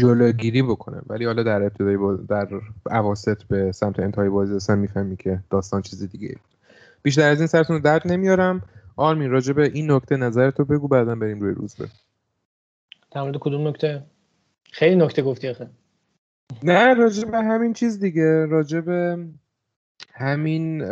جلوگیری 0.00 0.62
بکنم 0.62 1.02
ولی 1.06 1.24
حالا 1.24 1.42
در 1.42 1.62
ابتدای 1.62 1.96
در 2.28 2.48
اواسط 2.90 3.42
به 3.42 3.72
سمت 3.72 4.00
انتهای 4.00 4.28
بازی 4.28 4.54
اصلا 4.54 4.76
می‌فهمی 4.76 5.16
که 5.16 5.40
داستان 5.50 5.82
چیز 5.82 6.10
دیگه 6.10 6.36
بیشتر 7.02 7.30
از 7.30 7.38
این 7.38 7.46
سرتون 7.46 7.76
رو 7.76 7.82
درد 7.82 8.12
نمیارم. 8.12 8.62
آرمین 8.96 9.30
راجع 9.30 9.52
به 9.52 9.70
این 9.74 9.90
نکته 9.90 10.16
نظرتو 10.16 10.64
بگو 10.64 10.88
بعدا 10.88 11.14
بریم 11.14 11.40
روی 11.40 11.54
روز 11.54 11.74
به 11.74 11.88
در 13.10 13.22
مورد 13.22 13.36
کدوم 13.36 13.68
نکته؟ 13.68 14.02
خیلی 14.72 14.96
نکته 14.96 15.22
گفتی 15.22 15.48
آخه. 15.48 15.70
نه 16.62 16.94
راجع 16.94 17.30
به 17.30 17.38
همین 17.38 17.72
چیز 17.72 17.98
دیگه. 17.98 18.46
راجع 18.46 18.80
به 18.80 19.26
همین 20.14 20.82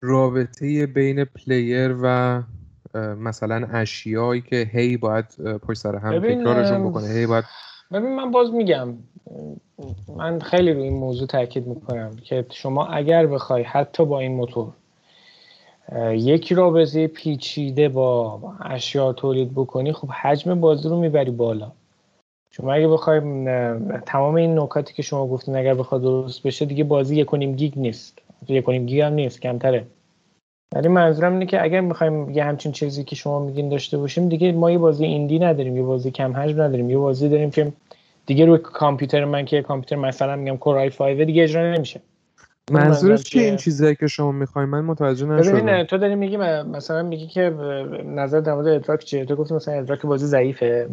رابطه 0.00 0.86
بین 0.86 1.24
پلیر 1.24 1.96
و 2.02 2.42
مثلا 2.94 3.68
اشیایی 3.72 4.40
که 4.40 4.56
هی 4.72 4.96
باید 4.96 5.24
پشت 5.58 5.78
سر 5.78 5.96
هم 5.96 6.20
تکرارشون 6.20 6.88
بکنه 6.88 7.08
هی 7.08 7.26
باید 7.26 7.44
ببین 7.92 8.16
من 8.16 8.30
باز 8.30 8.50
میگم 8.52 8.94
من 10.16 10.38
خیلی 10.38 10.72
روی 10.72 10.82
این 10.82 10.92
موضوع 10.92 11.26
تاکید 11.26 11.66
می‌کنم 11.66 12.16
که 12.24 12.46
شما 12.50 12.86
اگر 12.86 13.26
بخوای 13.26 13.62
حتی 13.62 14.04
با 14.04 14.20
این 14.20 14.32
موتور 14.32 14.72
یک 16.12 16.52
رابطه 16.52 17.06
پیچیده 17.06 17.88
با 17.88 18.40
اشیا 18.60 19.12
تولید 19.12 19.52
بکنی 19.54 19.92
خب 19.92 20.08
حجم 20.08 20.60
بازی 20.60 20.88
رو 20.88 21.00
می‌بری 21.00 21.30
بالا. 21.30 21.72
شما 22.50 22.72
اگه 22.72 22.88
بخوای 22.88 23.20
تمام 24.06 24.34
این 24.34 24.58
نکاتی 24.58 24.94
که 24.94 25.02
شما 25.02 25.26
گفتین 25.26 25.56
اگر 25.56 25.74
بخواد 25.74 26.02
درست 26.02 26.42
بشه 26.42 26.64
دیگه 26.64 26.84
بازی 26.84 27.16
یک 27.16 27.34
گیگ 27.34 27.78
نیست. 27.78 28.18
یک 28.48 28.70
گیگ 28.70 29.00
هم 29.00 29.12
نیست 29.12 29.40
کمتره. 29.40 29.86
ولی 30.72 30.88
منظورم 30.88 31.32
اینه 31.32 31.46
که 31.46 31.62
اگر 31.62 31.80
می‌خوایم 31.80 32.30
یه 32.30 32.44
همچین 32.44 32.72
چیزی 32.72 33.04
که 33.04 33.16
شما 33.16 33.44
میگین 33.44 33.68
داشته 33.68 33.98
باشیم 33.98 34.28
دیگه 34.28 34.52
ما 34.52 34.70
یه 34.70 34.78
بازی 34.78 35.04
ایندی 35.04 35.38
نداریم 35.38 35.76
یه 35.76 35.82
بازی 35.82 36.10
کم 36.10 36.36
حجم 36.36 36.62
نداریم 36.62 36.90
یه 36.90 36.98
بازی 36.98 37.28
داریم 37.28 37.50
که 37.50 37.72
دیگه 38.26 38.44
روی 38.44 38.58
کامپیوتر 38.58 39.24
من 39.24 39.44
که 39.44 39.62
کامپیوتر 39.62 39.96
مثلا 39.96 40.36
میگم 40.36 40.56
کورای 40.56 40.90
5 40.90 41.20
دیگه 41.22 41.42
اجرا 41.42 41.72
نمیشه. 41.72 42.00
منظورش 42.70 43.22
چیه 43.22 43.42
این 43.42 43.56
چیزایی 43.56 43.94
که 43.94 44.06
شما 44.06 44.32
می‌خوایم 44.32 44.68
من 44.68 44.80
متوجه 44.80 45.26
نشدم. 45.26 45.52
ببین 45.52 45.84
تو 45.84 45.98
داری 45.98 46.14
میگی 46.14 46.36
مثلا 46.36 47.02
میگی 47.02 47.26
که 47.26 47.54
نظر 48.04 48.40
در 48.40 48.54
مورد 48.54 48.68
ادراک 48.68 49.04
چیه؟ 49.04 49.24
تو 49.24 49.36
گفتی 49.36 49.54
مثلا 49.54 49.74
ادراک 49.74 50.02
بازی 50.02 50.26
ضعیفه. 50.26 50.88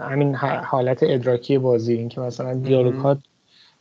همین 0.00 0.34
حالت 0.34 0.98
ادراکی 1.02 1.58
بازی 1.58 1.94
این 1.94 2.08
که 2.08 2.20
مثلا 2.20 2.54
دیالوگ 2.54 3.16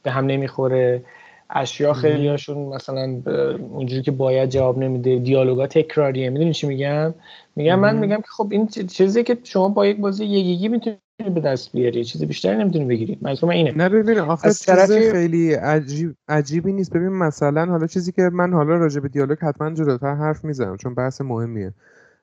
به 0.04 0.12
هم 0.12 0.26
نمی‌خوره. 0.26 1.04
اشیا 1.50 1.93
خیلی 1.93 2.28
هاشون 2.28 2.58
مثلا 2.58 3.22
اونجوری 3.72 4.02
که 4.02 4.12
باید 4.12 4.50
جواب 4.50 4.78
نمیده 4.78 5.20
دیالوگا 5.20 5.68
تکراریه. 5.68 6.30
می‌دونی 6.30 6.54
چی 6.54 6.68
میگم؟ 6.68 7.14
میگم 7.56 7.80
من 7.80 7.97
میگم 7.97 8.18
که 8.18 8.28
خب 8.28 8.47
این 8.52 8.68
چیزی 8.68 9.24
که 9.24 9.38
شما 9.43 9.70
با 9.70 9.88
یک 9.88 9.97
بازی 9.97 10.26
یگیگی 10.26 10.68
می‌تونی 10.68 10.97
به 11.36 11.41
دست 11.41 11.72
بیاری 11.72 12.04
چیزی 12.04 12.26
بیشتری 12.26 12.58
نمی‌تونی 12.58 12.86
بگیری. 12.86 13.18
منظورم 13.22 13.52
اینه. 13.52 13.72
نه 13.72 13.89
ببین 13.89 14.20
آخه 14.20 14.50
چیز 14.50 14.91
خیلی 14.91 15.54
عجیب 15.54 16.16
عجیبی 16.28 16.74
نیست. 16.74 16.93
ببین 16.93 17.10
مثلا 17.10 17.66
حالا 17.66 17.88
چیزی 17.88 18.12
که 18.12 18.22
من 18.34 18.54
حالا 18.54 18.76
راجع 18.76 19.00
به 19.00 19.08
دیالوگ 19.08 19.38
حتما 19.41 19.74
جلوتر 19.74 20.16
حرف 20.16 20.45
می‌زنم 20.45 20.78
چون 20.78 20.95
بحث 20.95 21.22
مهمیه. 21.22 21.74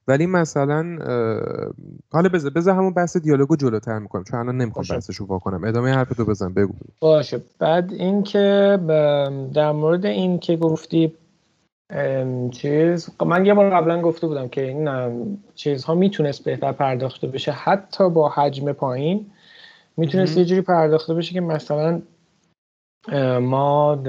ولی 0.09 0.27
مثلا 0.27 0.99
حالا 2.13 2.29
بذار 2.29 2.51
بذار 2.51 2.75
همون 2.75 2.95
بحث 2.95 3.17
دیالوگو 3.17 3.57
جلوتر 3.57 3.99
می‌کنم 3.99 4.25
چون 4.25 4.41
الان 4.41 4.57
نمی‌خوام 4.57 4.87
بحثشو 4.91 5.27
وا 5.27 5.39
کنم. 5.39 5.65
ادامه 5.65 5.95
حرف 5.95 6.09
تو 6.09 6.25
بزن 6.25 6.53
بگو. 6.53 6.73
باشه. 7.01 7.41
بعد 7.59 7.93
اینکه 7.93 8.79
در 9.55 9.73
مورد 9.73 10.07
این 10.07 10.39
که 10.39 10.57
گفتی 10.57 11.13
چیز 12.51 13.11
من 13.27 13.47
یه 13.47 13.55
بار 13.55 13.71
قبلا 13.71 14.01
گفته 14.01 14.27
بودم 14.27 14.49
که 14.49 14.63
این 14.63 14.89
چیزها 15.55 15.95
می‌تونست 15.95 16.45
بهتر 16.45 16.73
پرداخته 16.73 17.27
بشه. 17.27 17.53
حتی 17.53 18.11
با 18.11 18.29
حجم 18.29 18.73
پایین 18.73 19.27
می‌تونست 19.97 20.37
یه 20.37 20.45
جوری 20.45 20.61
پرداخته 20.61 21.15
بشه 21.15 21.33
که 21.33 21.41
مثلا 21.41 22.03
ما 23.41 24.03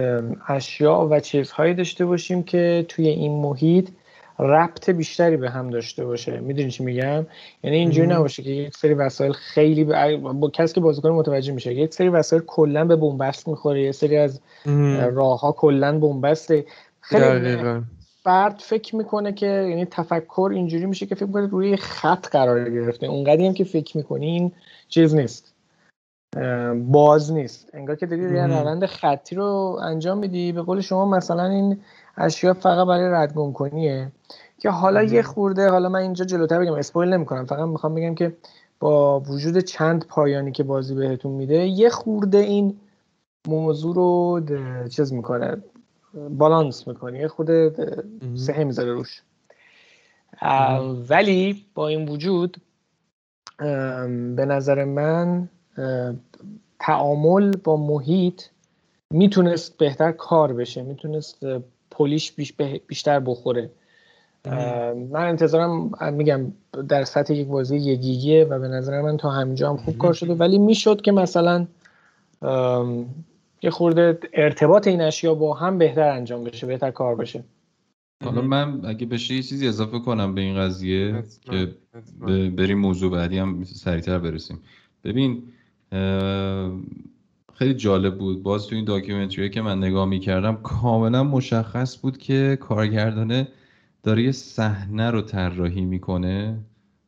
اشیاء 0.47 1.07
و 1.07 1.19
چیزهایی 1.19 1.73
داشته 1.73 2.05
باشیم 2.05 2.43
که 2.43 2.85
توی 2.89 3.07
این 3.07 3.41
محیط 3.41 3.89
ربط 4.39 4.89
بیشتری 4.89 5.37
به 5.37 5.49
هم 5.49 5.69
داشته 5.69 6.05
باشه. 6.05 6.39
می‌دونی 6.39 6.71
چی 6.71 6.83
میگم؟ 6.83 7.25
یعنی 7.63 7.77
اینجوری 7.77 8.07
نباشه 8.07 8.43
که 8.43 8.49
یک 8.49 8.77
سری 8.77 8.93
وسایل 8.93 9.31
خیلی 9.31 9.83
با 9.83 10.49
کسی 10.53 10.73
که 10.73 10.81
بازیکن 10.81 11.09
متوجه 11.09 11.53
میشه 11.53 11.73
یک 11.73 11.93
سری 11.93 12.09
وسایل 12.09 12.41
کلا 12.47 12.85
به 12.85 12.95
بنبست 12.95 13.47
می‌خوره 13.47 13.81
یه 13.81 13.91
سری 13.91 14.17
از 14.17 14.41
راه 15.13 15.39
ها 15.39 15.51
کلا 15.51 15.99
بنبسته. 15.99 16.65
خیلی 17.01 17.57
فرد 18.23 18.59
فکر 18.59 18.95
می‌کنه 18.95 19.33
که 19.33 19.45
یعنی 19.45 19.85
تفکر 19.85 20.51
اینجوری 20.53 20.85
میشه 20.85 21.05
که 21.05 21.15
فکر 21.15 21.25
می‌کنه 21.25 21.47
روی 21.47 21.77
خط 21.77 22.27
قرار 22.27 22.69
گرفته. 22.69 23.07
اونقدی 23.07 23.47
هم 23.47 23.53
که 23.53 23.63
فکر 23.63 23.97
می‌کنی 23.97 24.25
این 24.25 24.51
چیز 24.87 25.15
نیست. 25.15 25.53
باز 26.75 27.33
نیست. 27.33 27.69
انگار 27.73 27.95
که 27.95 28.05
داری 28.05 28.21
یه 28.21 28.47
روند 28.47 28.85
خطی 28.85 29.35
رو 29.35 29.79
انجام 29.83 30.17
میدی. 30.17 30.51
به 30.51 30.61
قول 30.61 30.81
شما 30.81 31.05
مثلا 31.05 31.43
این 31.43 31.79
اشیا 32.17 32.53
فقط 32.53 32.87
برای 32.87 33.11
ردگم 33.11 33.53
کنیه 33.53 34.11
که 34.59 34.69
حالا 34.69 35.03
یه 35.03 35.21
خورده 35.21 35.69
حالا 35.69 35.89
من 35.89 35.99
اینجا 35.99 36.25
جلوتر 36.25 36.59
بگم 36.59 36.73
اسپویل 36.73 37.09
نمی‌کنم. 37.09 37.45
فقط 37.45 37.67
می‌خوام 37.67 37.95
بگم 37.95 38.15
که 38.15 38.37
با 38.79 39.19
وجود 39.19 39.57
چند 39.57 40.05
پایانی 40.05 40.51
که 40.51 40.63
بازی 40.63 40.95
بهتون 40.95 41.31
میده 41.31 41.55
یه 41.55 41.89
خورده 41.89 42.37
این 42.37 42.79
موضوع 43.47 43.95
رو 43.95 44.41
چیز 44.89 45.13
می‌کنه 45.13 45.57
بالانس 46.29 46.87
می‌کنه. 46.87 47.19
یه 47.19 47.27
خود 47.27 47.49
سهه 48.35 48.63
می‌ذاره 48.63 48.93
روش. 48.93 49.21
ولی 51.09 51.65
با 51.75 51.87
این 51.87 52.09
وجود 52.09 52.57
به 54.35 54.45
نظر 54.45 54.83
من 54.83 55.49
تعامل 56.79 57.51
با 57.63 57.77
محیط 57.77 58.41
می‌تونست 59.11 59.77
بهتر 59.77 60.11
کار 60.11 60.53
بشه. 60.53 60.81
می‌تونست 60.81 61.45
پلیش 61.97 62.31
بیشتر 62.87 63.19
بخوره. 63.19 63.69
من 65.11 65.25
انتظارم 65.27 65.91
میگم 66.13 66.41
در 66.89 67.03
سطح 67.03 67.33
یک 67.33 67.47
بازی 67.47 67.77
یگیگیه 67.77 68.45
و 68.45 68.59
به 68.59 68.67
نظر 68.67 69.01
من 69.01 69.17
تا 69.17 69.29
همینجا 69.29 69.69
هم 69.69 69.77
خوب 69.77 69.97
کار 69.97 70.13
شده. 70.13 70.33
ولی 70.33 70.57
می‌شد 70.57 71.01
که 71.01 71.11
مثلا 71.11 71.67
یه 73.61 73.69
خورده 73.69 74.19
ارتباط 74.33 74.87
این 74.87 75.01
اشیا 75.01 75.33
با 75.33 75.53
هم 75.53 75.77
بهتر 75.77 76.09
انجام 76.09 76.43
بشه 76.43 76.67
بهتر 76.67 76.91
کار 76.91 77.15
بشه. 77.15 77.43
حالا 78.23 78.41
من 78.41 78.85
اگه 78.85 79.05
بشه 79.05 79.33
یه 79.33 79.43
چیزی 79.43 79.67
اضافه 79.67 79.99
کنم 79.99 80.35
به 80.35 80.41
این 80.41 80.57
قضیه 80.57 81.23
که 81.41 81.75
بریم 82.57 82.79
موضوع 82.79 83.11
بعدی 83.11 83.37
هم 83.37 83.63
سریعتر 83.63 84.19
برسیم. 84.19 84.59
ببین 85.03 85.43
خیلی 87.57 87.73
جالب 87.73 88.17
بود. 88.17 88.43
باز 88.43 88.67
تو 88.67 88.75
این 88.75 88.85
documentary 88.85 89.49
که 89.49 89.61
من 89.61 89.77
نگاه 89.77 90.05
می‌کردم 90.05 90.55
کاملا 90.55 91.23
مشخص 91.23 92.01
بود 92.01 92.17
که 92.17 92.57
کارگردانه 92.61 93.47
داره 94.03 94.23
یه 94.23 94.31
صحنه 94.31 95.11
رو 95.11 95.21
طراحی 95.21 95.85
می‌کنه 95.85 96.59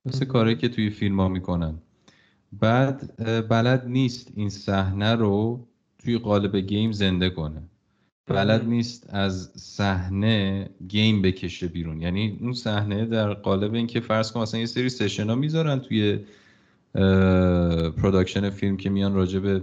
مثل 0.06 0.26
کاری 0.26 0.56
که 0.56 0.70
توی 0.70 0.90
فیلم 0.90 1.20
ها 1.20 1.28
می‌کنن. 1.28 1.74
بعد 2.52 3.16
بلد 3.50 3.88
نیست 3.88 4.32
این 4.36 4.50
صحنه 4.50 5.16
رو 5.16 5.68
توی 5.98 6.18
قالب 6.18 6.56
game 6.56 6.92
زنده 6.92 7.30
کنه. 7.30 7.62
بلد 8.28 8.66
نیست 8.66 9.10
از 9.10 9.52
صحنه 9.56 10.70
game 10.88 11.22
بکشه 11.22 11.68
بیرون. 11.68 12.02
یعنی 12.02 12.38
اون 12.42 12.54
صحنه 12.54 13.06
در 13.06 13.34
قالب 13.34 13.74
اینکه 13.74 14.00
فرض 14.00 14.32
کن 14.32 14.42
مثلا 14.42 14.60
یه 14.60 14.66
سری 14.66 14.90
session 14.90 15.30
ها 15.30 15.36
می‌ذارن 15.36 15.80
توی 15.80 16.20
production 17.98 18.50
فیلم 18.50 18.78
که 18.78 18.90
میان 18.90 19.14
راجع 19.14 19.40
به 19.40 19.62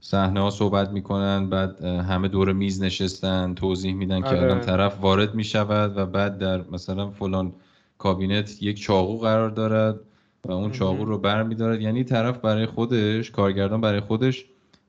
صحنه 0.00 0.40
ها 0.40 0.50
صحبت 0.50 0.90
می‌کنن 0.90 1.50
بعد 1.50 1.84
همه 1.84 2.28
دور 2.28 2.52
میز 2.52 2.82
نشستن 2.82 3.54
توضیح 3.54 3.94
میدن 3.94 4.20
که 4.20 4.28
الان 4.28 4.50
آره. 4.50 4.60
طرف 4.60 5.00
وارد 5.00 5.34
می‌شود 5.34 5.96
و 5.96 6.06
بعد 6.06 6.38
در 6.38 6.64
مثلا 6.70 7.10
فلان 7.10 7.52
کابینت 7.98 8.62
یک 8.62 8.80
چاقو 8.80 9.18
قرار 9.18 9.50
دارد 9.50 10.00
و 10.44 10.52
اون 10.52 10.70
چاقو 10.70 11.04
رو 11.04 11.18
بر 11.18 11.42
میدارد 11.42 11.80
یعنی 11.80 12.04
طرف 12.04 12.38
برای 12.38 12.66
خودش 12.66 13.30
کارگردان 13.30 13.80
برای 13.80 14.00
خودش 14.00 14.44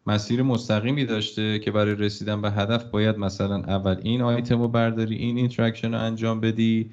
مسیر 0.07 0.41
مستقیمی 0.41 1.05
داشته 1.05 1.59
که 1.59 1.71
برای 1.71 1.95
رسیدن 1.95 2.41
به 2.41 2.51
هدف 2.51 2.83
باید 2.83 3.17
مثلا 3.17 3.55
اول 3.55 3.95
این 4.03 4.21
آیتم 4.21 4.61
رو 4.61 4.67
برداری 4.67 5.15
این 5.15 5.37
interaction 5.37 5.93
رو 5.93 5.99
انجام 5.99 6.39
بدی 6.39 6.89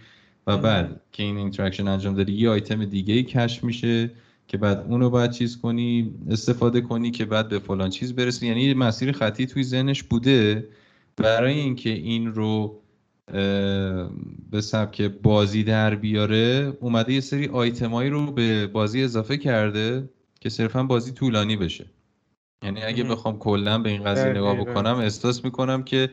و 0.47 0.57
بعد 0.57 1.01
که 1.13 1.23
این 1.23 1.37
interaction 1.37 1.89
انجام 1.89 2.15
دادی 2.15 2.33
یه 2.33 2.51
آیتم 2.51 2.85
دیگه 2.85 3.15
ای 3.15 3.23
cash 3.23 3.65
میشه. 3.65 4.11
که 4.49 4.57
بعد 4.57 4.87
اونو 4.89 5.11
باید 5.11 5.31
چیز 5.31 5.61
کنی 5.61 6.15
استفاده 6.31 6.81
کنی 6.81 7.11
که 7.11 7.25
بعد 7.25 7.49
به 7.49 7.59
فلان 7.59 7.91
چیز 7.91 8.15
برسی. 8.15 8.47
یعنی 8.47 8.75
مسیر 8.75 9.13
خطی 9.13 9.47
توی 9.47 9.63
ذهنش 9.63 10.03
بوده. 10.03 10.69
برای 11.17 11.55
اینکه 11.55 11.91
این 11.91 12.35
رو 12.35 12.81
به 14.51 14.61
سبک 14.61 15.03
بازی 15.03 15.65
در 15.65 15.95
بیاره 15.95 16.77
اومده 16.81 17.13
یه 17.13 17.21
سری 17.21 17.49
آیتمایی 17.49 18.11
رو 18.11 18.33
به 18.33 18.67
بازی 18.67 19.03
اضافه 19.03 19.37
کرده 19.37 20.09
که 20.41 20.49
صرفا 20.49 20.83
بازی 20.83 21.13
طولانی 21.13 21.57
بشه. 21.57 21.87
یعنی 22.65 22.83
اگه 22.83 23.05
بخوام 23.05 23.39
کلا 23.39 23.79
به 23.79 23.91
این 23.91 24.05
قضیه 24.05 24.31
نگاه 24.31 24.57
بکنم 24.57 24.97
احساس 24.97 25.45
می‌کنم 25.45 25.83
که 25.83 26.11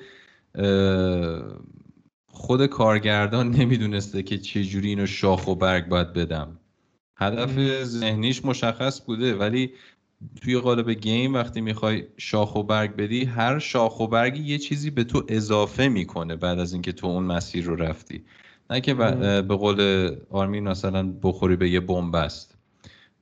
خود 2.28 2.66
کارگردان 2.66 3.52
نمی‌دونسته 3.52 4.24
که 4.24 4.38
چجوری 4.38 4.90
اینو 4.90 5.06
شاخ 5.06 5.48
و 5.48 5.56
برگ 5.56 5.88
باید 5.88 6.14
بدم. 6.14 6.60
هدف 7.24 7.84
ذهنیش 7.84 8.46
مشخص 8.46 9.02
بوده 9.02 9.36
ولی 9.36 9.72
توی 10.42 10.58
قالب 10.58 10.90
گیم 10.90 11.34
وقتی 11.34 11.62
می‌خوای 11.62 12.04
شاخ 12.18 12.56
و 12.56 12.64
برگ 12.64 12.96
بدی 12.96 13.26
هر 13.26 13.60
شاخ 13.60 14.00
و 14.00 14.08
برگی 14.08 14.44
یه 14.44 14.58
چیزی 14.58 14.90
به 14.90 15.04
تو 15.04 15.24
اضافه 15.28 15.88
می‌کنه 15.88 16.36
بعد 16.36 16.60
از 16.60 16.74
اینکه 16.74 16.92
تو 16.92 17.08
اون 17.08 17.24
مسیر 17.24 17.66
رو 17.66 17.76
رفتی. 17.76 18.24
نه 18.70 18.82
که 18.82 18.94
به 18.94 19.56
قول 19.56 20.10
آرمین 20.30 20.64
مثلا 20.64 21.14
بخوری 21.24 21.56
به 21.56 21.70
یه 21.70 21.80
بنبست 21.80 22.58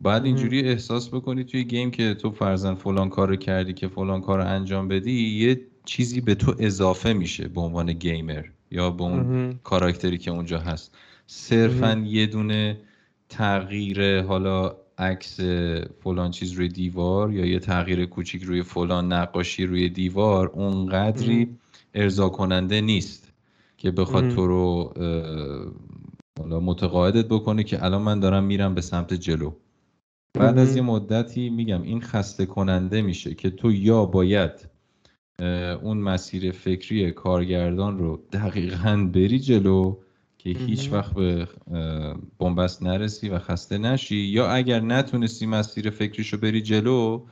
بعد 0.01 0.25
اینجوری 0.25 0.61
احساس 0.61 1.09
بکنی 1.09 1.43
توی 1.43 1.63
گیم 1.63 1.91
که 1.91 2.13
تو 2.13 2.31
فرزن 2.31 2.75
فلان 2.75 3.09
کار 3.09 3.29
رو 3.29 3.35
کردی 3.35 3.73
که 3.73 3.87
فلان 3.87 4.21
کار 4.21 4.39
رو 4.39 4.47
انجام 4.47 4.87
بدی 4.87 5.29
یه 5.29 5.61
چیزی 5.85 6.21
به 6.21 6.35
تو 6.35 6.55
اضافه 6.59 7.13
میشه 7.13 7.47
به 7.47 7.61
عنوان 7.61 7.93
گیمر 7.93 8.43
یا 8.71 8.89
به 8.89 9.03
اون 9.03 9.53
کاراکتری 9.63 10.17
که 10.17 10.31
اونجا 10.31 10.59
هست. 10.59 10.95
صرفا 11.27 12.03
یه 12.07 12.25
دونه 12.25 12.77
تغییر 13.31 14.21
حالا 14.21 14.75
عکس 14.97 15.39
فلان 16.03 16.31
چیز 16.31 16.51
روی 16.51 16.67
دیوار 16.67 17.33
یا 17.33 17.45
یه 17.45 17.59
تغییر 17.59 18.05
کوچیک 18.05 18.43
روی 18.43 18.63
فلان 18.63 19.13
نقاشی 19.13 19.65
روی 19.65 19.89
دیوار 19.89 20.47
اونقدری 20.47 21.57
ارضا 21.93 22.29
کننده 22.29 22.81
نیست 22.81 23.33
که 23.77 23.91
بخواد 23.91 24.27
تو 24.29 24.47
رو 24.47 24.93
حالا 26.39 26.59
متقاعدت 26.59 27.25
بکنه 27.25 27.63
که 27.63 27.85
الان 27.85 28.01
من 28.01 28.19
دارم 28.19 28.43
میرم 28.43 28.75
به 28.75 28.81
سمت 28.81 29.13
جلو. 29.13 29.53
بعد 30.33 30.57
از 30.57 30.75
یه 30.75 30.81
مدتی 30.81 31.49
میگم 31.49 31.81
این 31.81 32.01
خسته 32.01 32.45
کننده 32.45 33.01
میشه 33.01 33.35
که 33.35 33.49
تو 33.49 33.71
یا 33.71 34.05
باید 34.05 34.69
اون 35.81 35.97
مسیر 35.97 36.51
فکری 36.51 37.11
کارگردان 37.11 37.97
رو 37.97 38.23
دقیقا 38.33 39.09
بری 39.13 39.39
جلو 39.39 39.97
که 40.43 40.49
هیچ 40.49 40.89
وقت 40.91 41.13
به 41.13 41.47
بنبست 42.39 42.83
نرسی 42.83 43.29
و 43.29 43.39
خسته 43.39 43.77
نشی 43.77 44.15
یا 44.15 44.47
اگر 44.51 44.79
نتونستی 44.79 45.45
مسیر 45.45 45.89
فکریشو 45.89 46.37
بری 46.37 46.61
جلو 46.61 47.25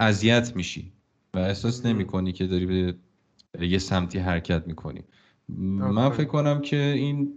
اذیت 0.00 0.52
میشی 0.56 0.92
و 1.34 1.38
احساس 1.38 1.86
نمی 1.86 2.04
کنی 2.04 2.32
که 2.32 2.46
داری 2.46 2.66
به 2.66 3.68
یه 3.68 3.78
سمتی 3.78 4.18
حرکت 4.18 4.66
می‌کنی. 4.66 5.00
من 5.48 6.10
فکر 6.10 6.24
کنم 6.24 6.60
که 6.60 6.76
این 6.76 7.32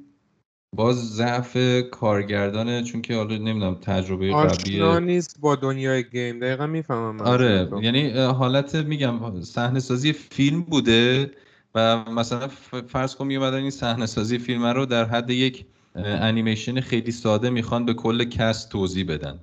باز 0.75 1.09
ضعف 1.15 1.57
کارگردانه 1.91 2.83
چون 2.83 3.01
که 3.01 3.15
حالا 3.15 3.37
نمی‌دونم 3.37 3.75
تجربه 3.75 4.33
قبلی 4.33 4.99
نیست 5.05 5.39
با 5.39 5.55
دنیای 5.55 6.03
گیم. 6.03 6.39
دقیقا 6.39 6.67
می‌فهمم 6.67 7.21
آره 7.21 7.69
یعنی 7.81 8.09
حالت 8.11 8.75
میگم 8.75 9.41
صحنه 9.41 9.79
سازی 9.79 10.13
فیلم 10.13 10.61
بوده. 10.61 11.31
و 11.79 12.11
مثلا 12.11 12.47
فرض 12.87 13.15
کن 13.15 13.27
میومدن 13.27 13.57
این 13.57 13.69
صحنه 13.69 14.05
سازی 14.05 14.37
فیلم 14.37 14.65
رو 14.65 14.85
در 14.85 15.05
حد 15.05 15.29
یک 15.29 15.65
انیمیشن 15.95 16.81
خیلی 16.81 17.11
ساده 17.11 17.49
می‌خوان 17.49 17.85
به 17.85 17.93
کل 17.93 18.23
cast 18.23 18.69
توضیح 18.69 19.05
بدن. 19.07 19.39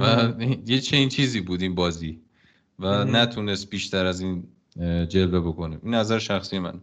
و 0.00 0.32
یه 0.66 0.80
چه 0.80 0.96
این 0.96 1.08
چیزی 1.08 1.40
بود 1.40 1.62
این 1.62 1.74
بازی 1.74 2.20
و 2.78 3.04
نتونست 3.04 3.70
بیشتر 3.70 4.06
از 4.06 4.20
این 4.20 4.44
جلوه 5.08 5.40
بکنه. 5.40 5.78
این 5.82 5.94
نظر 5.94 6.18
شخصی 6.18 6.58
من. 6.58 6.80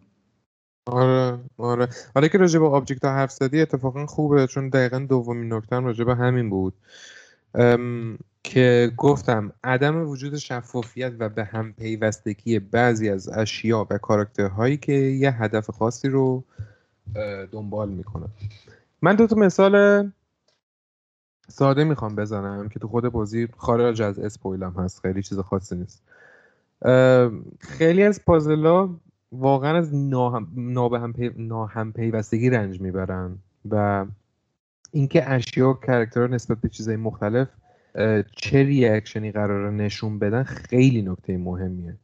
آره 0.88 1.39
آره. 1.57 1.88
حالا 2.15 2.28
که 2.28 2.38
راجع 2.38 2.59
به 2.59 2.67
آبجکت 2.67 3.05
ها 3.05 3.11
حرف 3.11 3.32
زدی 3.32 3.61
اتفاقا 3.61 4.05
خوبه 4.05 4.47
چون 4.47 4.69
دقیقا 4.69 4.99
دومین 4.99 5.53
نکته 5.53 5.80
راجع 5.80 6.03
به 6.03 6.15
همین 6.15 6.49
بود. 6.49 6.73
که 8.48 8.91
گفتم 8.98 9.52
عدم 9.64 10.10
وجود 10.10 10.38
شفافیت 10.38 11.14
و 11.20 11.30
به 11.30 11.43
هم 11.43 11.74
پیوستگی 11.74 12.60
بعضی 12.60 13.10
از 13.10 13.30
اشیا 13.30 13.88
و 13.89 13.98
کاراکترهایی 13.98 14.78
که 14.78 14.93
یه 14.93 15.32
هدف 15.32 15.70
خاصی 15.70 16.10
رو 16.10 16.43
دنبال 17.52 17.89
می‌کنن 17.89 18.28
من 19.02 19.16
دو 19.16 19.28
تا 19.28 19.36
مثال 19.36 20.08
ساده 21.48 21.84
می‌خوام 21.84 22.16
بزنم 22.16 22.70
که 22.70 22.80
تو 22.80 22.88
خود 22.88 23.04
بازی 23.04 23.48
خارج 23.58 24.02
از 24.02 24.20
اسپویلم 24.20 24.74
هست 24.78 25.02
خیلی 25.02 25.24
چیز 25.24 25.39
خاصی 25.39 25.76
نیست. 25.76 26.04
خیلی 27.60 28.04
از 28.04 28.26
puzzle 28.26 28.80
ا 28.80 28.89
واقعا 29.32 29.78
از 29.78 29.95
ناهم 31.36 31.91
پیوستگی 31.91 32.50
رنج 32.50 32.82
می‌برن 32.82 33.38
و 33.70 34.06
اینکه 34.91 35.32
اشیا 35.32 35.70
و 35.70 35.74
character 35.74 36.22
ها 36.22 36.28
نسبت 36.28 36.58
به 36.58 36.70
چیزهای 36.70 36.98
مختلف 36.98 37.48
چه 38.36 38.64
reaction 38.64 39.24
ی 39.24 39.32
قرار 39.32 39.72
نشون 39.72 40.20
بدن 40.20 40.43
خیلی 40.43 41.02
نکته 41.02 41.38
مهمیه. 41.38 41.95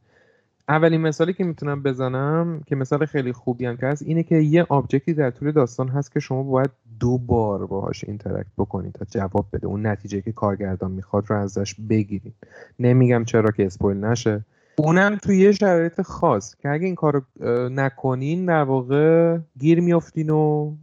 اولین 0.68 1.00
مثالی 1.00 1.32
که 1.32 1.44
می‌تونم 1.44 1.82
بزنم 1.82 2.60
که 2.66 2.76
مثال 2.76 3.06
خیلی 3.06 3.32
خوبی 3.32 3.66
هم 3.66 3.76
که 3.76 3.86
هست 3.86 4.02
اینه 4.02 4.22
که 4.22 4.36
یه 4.36 4.66
object 4.68 5.07
ی 5.07 5.14
در 5.14 5.30
طول 5.30 5.52
داستان 5.52 5.88
هست 5.88 6.12
که 6.12 6.20
شما 6.20 6.42
باید 6.42 6.70
دو 7.00 7.18
بار 7.18 7.66
باهاش 7.66 8.04
interact 8.04 8.50
بکنید 8.58 8.92
تا 8.92 9.04
جواب 9.04 9.46
بده. 9.52 9.66
اون 9.66 9.86
نتیجه 9.86 10.20
که 10.20 10.32
کارگردان 10.32 10.90
می‌خواد 10.90 11.24
رو 11.30 11.38
ازش 11.38 11.74
بگیرید 11.74 12.34
نمیگم 12.78 13.24
چرا 13.24 13.50
که 13.50 13.66
اسپویل 13.66 13.96
نشه. 13.96 14.44
اونم 14.78 15.16
توی 15.16 15.38
یه 15.38 15.52
شرایط 15.52 16.02
خاص 16.02 16.56
که 16.56 16.68
اگه 16.68 16.86
این 16.86 16.94
کارو 16.94 17.22
نکنین 17.70 18.46
در 18.46 18.62
واقع 18.62 19.38
گیر 19.58 19.80
میافتین 19.80 20.30
و 20.30 20.74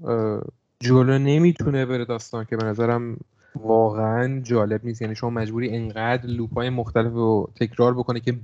جلو 0.79 1.17
نمی‌تونه 1.17 1.85
بره 1.85 2.05
داستان 2.05 2.45
که 2.45 2.57
به 2.57 2.63
نظرم 2.63 3.17
واقعا 3.55 4.39
جالب 4.39 4.85
نیست. 4.85 5.01
یعنی 5.01 5.15
شما 5.15 5.29
مجبوری 5.29 5.75
انقدر 5.75 6.25
لوپ 6.25 6.53
های 6.53 6.69
مختلف 6.69 7.13
رو 7.13 7.51
تکرار 7.55 7.93
بکنه 7.93 8.19
که 8.19 8.39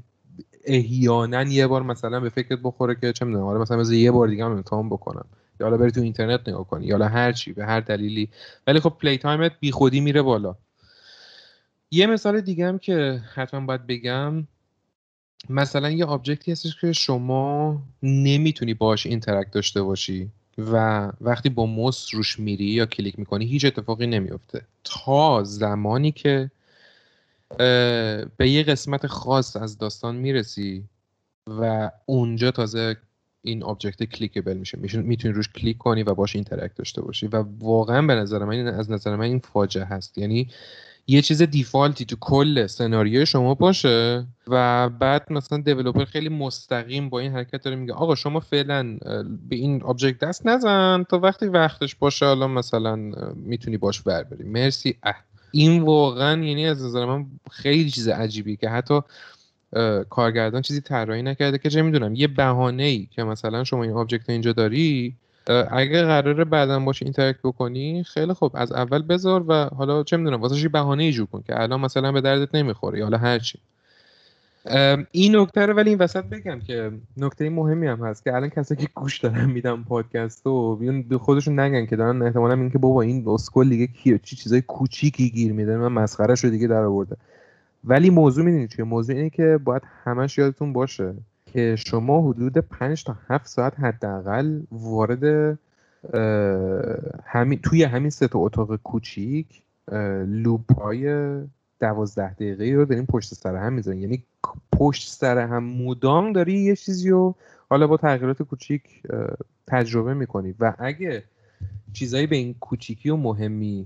احیانا 0.63 1.43
یه 1.43 1.67
بار 1.67 1.83
مثلا 1.83 2.19
به 2.19 2.29
فکرت 2.29 2.59
بخوره 2.63 2.95
که 2.95 3.13
چه 3.13 3.25
می‌دونم 3.25 3.45
حالا 3.45 3.59
مثلا 3.59 3.83
یه 3.83 4.11
بار 4.11 4.27
دیگه 4.27 4.45
هم 4.45 4.51
امتحان 4.51 4.89
بکنم. 4.89 5.25
یا 5.59 5.65
حالا 5.67 5.77
بری 5.77 5.91
تو 5.91 6.01
اینترنت 6.01 6.49
نگاه 6.49 6.67
کنی 6.67 6.85
یا 6.85 6.97
هر 7.07 7.31
چی 7.31 7.53
به 7.53 7.65
هر 7.65 7.79
دلیلی. 7.79 8.29
ولی 8.67 8.79
خب 8.79 8.89
play 8.89 9.17
time 9.17 9.44
ت 9.44 9.51
بی 9.59 9.71
خودی 9.71 9.99
میره 9.99 10.21
بالا. 10.21 10.55
یه 11.91 12.07
مثال 12.07 12.41
دیگه 12.41 12.67
هم 12.67 12.79
که 12.79 13.21
حتما 13.33 13.65
باید 13.65 13.87
بگم. 13.87 14.47
مثلا 15.49 15.89
یه 15.89 16.05
object 16.05 16.45
ی 16.45 16.51
هستش 16.51 16.81
که 16.81 16.93
شما 16.93 17.81
نمی‌تونی 18.03 18.73
باش 18.73 19.05
interact 19.05 19.51
داشته 19.51 19.81
باشی. 19.81 20.29
و 20.57 21.07
وقتی 21.21 21.49
با 21.49 21.65
موس 21.65 22.13
روش 22.13 22.39
میری 22.39 22.65
یا 22.65 22.85
کلیک 22.85 23.19
می‌کنی 23.19 23.45
هیچ 23.45 23.65
اتفاقی 23.65 24.07
نمیفته 24.07 24.61
تا 24.83 25.43
زمانی 25.43 26.11
که 26.11 26.51
به 28.37 28.49
یه 28.49 28.63
قسمت 28.63 29.07
خاص 29.07 29.55
از 29.55 29.77
داستان 29.77 30.15
می‌رسی 30.15 30.83
و 31.47 31.91
اونجا 32.05 32.51
تازه 32.51 32.97
این 33.41 33.63
object 33.63 34.03
clickable 34.03 34.57
میشه. 34.57 34.77
می‌تونی 34.77 35.33
روش 35.33 35.49
کلیک 35.49 35.77
کنی 35.77 36.03
و 36.03 36.13
باش 36.13 36.35
interact 36.35 36.75
داشته 36.75 37.01
باشی. 37.01 37.27
و 37.27 37.43
واقعا 37.59 38.01
به 38.01 38.15
نظر 38.15 38.45
من 38.45 38.67
از 38.67 38.91
نظر 38.91 39.15
من 39.15 39.25
این 39.25 39.39
فاجعه 39.39 39.85
هست. 39.85 40.17
یعنی 40.17 40.49
یه 41.09 41.21
چیز 41.21 41.41
default 41.41 41.97
ی 41.97 42.05
تو 42.05 42.15
کل 42.19 42.67
سناریوی 42.67 43.25
شما 43.25 43.53
باشه 43.53 44.27
و 44.47 44.89
بعد 44.89 45.33
مثلا 45.33 45.57
developer 45.57 46.05
خیلی 46.05 46.29
مستقیم 46.29 47.09
با 47.09 47.19
این 47.19 47.31
حرکت 47.31 47.63
داره 47.63 47.75
میگه 47.75 47.93
آقا 47.93 48.15
شما 48.15 48.39
فعلا 48.39 48.97
به 49.49 49.55
این 49.55 49.83
object 49.83 50.19
دست 50.19 50.47
نزن 50.47 51.03
تا 51.09 51.19
وقتی 51.19 51.45
وقتش 51.45 51.95
باشه 51.95 52.25
حالا 52.25 52.47
مثلا 52.47 52.95
می‌تونی 53.35 53.77
باش 53.77 54.01
بر 54.01 54.23
بری 54.23 54.43
مرسی 54.43 54.97
اه. 55.03 55.15
این 55.51 55.81
واقعا 55.81 56.43
یعنی 56.43 56.67
از 56.67 56.85
نظر 56.85 57.05
من 57.05 57.25
خیلی 57.51 57.89
چیز 57.89 58.07
عجیبی 58.07 58.55
که 58.55 58.69
حتی 58.69 59.01
کارگردان 60.09 60.61
چیزی 60.61 60.81
طراحی 60.81 61.21
نکرده 61.21 61.57
که 61.57 61.69
چه 61.69 61.81
می‌دونم 61.81 62.15
یه 62.15 62.27
بهانه 62.27 62.83
ای 62.83 63.07
که 63.11 63.23
مثلا 63.23 63.63
شما 63.63 63.83
این 63.83 63.93
object 63.93 64.29
اینجا 64.29 64.53
داری 64.53 65.15
اگه 65.49 66.03
قراره 66.03 66.43
بعدا 66.43 66.79
باشه 66.79 67.05
interact 67.05 67.39
بکنی 67.43 68.03
خیلی 68.03 68.33
خوب. 68.33 68.51
از 68.55 68.71
اول 68.71 69.01
بذار 69.01 69.45
و 69.47 69.53
حالا 69.75 70.03
چه 70.03 70.17
می‌دونم 70.17 70.41
واسه 70.41 70.61
یه 70.61 70.69
بهانه 70.69 71.03
ای 71.03 71.11
جور 71.11 71.25
کن 71.25 71.43
که 71.47 71.61
الان 71.61 71.81
مثلا 71.81 72.11
به 72.11 72.21
دردت 72.21 72.55
نمی‌خوره 72.55 73.03
حالا 73.03 73.17
هر 73.17 73.39
چی. 73.39 73.59
این 75.11 75.35
نکته 75.35 75.65
رو 75.65 75.73
ولی 75.73 75.89
این 75.89 75.99
وسط 75.99 76.23
بگم 76.23 76.59
که 76.59 76.91
نکته 77.17 77.49
مهمی 77.49 77.87
هم 77.87 78.05
هست 78.05 78.23
که 78.23 78.35
الان 78.35 78.49
کسایی 78.49 78.81
که 78.81 78.87
گوش 78.95 79.19
دارن 79.19 79.45
میدم 79.45 79.83
پادکست 79.83 80.47
و 80.47 80.75
بیون 80.75 81.17
خودشون 81.17 81.59
نگن 81.59 81.85
که 81.85 81.95
دارن 81.95 82.21
احتمالا 82.21 82.53
این 82.53 82.69
که 82.69 82.77
بابا 82.77 83.01
این 83.01 83.23
اسکل 83.27 83.69
دیگه 83.69 83.87
کیه 83.87 84.19
چی 84.23 84.35
چیزای 84.35 84.61
کوچیکی 84.61 85.29
گیر 85.29 85.53
میده 85.53 85.77
من 85.77 85.87
مسخره 85.87 86.35
شو 86.35 86.49
دیگه 86.49 86.67
در 86.67 86.83
آورده. 86.83 87.15
ولی 87.83 88.09
موضوع 88.09 88.45
می‌دونید 88.45 88.69
چیه؟ 88.69 88.85
موضوع 88.85 89.15
اینه 89.15 89.29
که 89.29 89.59
باید 89.63 89.81
همش 90.03 90.37
یادتون 90.37 90.73
باشه 90.73 91.13
که 91.57 91.75
شما 91.75 92.29
حدود 92.29 92.57
5 92.57 93.03
تا 93.03 93.17
7 93.27 93.47
ساعت 93.47 93.79
حداقل 93.79 94.61
وارد 94.71 95.59
همین 97.25 97.59
توی 97.59 97.83
همین 97.83 98.09
سه 98.09 98.27
تا 98.27 98.39
اتاق 98.39 98.75
کوچیک 98.75 99.61
loop 100.27 100.79
های 100.81 101.31
دوازده 101.79 102.33
دقیقه 102.33 102.71
رو 102.71 102.85
داریم 102.85 103.05
پشت 103.05 103.33
سر 103.33 103.55
هم 103.55 103.73
می‌ذاریم 103.73 104.01
یعنی 104.01 104.23
پشت 104.71 105.09
سر 105.09 105.37
هم 105.37 105.63
مدام 105.63 106.33
داری 106.33 106.53
یه 106.53 106.75
چیزی 106.75 107.09
رو 107.09 107.35
حالا 107.69 107.87
با 107.87 107.97
تغییرات 107.97 108.43
کوچیک 108.43 108.83
تجربه 109.67 110.13
می‌کنید 110.13 110.55
و 110.59 110.73
اگه 110.79 111.23
چیزایی 111.93 112.27
به 112.27 112.35
این 112.35 112.53
کوچیکی 112.53 113.09
و 113.09 113.15
مهمی 113.15 113.85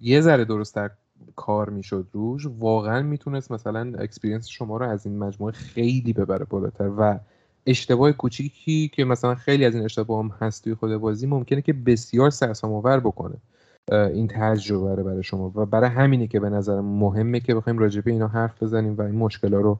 یه 0.00 0.20
ذره 0.20 0.44
درستتر 0.44 0.90
کار 1.36 1.70
می‌شد 1.70 2.06
روش 2.12 2.46
واقعا 2.58 3.02
می‌تونست 3.02 3.52
مثلا 3.52 3.92
experience 3.98 4.46
شما 4.46 4.76
رو 4.76 4.88
از 4.88 5.06
این 5.06 5.18
مجموعه 5.18 5.52
خیلی 5.52 6.12
ببره 6.12 6.44
بالاتر 6.44 6.90
و 6.98 7.18
اشتباه 7.66 8.12
کوچیکی 8.12 8.88
که 8.88 9.04
مثلا 9.04 9.34
خیلی 9.34 9.64
از 9.64 9.74
این 9.74 9.84
اشتباه 9.84 10.24
هم 10.24 10.30
هست 10.40 10.64
توی 10.64 10.74
خود 10.74 10.96
بازی 10.96 11.26
ممکنه 11.26 11.62
که 11.62 11.72
بسیار 11.72 12.30
سرسام 12.30 12.72
آور 12.72 13.00
بکنه 13.00 13.36
این 13.92 14.28
تجربه 14.28 14.94
رو 14.94 15.04
برای 15.04 15.22
شما. 15.22 15.52
و 15.54 15.66
برای 15.66 15.90
همینه 15.90 16.26
که 16.26 16.40
به 16.40 16.50
نظر 16.50 16.80
مهمه 16.80 17.40
که 17.40 17.54
بخوایم 17.54 17.78
راجع 17.78 18.00
به 18.00 18.10
اینا 18.10 18.28
حرف 18.28 18.62
بزنیم 18.62 18.96
و 18.96 19.02
این 19.02 19.14
مشکل 19.14 19.54
رو 19.54 19.78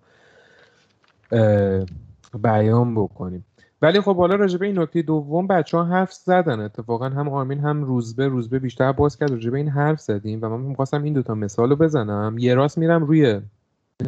بیان 2.42 2.94
بکنیم. 2.94 3.44
ولی 3.82 4.00
خب 4.00 4.16
حالا 4.16 4.34
راجبه 4.34 4.66
این 4.66 4.78
نکته 4.78 5.02
دوم 5.02 5.46
بچه 5.46 5.76
ها 5.78 5.84
حرف 5.84 6.12
زدن. 6.12 6.60
اتفاقا 6.60 7.08
هم 7.08 7.28
آرمین 7.28 7.60
هم 7.60 7.84
روزبه 7.84 8.28
روزبه 8.28 8.58
بیشتر 8.58 8.92
باز 8.92 9.16
کرد 9.16 9.30
راجبه 9.30 9.58
این 9.58 9.68
حرف 9.68 10.00
زدیم 10.00 10.38
و 10.42 10.48
من 10.48 10.60
می‌خواستم 10.60 11.02
این 11.02 11.12
دوتا 11.12 11.34
مثال 11.34 11.70
رو 11.70 11.76
بزنم. 11.76 12.36
یه 12.38 12.54
راست 12.54 12.78
میرم 12.78 13.04
روی 13.04 13.40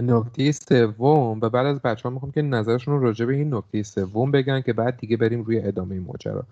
نکته 0.03 0.53
سوم 0.53 1.39
و 1.43 1.49
بعد 1.49 1.67
از 1.67 1.81
بچه 1.83 2.03
ها 2.03 2.11
می‌خوام 2.11 2.33
که 2.33 2.43
نظرشون 2.43 2.95
رو 2.95 3.03
راجع 3.03 3.27
به 3.27 3.35
این 3.35 3.55
نکته 3.55 3.83
سوم 3.83 4.31
بگن 4.31 4.61
که 4.61 4.73
بعد 4.73 4.97
دیگه 4.97 5.17
بریم 5.17 5.43
روی 5.43 5.61
ادامه 5.61 6.01
ماجرا. 6.01 6.43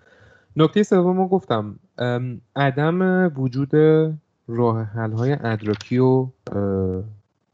نکته 0.55 0.83
سوم 0.83 1.17
رو 1.17 1.27
گفتم. 1.27 1.75
عدم 2.55 3.31
وجود 3.37 3.75
راه 4.47 4.83
حل 4.83 5.11
های 5.11 5.37
ادراکی 5.43 5.97
و 5.97 6.27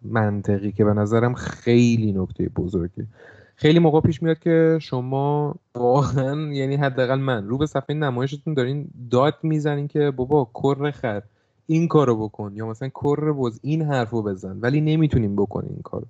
منطقی 0.02 0.72
که 0.72 0.86
به 0.86 0.94
نظرم 0.94 1.34
خیلی 1.34 2.12
نکته 2.12 2.50
بزرگی 2.56 3.08
خیلی 3.60 3.80
موقع 3.80 4.02
پیش 4.02 4.24
میاد 4.24 4.40
که 4.40 4.78
شما 4.82 5.56
واقعا 5.76 6.54
یعنی 6.54 6.76
حداقل 6.76 7.20
من 7.20 7.48
رو 7.48 7.58
به 7.58 7.66
صفحه 7.66 7.96
نمایشتون 7.96 8.54
دارین 8.54 8.88
داد 9.12 9.34
می‌زنین 9.44 9.88
که 9.88 10.12
بابا 10.12 10.50
کر 10.54 10.92
خر 10.92 11.22
این 11.68 11.88
کارو 11.88 12.28
بکن 12.28 12.52
یا 12.56 12.68
مثلا 12.68 12.90
کر 12.90 13.32
بز 13.32 13.60
این 13.64 13.82
حرفو 13.82 14.24
بزن 14.24 14.60
ولی 14.62 14.82
نمی‌تونیم 14.82 15.36
بکنیم 15.36 15.72
این 15.74 15.82
کارو. 15.82 16.06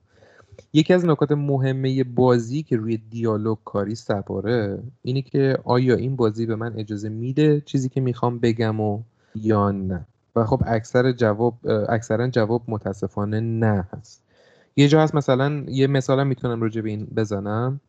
یکی 0.73 0.93
از 0.93 1.05
نکات 1.05 1.31
مهمه 1.31 2.03
بازی 2.03 2.63
که 2.63 2.75
روی 2.77 2.97
دیالوگ 2.97 3.57
کاری 3.65 3.95
سپاره 3.95 4.79
اینه 5.01 5.21
که 5.21 5.57
آیا 5.63 5.95
این 5.95 6.15
بازی 6.15 6.45
به 6.45 6.55
من 6.55 6.73
اجازه 6.77 7.09
میده 7.09 7.61
چیزی 7.61 7.89
که 7.89 8.01
می‌خوام 8.01 8.39
بگم 8.39 8.79
و 8.79 9.01
یا 9.35 9.71
نه؟ 9.71 10.05
و 10.35 10.45
خب 10.45 10.63
اکثر 10.65 11.11
جواب 11.11 11.53
اکثرا 11.89 12.27
جواب 12.27 12.63
متاسفانه 12.67 13.39
نه 13.39 13.87
هست. 13.93 14.26
یه 14.77 14.87
جا 14.87 15.01
هست 15.01 15.15
مثلا 15.15 15.63
یه 15.67 15.87
مثالم 15.87 16.27
می‌تونم 16.27 16.61
راجع 16.61 16.81
به 16.81 16.89
این 16.89 17.05
بزنم 17.05 17.81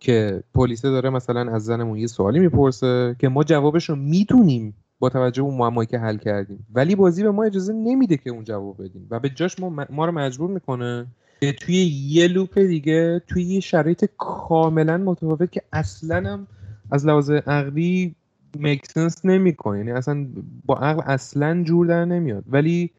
که 0.00 0.42
پلیسه 0.54 0.90
داره 0.90 1.10
مثلا 1.10 1.54
از 1.54 1.64
زنمون 1.64 1.98
یه 1.98 2.06
سوالی 2.06 2.38
می‌پرسه 2.38 3.16
که 3.18 3.28
ما 3.28 3.44
جوابش 3.44 3.90
رو 3.90 3.96
می‌تونیم 3.96 4.74
با 4.98 5.08
توجه 5.08 5.42
به 5.42 5.50
معمایی 5.50 5.86
که 5.86 5.98
حل 5.98 6.16
کردیم. 6.16 6.66
ولی 6.74 6.94
بازی 6.94 7.22
به 7.22 7.30
ما 7.30 7.44
اجازه 7.44 7.72
نمیده 7.72 8.16
که 8.16 8.30
اون 8.30 8.44
جواب 8.44 8.84
بدیم. 8.84 9.06
و 9.10 9.20
به 9.20 9.28
جاش 9.28 9.60
ما, 9.60 9.86
ما 9.90 10.06
رو 10.06 10.12
مجبور 10.12 10.50
می‌کنه 10.50 11.06
که 11.40 11.52
توی 11.52 11.76
یه 12.08 12.28
لوپ 12.28 12.58
دیگه 12.58 13.22
توی 13.26 13.42
یه 13.42 13.60
شرایط 13.60 14.04
کاملا 14.18 14.96
متفاوت 14.96 15.52
که 15.52 15.62
اصلا 15.72 16.32
هم 16.32 16.46
از 16.90 17.06
لحاظ 17.06 17.30
عقلی 17.30 18.14
مکسنس 18.60 19.24
نمی‌کنه. 19.24 19.78
یعنی 19.78 19.90
اصلا 19.90 20.26
با 20.64 20.76
عقل 20.76 21.02
اصلا 21.06 21.62
جور 21.62 21.86
در 21.86 22.04
نمیاد. 22.04 22.44
ولی 22.48 22.90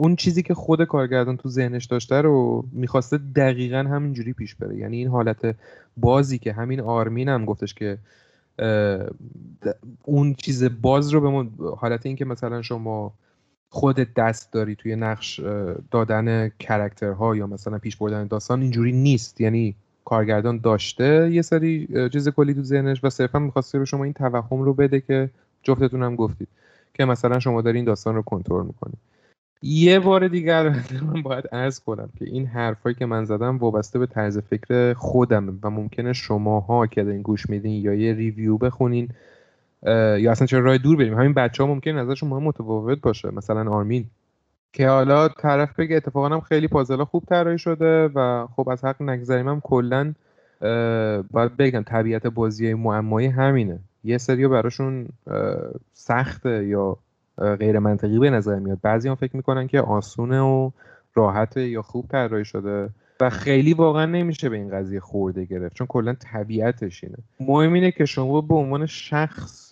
اون 0.00 0.16
چیزی 0.16 0.42
که 0.42 0.54
خود 0.54 0.84
کارگردان 0.84 1.36
تو 1.36 1.48
ذهنش 1.48 1.84
داشته 1.84 2.20
رو 2.20 2.64
می‌خواسته 2.72 3.18
دقیقا 3.18 3.78
همینجوری 3.78 4.32
پیش 4.32 4.54
بره. 4.54 4.76
یعنی 4.76 4.96
این 4.96 5.08
حالت 5.08 5.56
بازی 5.96 6.38
که 6.38 6.52
همین 6.52 6.80
آرمین 6.80 7.28
هم 7.28 7.44
گفتش 7.44 7.74
که 7.74 7.98
اون 10.02 10.34
چیز 10.34 10.64
باز 10.82 11.10
رو 11.10 11.20
به 11.20 11.28
ما 11.28 11.46
حالت 11.76 12.06
این 12.06 12.16
که 12.16 12.24
مثلا 12.24 12.62
شما 12.62 13.12
خودت 13.68 14.14
دست 14.14 14.52
داری 14.52 14.74
توی 14.74 14.96
نقش 14.96 15.40
دادن 15.90 16.50
کرکترها 16.58 17.36
یا 17.36 17.46
مثلا 17.46 17.78
پیش 17.78 17.96
بردن 17.96 18.26
داستان 18.26 18.62
اینجوری 18.62 18.92
نیست. 18.92 19.40
یعنی 19.40 19.74
کارگردان 20.04 20.58
داشته 20.58 21.30
یه 21.32 21.42
سری 21.42 21.88
چیز 22.12 22.28
کلی 22.28 22.54
تو 22.54 22.62
ذهنش 22.62 23.04
و 23.04 23.10
صرفا 23.10 23.38
می‌خواسته 23.38 23.78
به 23.78 23.84
شما 23.84 24.04
این 24.04 24.12
توهم 24.12 24.62
رو 24.62 24.74
بده 24.74 25.00
که 25.00 25.30
جفتتون 25.62 26.02
هم 26.02 26.16
گفتید 26.16 26.48
که 26.94 27.04
مثلا 27.04 27.38
شما 27.38 27.62
داری 27.62 27.78
این 27.78 27.84
داستان 27.84 28.14
رو 28.14 28.22
کنترل 28.22 28.66
می‌کنید. 28.66 28.98
یه 29.62 30.00
بار 30.00 30.28
دیگر 30.28 30.68
من 31.12 31.22
باید 31.22 31.46
عرض 31.52 31.80
کنم 31.80 32.08
که 32.18 32.24
این 32.24 32.46
حرفایی 32.46 32.94
که 32.94 33.06
من 33.06 33.24
زدم 33.24 33.58
وابسته 33.58 33.98
به 33.98 34.06
طرز 34.06 34.38
فکر 34.38 34.94
خودم 34.94 35.58
و 35.62 35.70
ممکنه 35.70 36.12
شماها 36.12 36.86
که 36.86 37.00
این 37.00 37.22
گوش 37.22 37.50
میدین 37.50 37.84
یا 37.84 37.94
یه 37.94 38.14
ریویو 38.14 38.58
بخونین 38.58 39.08
یا 39.86 40.30
اصلا 40.30 40.46
چرا 40.46 40.60
راه 40.60 40.78
دور 40.78 40.96
بریم. 40.96 41.14
همین 41.14 41.32
بچه 41.32 41.62
ها 41.62 41.68
ممکنه 41.68 41.92
نظرشون 41.92 42.28
ما 42.28 42.40
متفاوت 42.40 43.00
باشه. 43.00 43.30
مثلا 43.30 43.70
آرمین 43.70 44.04
که 44.72 44.88
حالا 44.88 45.28
طرف 45.28 45.80
بگه 45.80 45.96
اتفاقا 45.96 46.28
هم 46.28 46.40
خیلی 46.40 46.68
پازلا 46.68 47.04
خوب 47.04 47.24
طراحی 47.24 47.58
شده 47.58 48.08
و 48.08 48.46
خب 48.56 48.68
از 48.68 48.84
حق 48.84 49.02
نگذریم 49.02 49.48
هم 49.48 49.60
کلا 49.60 50.14
باید 51.30 51.56
بگم 51.58 51.82
طبیعت 51.82 52.26
بازی 52.26 52.74
معمایی 52.74 53.28
همینه. 53.28 53.78
یه 54.04 54.18
سری 54.18 54.48
براشون 54.48 55.08
سخته 55.92 56.66
یا 56.66 56.96
غیر 57.40 57.78
منطقی 57.78 58.18
به 58.18 58.30
نظر 58.30 58.58
میاد. 58.58 58.78
بعضی 58.82 59.08
هم 59.08 59.14
فکر 59.14 59.36
می‌کنن 59.36 59.66
که 59.66 59.80
آسونه 59.80 60.40
و 60.40 60.70
راحته 61.14 61.68
یا 61.68 61.82
خوب 61.82 62.06
طراحی 62.08 62.44
شده 62.44 62.88
و 63.20 63.30
خیلی 63.30 63.74
واقعا 63.74 64.06
نمیشه 64.06 64.48
به 64.48 64.56
این 64.56 64.70
قضیه 64.70 65.00
خورده 65.00 65.44
گرفت 65.44 65.76
چون 65.76 65.86
کلا 65.86 66.14
طبیعتش 66.20 67.04
اینه. 67.04 67.16
مهم 67.40 67.72
اینه 67.72 67.90
که 67.90 68.04
شما 68.04 68.40
به 68.40 68.54
عنوان 68.54 68.86
شخص 68.86 69.70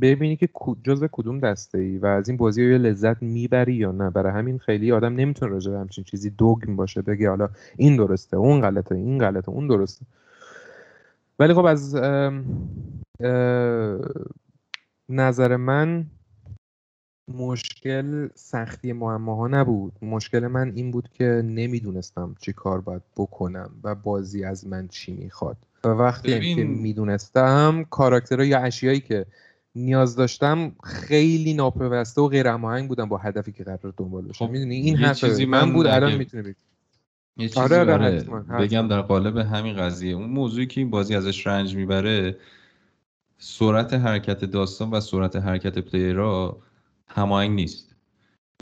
ببینی 0.00 0.36
که 0.36 0.48
جزء 0.82 1.06
کدوم 1.12 1.40
دسته 1.40 1.78
ای 1.78 1.98
و 1.98 2.06
از 2.06 2.28
این 2.28 2.36
بازی 2.36 2.70
یه 2.70 2.78
لذت 2.78 3.22
می‌بری 3.22 3.74
یا 3.74 3.92
نه. 3.92 4.10
برای 4.10 4.32
همین 4.32 4.58
خیلی 4.58 4.92
آدم 4.92 5.14
نمی‌تونه 5.14 5.52
راجع 5.52 5.72
به 5.72 5.78
همچین 5.78 6.04
چیزی 6.04 6.30
دوگم 6.30 6.76
باشه 6.76 7.02
بگه 7.02 7.28
حالا 7.28 7.48
این 7.76 7.96
درسته 7.96 8.36
اون 8.36 8.60
غلطه 8.60 8.94
این 8.94 9.18
غلطه 9.18 9.48
اون 9.48 9.66
درسته. 9.66 10.06
ولی 11.38 11.54
خب 11.54 11.64
از 11.64 11.96
نظر 15.08 15.56
من 15.56 16.06
مشکل 17.34 18.28
سختی 18.34 18.92
معماها 18.92 19.48
نبود. 19.48 19.92
مشکل 20.02 20.46
من 20.46 20.72
این 20.74 20.90
بود 20.90 21.08
که 21.14 21.42
نمی‌دونستم 21.44 22.34
چی 22.40 22.52
کار 22.52 22.80
باید 22.80 23.02
بکنم 23.16 23.70
و 23.84 23.94
بازی 23.94 24.44
از 24.44 24.66
من 24.66 24.88
چی 24.88 25.12
می‌خواد. 25.12 25.56
و 25.84 25.88
وقتی 25.88 26.34
ببین... 26.34 26.56
که 26.56 26.64
می‌دونستم 26.64 27.84
کاراکترها 27.90 28.44
یا 28.44 28.58
اشیایی 28.58 29.00
که 29.00 29.26
نیاز 29.74 30.16
داشتم 30.16 30.72
خیلی 30.84 31.54
ناپیوسته 31.54 32.20
و 32.20 32.28
غیر 32.28 32.46
هماهنگ 32.46 32.88
بودم 32.88 33.08
با 33.08 33.16
هدفی 33.16 33.52
که 33.52 33.64
قرار 33.64 33.94
دنبال 33.96 34.24
بشه 34.24 34.44
خب 34.44 34.50
می‌دونی؟ 34.50 34.76
این 34.76 34.96
حرف 34.96 35.16
چیزی 35.16 35.46
من 35.46 35.72
بود 35.72 35.86
الان 35.86 36.16
می‌تونه 36.16 36.42
بگم 36.42 36.54
یه 37.36 37.48
چیزی 37.48 37.60
آره, 37.60 37.92
آره 37.92 38.20
بگم 38.58 38.88
در 38.88 39.00
قالب 39.00 39.36
همین 39.36 39.76
قضیه 39.76 40.14
اون 40.14 40.30
موضوعی 40.30 40.66
که 40.66 40.80
این 40.80 40.90
بازی 40.90 41.14
ازش 41.14 41.46
رنج 41.46 41.76
می‌بره 41.76 42.36
سرعت 43.38 43.94
حرکت 43.94 44.44
داستان 44.44 44.90
و 44.90 45.00
سرعت 45.00 45.36
حرکت 45.36 45.78
پلیرها 45.78 46.58
هماهنگ 47.14 47.50
نیست. 47.50 47.96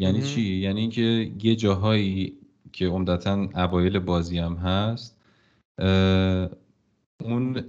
یعنی 0.01 0.23
چی؟ 0.23 0.43
یعنی 0.43 0.81
اینکه 0.81 1.33
یه 1.43 1.57
جاهایی 1.57 2.39
که 2.73 2.87
عمدتا 2.87 3.49
اوایل 3.55 3.99
بازی 3.99 4.39
هم 4.39 4.55
هست 4.55 5.17
اون 7.25 7.65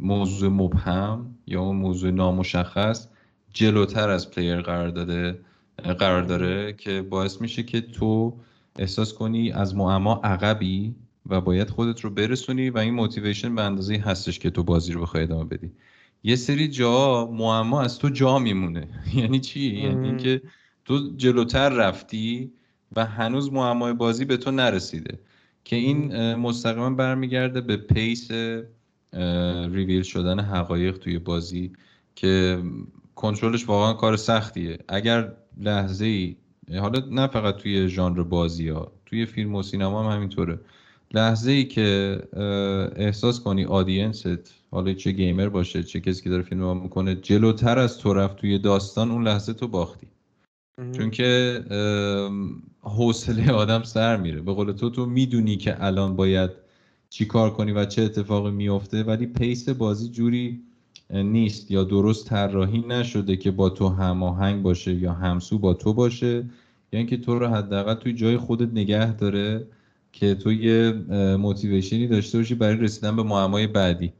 موضوع 0.00 0.50
مبهم 0.50 1.34
یا 1.46 1.60
اون 1.60 1.76
موضوع 1.76 2.10
نامشخص 2.10 3.08
جلوتر 3.52 4.10
از 4.10 4.30
پلیر 4.30 4.60
قرار 4.60 4.88
داده 4.88 5.38
قرار 5.98 6.22
داره 6.22 6.72
که 6.72 7.02
باعث 7.02 7.40
میشه 7.40 7.62
که 7.62 7.80
تو 7.80 8.36
احساس 8.78 9.14
کنی 9.14 9.52
از 9.52 9.76
معما 9.76 10.20
عقبی 10.24 10.94
و 11.26 11.40
باید 11.40 11.70
خودت 11.70 12.00
رو 12.00 12.10
برسونی 12.10 12.70
و 12.70 12.78
این 12.78 12.94
motivation 12.94 13.54
به 13.54 13.62
اندازه 13.62 13.96
هستش 13.96 14.38
که 14.38 14.50
تو 14.50 14.62
بازی 14.62 14.92
رو 14.92 15.02
بخوای 15.02 15.22
ادامه 15.22 15.44
بدی. 15.44 15.72
یه 16.24 16.36
سری 16.36 16.68
جا 16.68 17.26
معما 17.32 17.82
از 17.82 17.98
تو 17.98 18.08
جا 18.08 18.38
میمونه. 18.38 18.88
یعنی 19.14 19.40
چی؟ 19.40 19.60
یعنی 19.60 20.08
اینکه 20.08 20.42
تو 20.84 21.12
جلوتر 21.16 21.68
رفتی 21.68 22.52
و 22.96 23.06
هنوز 23.06 23.52
معمای 23.52 23.92
بازی 23.92 24.24
به 24.24 24.36
تو 24.36 24.50
نرسیده. 24.50 25.18
که 25.64 25.76
این 25.76 26.34
مستقیما 26.34 26.90
برمیگرده 26.90 27.60
به 27.60 27.76
pace 27.76 28.30
reveal 29.70 30.02
شدن 30.02 30.40
حقایق 30.40 30.98
توی 30.98 31.18
بازی 31.18 31.72
که 32.14 32.62
کنترلش 33.14 33.68
واقعا 33.68 33.92
کار 33.92 34.16
سختیه. 34.16 34.78
اگر 34.88 35.32
لحظه 35.60 36.04
ای 36.04 36.36
حالا 36.78 37.02
نه 37.10 37.26
فقط 37.26 37.56
توی 37.56 37.88
ژانر 37.88 38.22
بازی 38.22 38.68
ها 38.68 38.92
توی 39.06 39.26
فیلم 39.26 39.54
و 39.54 39.62
سینما 39.62 40.04
هم 40.04 40.16
همینطوره. 40.16 40.58
لحظه 41.14 41.50
ای 41.50 41.64
که 41.64 42.18
احساس 42.96 43.40
کنی 43.40 43.64
آدینست 43.64 44.61
حالا 44.72 44.92
چه 44.92 45.12
گیمر 45.12 45.48
باشه 45.48 45.82
چه 45.82 46.00
کسی 46.00 46.22
که 46.22 46.30
داره 46.30 46.42
فیلم 46.42 46.82
می‌کنه. 46.82 47.14
جلوتر 47.14 47.78
از 47.78 47.98
تو 47.98 48.14
رفت 48.14 48.36
توی 48.36 48.58
داستان 48.58 49.10
اون 49.10 49.28
لحظه 49.28 49.52
تو 49.52 49.68
باختی. 49.68 50.06
چون 50.92 51.10
که 51.10 51.60
حوصله 52.80 53.52
آدم 53.52 53.82
سر 53.82 54.16
میره. 54.16 54.40
به 54.40 54.52
قول 54.52 54.72
تو 54.72 54.90
تو 54.90 55.06
می‌دونی 55.06 55.56
که 55.56 55.84
الان 55.84 56.16
باید 56.16 56.50
چی 57.10 57.24
کار 57.24 57.50
کنی 57.50 57.72
و 57.72 57.84
چه 57.84 58.02
اتفاقی 58.02 58.50
میفته 58.50 59.02
ولی 59.02 59.26
پیس 59.26 59.68
بازی 59.68 60.08
جوری 60.08 60.60
نیست 61.10 61.70
یا 61.70 61.84
درست 61.84 62.26
طراحی 62.26 62.84
نشده 62.88 63.36
که 63.36 63.50
با 63.50 63.68
تو 63.70 63.88
هماهنگ 63.88 64.62
باشه 64.62 64.94
یا 64.94 65.12
همسو 65.12 65.58
با 65.58 65.74
تو 65.74 65.92
باشه. 65.92 66.44
یا 66.92 66.98
اینکه 66.98 67.16
تو 67.16 67.38
رو 67.38 67.46
حداقل 67.46 67.94
توی 67.94 68.12
جای 68.12 68.36
خودت 68.36 68.72
نگه 68.72 69.16
داره 69.16 69.66
که 70.12 70.34
تو 70.34 70.52
یه 70.52 70.92
موتیویشنی 71.36 72.06
داشته 72.06 72.38
باشی 72.38 72.54
برای 72.54 72.76
رسیدن 72.76 73.16
به 73.16 73.22
معمای 73.22 73.66
بعدی. 73.66 74.12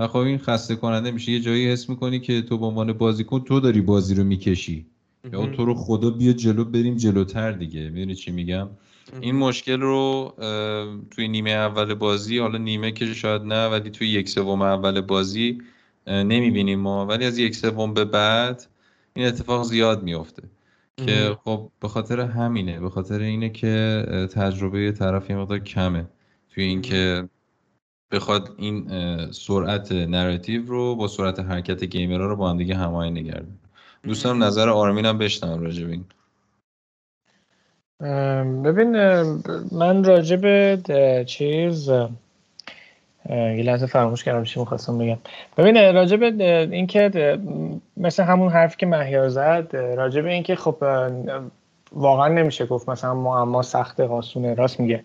و 0.00 0.06
خب 0.06 0.16
این 0.16 0.38
خسته 0.38 0.76
کننده 0.76 1.10
میشه. 1.10 1.32
یه 1.32 1.40
جایی 1.40 1.72
حس 1.72 1.88
می‌کنی 1.88 2.20
که 2.20 2.42
تو 2.42 2.58
به 2.58 2.66
عنوان 2.66 2.92
بازیکن 2.92 3.40
تو 3.40 3.60
داری 3.60 3.80
بازی 3.80 4.14
رو 4.14 4.24
می‌کشی. 4.24 4.86
یا 5.32 5.46
تو 5.46 5.64
رو 5.64 5.74
خدا 5.74 6.10
بیا 6.10 6.32
جلو 6.32 6.64
بریم 6.64 6.96
جلوتر 6.96 7.52
دیگه. 7.52 7.88
می‌دونی 7.88 8.14
چی 8.14 8.32
میگم؟ 8.32 8.68
این 9.20 9.34
مشکل 9.34 9.80
رو 9.80 10.34
توی 11.10 11.28
نیمه 11.28 11.50
اول 11.50 11.94
بازی 11.94 12.38
حالا 12.38 12.58
نیمه 12.58 12.92
که 12.92 13.14
شاید 13.14 13.42
نه 13.42 13.66
ولی 13.66 13.90
توی 13.90 14.08
یک 14.08 14.28
سوم 14.28 14.62
اول 14.62 15.00
بازی 15.00 15.58
نمی‌بینیم 16.06 16.80
ما. 16.80 17.06
ولی 17.06 17.24
از 17.24 17.38
یک 17.38 17.56
سوم 17.56 17.94
به 17.94 18.04
بعد 18.04 18.66
این 19.14 19.26
اتفاق 19.26 19.64
زیاد 19.64 20.02
میفته 20.02 20.42
که 20.96 21.36
خب 21.44 21.70
به 21.80 21.88
خاطر 21.88 22.20
همینه. 22.20 22.80
به 22.80 22.90
خاطر 22.90 23.20
اینه 23.20 23.48
که 23.48 24.04
تجربه 24.34 24.92
طرف 24.92 25.30
یه 25.30 25.36
مقدار 25.36 25.58
کمه. 25.58 26.06
توی 26.50 26.64
اینکه 26.64 27.28
بخواد 28.12 28.50
این 28.58 28.88
سرعت 29.30 29.92
نراتیو 29.92 30.66
رو 30.66 30.94
با 30.96 31.08
سرعت 31.08 31.40
حرکت 31.40 31.84
گیمرها 31.84 32.26
رو 32.26 32.36
با 32.36 32.50
هم 32.50 32.56
دیگه 32.56 32.74
هماهنگ 32.74 33.18
نگرده 33.18 33.48
دوستان 34.02 34.42
نظر 34.42 34.68
آرمینم 34.68 35.18
بشنوم 35.18 35.62
راجع 35.62 35.86
به 35.86 35.92
این. 35.92 36.04
ببین 38.62 38.96
من 39.72 40.04
راجع 40.04 40.36
به 40.36 40.78
چیز 41.26 41.88
یه 43.28 43.62
لحظه 43.62 43.86
فراموش 43.86 44.24
کردم 44.24 44.44
چی 44.44 44.60
می‌خواستم 44.60 44.98
بگم. 44.98 45.18
ببین 45.56 45.94
راجع 45.94 46.16
به 46.16 46.68
اینکه 46.72 47.38
مثل 47.96 48.22
همون 48.22 48.48
حرفی 48.48 48.76
که 48.76 48.86
مهیار 48.86 49.28
زد 49.28 49.76
راجع 49.96 50.20
به 50.20 50.30
اینکه 50.32 50.56
خب 50.56 50.76
واقعا 51.92 52.28
نمیشه 52.28 52.66
گفت 52.66 52.88
مثلا 52.88 53.14
معما 53.14 53.62
سخت 53.62 54.00
آسونه 54.00 54.54
راست 54.54 54.80
میگه. 54.80 55.04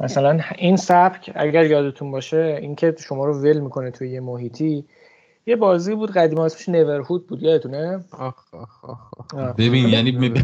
مثلا 0.00 0.40
این 0.58 0.76
سبک 0.76 1.32
اگر 1.34 1.64
یادتون 1.64 2.10
باشه 2.10 2.58
اینکه 2.62 2.94
شما 2.98 3.24
رو 3.24 3.42
ول 3.42 3.60
می‌کنه 3.60 3.90
توی 3.90 4.10
یه 4.10 4.20
محیطی 4.20 4.84
یه 5.48 5.56
بازی 5.56 5.94
بود 5.94 6.10
قدیم 6.10 6.38
اسمش 6.38 6.68
نورهود 6.68 7.26
بود 7.26 7.42
یادتونه؟ 7.42 8.04
ببین 9.58 9.88
یعنی 9.88 10.12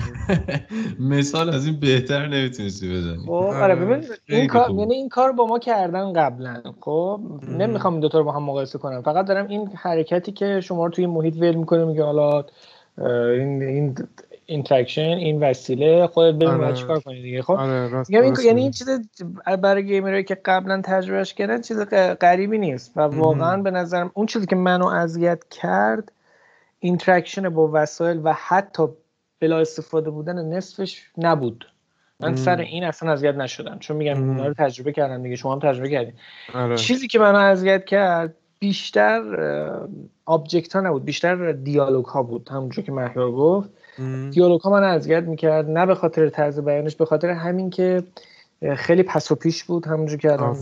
مثال 1.01 1.51
از 1.51 1.67
این 1.67 1.81
بهتر 1.81 2.27
نمی‌تونستی 2.27 2.95
بزنی. 2.95 3.27
خب 3.27 3.33
آره 3.33 3.75
ببین 3.75 4.05
این 4.29 4.47
کار 4.47 4.71
یعنی 4.71 4.95
این 4.95 5.09
کار 5.09 5.33
با 5.33 5.47
ما 5.47 5.59
کردن 5.59 6.13
قبلا 6.13 6.63
خب؟ 6.81 7.21
نمی‌خوام 7.49 7.95
این 7.95 8.01
دو 8.01 8.09
تا 8.09 8.19
رو 8.19 8.25
با 8.25 8.33
هم 8.33 8.43
مقایسه 8.43 8.79
کنم. 8.79 9.03
فقط 9.03 9.27
دارم 9.27 9.49
این 9.49 9.71
حرکتی 9.75 10.33
که 10.33 10.61
شما 10.61 10.85
رو 10.85 10.91
توی 10.91 11.07
محیط 11.07 11.37
ول 11.37 11.55
می‌کنه 11.55 11.85
میگه 11.85 12.05
حالا 12.05 12.45
این 12.99 13.63
این 13.63 13.95
interaction 14.53 15.01
این 15.01 15.41
وسیله 15.41 16.07
خودت 16.07 16.35
ببین 16.35 16.49
آره. 16.49 16.73
چیکار 16.73 17.01
کنی 17.01 17.23
دیگه 17.23 17.43
خب؟ 17.43 17.53
آره 17.53 18.05
این 18.11 18.37
یعنی 18.45 18.61
این 18.61 18.71
چیز 18.71 18.89
برای 19.63 19.87
gamer 19.87 20.14
ایی 20.14 20.25
که 20.25 20.35
قبلا 20.35 20.83
تجربهش 20.85 21.35
کردن 21.35 21.61
چیز 21.61 21.81
غریبی 22.21 22.59
نیست 22.59 22.93
و 22.97 23.01
واقعا 23.01 23.63
به 23.63 23.71
نظرم 23.71 24.11
اون 24.15 24.27
چیزی 24.27 24.47
که 24.47 24.57
منو 24.57 24.87
اذیت 24.87 25.49
کرد 25.51 26.13
interaction 26.81 27.49
با 27.49 27.71
وسایل 27.73 28.21
و 28.25 28.33
حتی 28.33 28.89
بلا 29.41 29.59
استفاده 29.59 30.11
بودن 30.11 30.55
نصفش 30.55 31.03
نبود. 31.19 31.69
من 32.21 32.37
سر 32.37 32.57
این 32.57 32.85
اصلا 32.85 33.13
اذیت 33.13 33.35
نشدم 33.35 33.79
چون 33.79 33.97
میگم 33.97 34.29
اونا 34.29 34.47
رو 34.47 34.55
تجربه 34.55 34.93
کردم 34.93 35.23
دیگه 35.23 35.37
شما 35.37 35.53
هم 35.53 35.59
تجربه 35.59 35.91
کردین. 35.91 36.15
آره. 36.55 36.77
چیزی 36.77 37.09
که 37.09 37.19
منو 37.19 37.39
اذیت 37.39 37.85
کرد 37.85 38.35
بیشتر 38.59 39.23
object 40.25 40.73
ها 40.73 40.81
نبود 40.81 41.05
بیشتر 41.05 41.53
دیالوگ 41.53 42.05
ها 42.05 42.23
بود 42.23 42.49
همونجور 42.49 42.85
که 42.85 42.93
مهیار 42.93 43.33
گفت. 43.33 43.71
دیالوگ 44.31 44.61
ها 44.61 44.71
من 44.71 44.83
اذیت 44.83 45.23
می‌کرد 45.23 45.71
نه 45.71 45.87
به 45.87 45.95
خاطر 45.95 46.29
طرز 46.29 46.61
بیانش 46.61 46.97
به 46.97 47.05
خاطر 47.05 47.31
همین 47.31 47.71
که 47.71 48.03
خیلی 48.77 49.03
پس 49.03 49.33
و 49.33 49.35
پیش 49.35 49.65
بود 49.65 49.87
همونجور 49.87 50.19
که 50.19 50.33
الان 50.33 50.57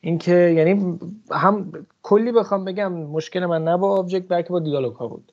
اینکه 0.00 0.34
یعنی 0.34 0.98
هم 1.30 1.72
کلی 2.02 2.32
بخوام 2.32 2.64
بگم 2.64 2.92
مشکل 2.92 3.46
من 3.46 3.64
نه 3.64 3.76
با 3.76 3.90
object 3.98 4.28
بلکه 4.28 4.48
با 4.48 4.60
دیالوگ 4.60 4.94
ها 4.94 5.08
بود 5.08 5.32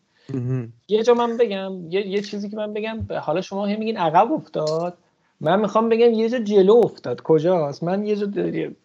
یه 0.88 1.04
جا 1.04 1.14
من 1.14 1.38
بگم 1.38 1.72
یه, 1.90 2.08
یه 2.08 2.22
چیزی 2.22 2.50
که 2.50 2.58
من 2.58 2.74
بگم 2.74 2.98
حالا 3.22 3.42
شما 3.42 3.66
هم 3.66 3.80
میگین 3.80 3.98
عقب 3.98 4.32
افتاد. 4.32 4.98
من 5.42 5.60
می‌خوام 5.60 5.90
بگم 5.90 6.14
یه 6.14 6.30
جا 6.30 6.40
جلو 6.40 6.76
افتاد. 6.76 7.22
کجاست؟ 7.22 7.84
من 7.84 8.06
یه 8.06 8.16
جا 8.16 8.28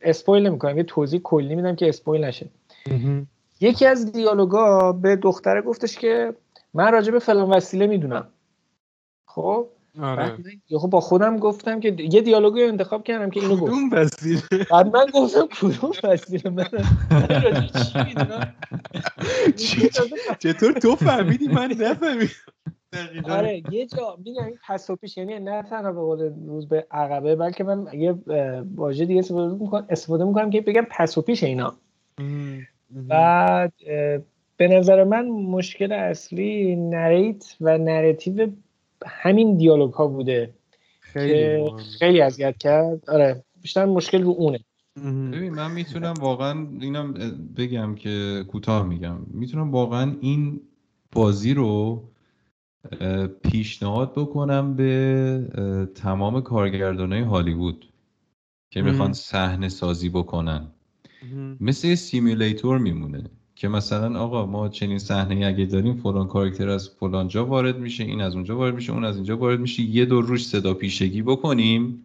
spoil 0.03 0.47
نمی‌کنم 0.47 0.77
یه 0.77 0.83
توضیح 0.83 1.21
کلی 1.21 1.55
میدم 1.55 1.77
که 1.77 1.89
spoil 1.89 2.25
نشه. 2.25 2.47
یکی 3.61 3.87
از 3.87 4.13
دیالوگا 4.13 4.93
به 4.93 5.17
دختره 5.17 5.63
گفتش 5.63 5.99
که 5.99 6.33
من 6.75 6.93
راجع 6.93 7.13
به 7.13 7.19
فلان 7.19 7.51
وسیله 7.51 7.87
می‌دونم. 7.87 8.29
خب؟ 9.27 9.67
آره. 10.03 10.37
خب 10.79 10.89
با 10.91 11.01
خودم 11.01 11.37
گفتم 11.37 11.81
که 11.81 11.97
یه 11.99 12.21
دیالوگو 12.21 12.59
انتخاب 12.59 13.05
کردم 13.05 13.31
که 13.31 13.41
اینو 13.41 13.57
گفت. 13.57 13.73
کدوم 13.73 13.91
وسیله؟ 13.93 14.43
بعد 14.71 14.97
من 14.97 15.07
گفتم 15.15 15.47
کدوم 15.61 15.93
وسیله؟ 16.05 16.51
من 16.51 16.67
چطور 20.39 20.73
تو 20.73 20.97
فهمیدی 20.97 21.49
من 21.49 21.73
نفهمیدم؟ 21.73 22.31
آره 23.25 23.63
یه 23.71 23.87
جا 23.87 24.19
میگم 24.25 24.45
این 24.45 24.59
پس 24.69 24.91
و 24.91 24.97
پیش 24.97 25.17
یعنی 25.17 25.39
نه 25.39 25.63
تنها 25.63 25.93
به 25.93 26.01
قول 26.01 26.33
رز 26.47 26.69
به 26.69 26.87
عقبه 26.91 27.37
بلکه 27.37 27.65
من 27.65 27.87
یه 27.93 28.15
واژه 28.75 29.05
دیگه 29.05 29.19
استفاده 29.19 29.55
می‌کنم 29.55 29.87
استفاده 29.91 30.25
می‌کنم 30.25 30.51
که 30.51 30.61
بگم 30.61 30.87
پس 30.91 31.19
و 31.19 31.23
پیش 31.23 31.45
اینا. 31.45 31.77
بعد 32.91 33.73
به 34.61 34.69
نظر 34.69 35.05
من 35.05 35.29
مشکل 35.29 35.93
اصلی 35.93 36.77
narrate 36.77 37.57
و 37.61 37.79
narrative 37.79 38.49
همین 39.07 39.57
دیالوگ 39.57 39.93
ها 39.93 40.07
بوده 40.07 40.55
خیلی 41.01 41.33
که 41.33 41.73
خیلی 41.99 42.21
اذیت 42.21 42.59
کرد. 42.59 43.11
آره 43.11 43.45
بیشتر 43.63 43.85
مشکل 43.85 44.23
رو 44.23 44.31
اونه. 44.31 44.61
ببین 45.33 45.55
من 45.55 45.71
می‌تونم 45.71 46.15
واقعا 46.21 46.67
اینم 46.81 47.15
بگم 47.57 47.95
که 47.95 48.45
کوتاه 48.49 48.87
میگم. 48.87 49.17
می‌تونم 49.27 49.71
واقعا 49.71 50.17
این 50.21 50.61
بازی 51.13 51.55
رو 51.55 52.03
پیشنهاد 53.43 54.13
بکنم 54.13 54.77
به 54.77 55.89
تمام 55.95 56.41
کارگردانای 56.41 57.21
هالیوود 57.21 57.87
که 58.71 58.83
می‌خوان 58.83 59.13
صحنه 59.13 59.69
سازی 59.69 60.09
بکنن. 60.09 60.67
مثل 61.61 61.89
یه 61.89 61.95
سیمیلیتور 61.95 62.79
میمونه. 62.79 63.25
که 63.61 63.69
مثلا 63.69 64.21
آقا 64.21 64.47
ما 64.47 64.69
چنین 64.69 64.99
صحنه 64.99 65.47
اگه 65.47 65.65
داریم 65.65 65.95
فلان 65.95 66.29
کاراکتر 66.29 66.69
از 66.69 66.91
فلان 67.01 67.29
جا 67.29 67.47
وارد 67.47 67.79
میشه 67.79 68.05
این 68.05 68.21
از 68.21 68.35
اونجا 68.35 68.57
وارد 68.57 68.75
میشه 68.75 68.93
اون 68.93 69.05
از 69.05 69.17
اینجا 69.17 69.37
وارد 69.37 69.61
میشه 69.61 69.83
یه 69.83 70.05
دور 70.05 70.25
روش 70.25 70.47
صدا 70.47 70.75
پیشگی 70.75 71.23
بکنیم. 71.23 72.05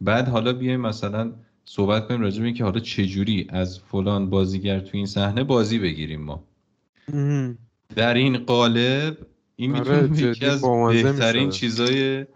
بعد 0.00 0.28
حالا 0.28 0.52
بیایم 0.52 0.80
مثلا 0.80 1.32
صحبت 1.64 2.08
کنیم 2.08 2.20
راجع 2.20 2.40
به 2.40 2.46
اینکه 2.46 2.64
حالا 2.64 2.80
چجوری 2.80 3.46
از 3.48 3.78
فلان 3.78 4.30
بازیگر 4.30 4.80
تو 4.80 4.90
این 4.92 5.06
صحنه 5.06 5.44
بازی 5.44 5.78
بگیریم 5.78 6.20
ما. 6.22 6.44
در 7.96 8.14
این 8.14 8.38
قالب 8.38 9.18
این 9.56 9.76
آره، 9.76 10.00
می‌تونه 10.02 10.30
یکی 10.30 10.46
از 10.46 10.62
بهترین 10.88 11.50
چیزای 11.50 12.26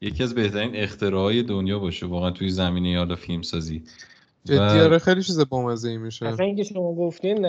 یکی 0.00 0.22
از 0.22 0.34
بهترین 0.34 0.70
اختراعای 0.76 1.42
دنیا 1.42 1.78
باشه 1.78 2.06
واقعا 2.06 2.30
توی 2.30 2.50
زمینه 2.50 2.98
حالا 2.98 3.16
فیلم 3.16 3.42
سازی 3.42 3.82
جدی 4.44 4.58
آره 4.58 4.98
خیلی 4.98 5.22
چیز 5.22 5.48
بامزه 5.48 5.88
ای 5.88 5.96
میشه. 5.96 6.26
اصلا 6.26 6.46
اینکه 6.46 6.64
شما 6.64 6.94
گفتین 6.94 7.42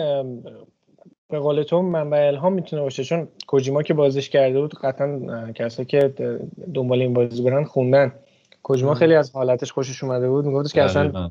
به 1.30 1.38
قول 1.38 1.62
تو 1.62 1.82
منبع 1.82 2.26
الهام 2.26 2.52
می‌تونه 2.52 2.82
باشه 2.82 3.04
چون 3.04 3.28
کوجیما 3.46 3.82
که 3.82 3.94
بازش 3.94 4.28
کرده 4.28 4.60
بود 4.60 4.74
قطعا 4.74 5.52
کسایی 5.52 5.86
که 5.86 6.14
دنبال 6.74 7.00
این 7.00 7.14
بازی 7.14 7.42
برن 7.42 7.64
خوندن. 7.64 8.12
کوجیما 8.62 8.94
خیلی 8.94 9.14
از 9.14 9.32
حالتش 9.32 9.72
خوشش 9.72 10.04
اومده 10.04 10.28
بود. 10.28 10.44
میگفتش 10.44 10.72
که 10.72 10.82
اصلا 10.82 11.30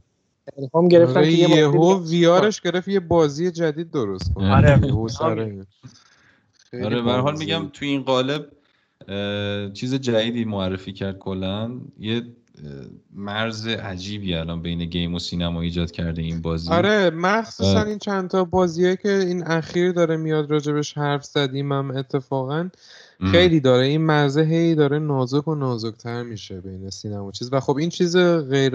الهام 0.58 0.88
گرفتن 0.88 1.24
که 1.24 1.30
یهو 1.30 2.10
ویارش 2.10 2.62
گرفت 2.62 2.88
یه 2.88 3.00
بازی 3.00 3.52
جدید 3.52 3.92
درست 3.92 4.34
کنه. 4.34 4.56
آره. 5.20 5.66
آره 6.84 7.02
به 7.02 7.12
حال 7.12 7.38
میگم 7.38 7.70
تو 7.74 7.86
این 7.86 8.04
قالب 8.04 8.46
چیز 9.74 9.96
جدیدی 9.96 10.46
معرفی 10.46 10.94
کرد 10.94 11.18
کلا. 11.18 11.72
یه 12.00 12.22
مرز 13.14 13.68
عجیبی 13.68 14.36
الان 14.36 14.62
بین 14.62 14.86
گیم 14.86 15.16
و 15.16 15.20
سینما 15.20 15.62
ایجاد 15.62 15.92
کرده 15.92 16.22
این 16.22 16.42
بازی. 16.42 16.72
آره 16.72 17.10
مخصوصا 17.10 17.84
این 17.84 18.00
چند 18.00 18.30
تا 18.30 18.44
بازیه 18.44 18.96
که 18.96 19.12
این 19.12 19.48
اخیر 19.48 19.92
داره 19.92 20.18
میاد 20.18 20.52
راجبش 20.52 20.98
حرف 20.98 21.24
زدیم 21.24 21.72
هم 21.72 21.92
اتفاقا. 21.92 22.70
خیلی 23.32 23.60
داره 23.60 23.86
این 23.86 24.02
مرزه 24.02 24.42
هی 24.42 24.76
داره 24.76 25.00
نازک 25.00 25.48
و 25.48 25.56
نازکتر 25.56 26.24
میشه 26.24 26.62
بین 26.62 26.90
سینما 26.90 27.26
و 27.26 27.32
چیز. 27.32 27.54
و 27.54 27.60
خب 27.60 27.78
این 27.78 27.90
چیز 27.90 28.18
غیر 28.18 28.74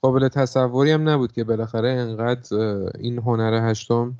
قابل 0.00 0.28
تصوری 0.28 0.90
هم 0.90 1.08
نبود 1.08 1.32
که 1.32 1.44
بالاخره 1.44 1.90
انقدر 1.90 2.56
این 2.98 3.18
هنر 3.18 3.70
هشتم 3.70 4.16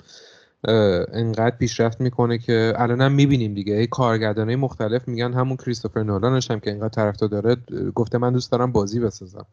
انقدر 1.13 1.55
پیشرفت 1.57 2.01
می‌کنه 2.01 2.37
که 2.37 2.73
الان 2.75 3.11
می‌بینیم 3.11 3.53
دیگه. 3.53 3.73
ای 3.73 3.87
کارگردانای 3.87 4.55
مختلف 4.55 5.07
میگن 5.07 5.33
همون 5.33 5.57
کریستوفر 5.57 6.03
نولانش 6.03 6.51
هم 6.51 6.59
که 6.59 6.71
انقدر 6.71 6.89
طرفدار 6.89 7.29
داره 7.29 7.55
گفته 7.95 8.17
من 8.17 8.33
دوست 8.33 8.51
دارم 8.51 8.71
بازی 8.71 8.99
بسازم. 8.99 9.45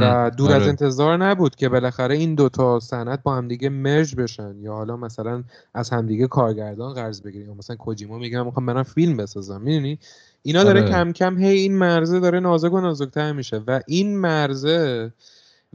و 0.00 0.30
دور 0.36 0.50
از 0.50 0.62
آره. 0.62 0.68
انتظار 0.68 1.16
نبود 1.16 1.56
که 1.56 1.68
بالاخره 1.68 2.14
این 2.14 2.34
دوتا 2.34 2.80
صنعت 2.80 3.22
با 3.22 3.34
همدیگه 3.34 3.68
مرج 3.68 4.14
بشن 4.16 4.54
یا 4.60 4.72
حالا 4.72 4.96
مثلا 4.96 5.44
از 5.74 5.90
همدیگه 5.90 6.26
کارگردان 6.26 6.94
قرض 6.94 7.22
بگیریم 7.22 7.48
یا 7.48 7.54
مثلا 7.54 7.76
کوجیما 7.76 8.18
میگه 8.18 8.42
می‌خوام 8.42 8.66
برم 8.66 8.82
فیلم 8.82 9.16
بسازم. 9.16 9.60
می‌دونی؟ 9.60 9.98
اینا 10.42 10.64
داره 10.64 10.80
آره. 10.80 10.90
کم 10.90 11.12
کم 11.12 11.38
هی 11.38 11.58
این 11.58 11.78
مرزه 11.78 12.20
داره 12.20 12.40
نازک 12.40 12.72
و 12.72 12.80
نازکتر 12.80 13.32
میشه 13.32 13.62
و 13.66 13.80
این 13.86 14.16
مرزه 14.16 15.12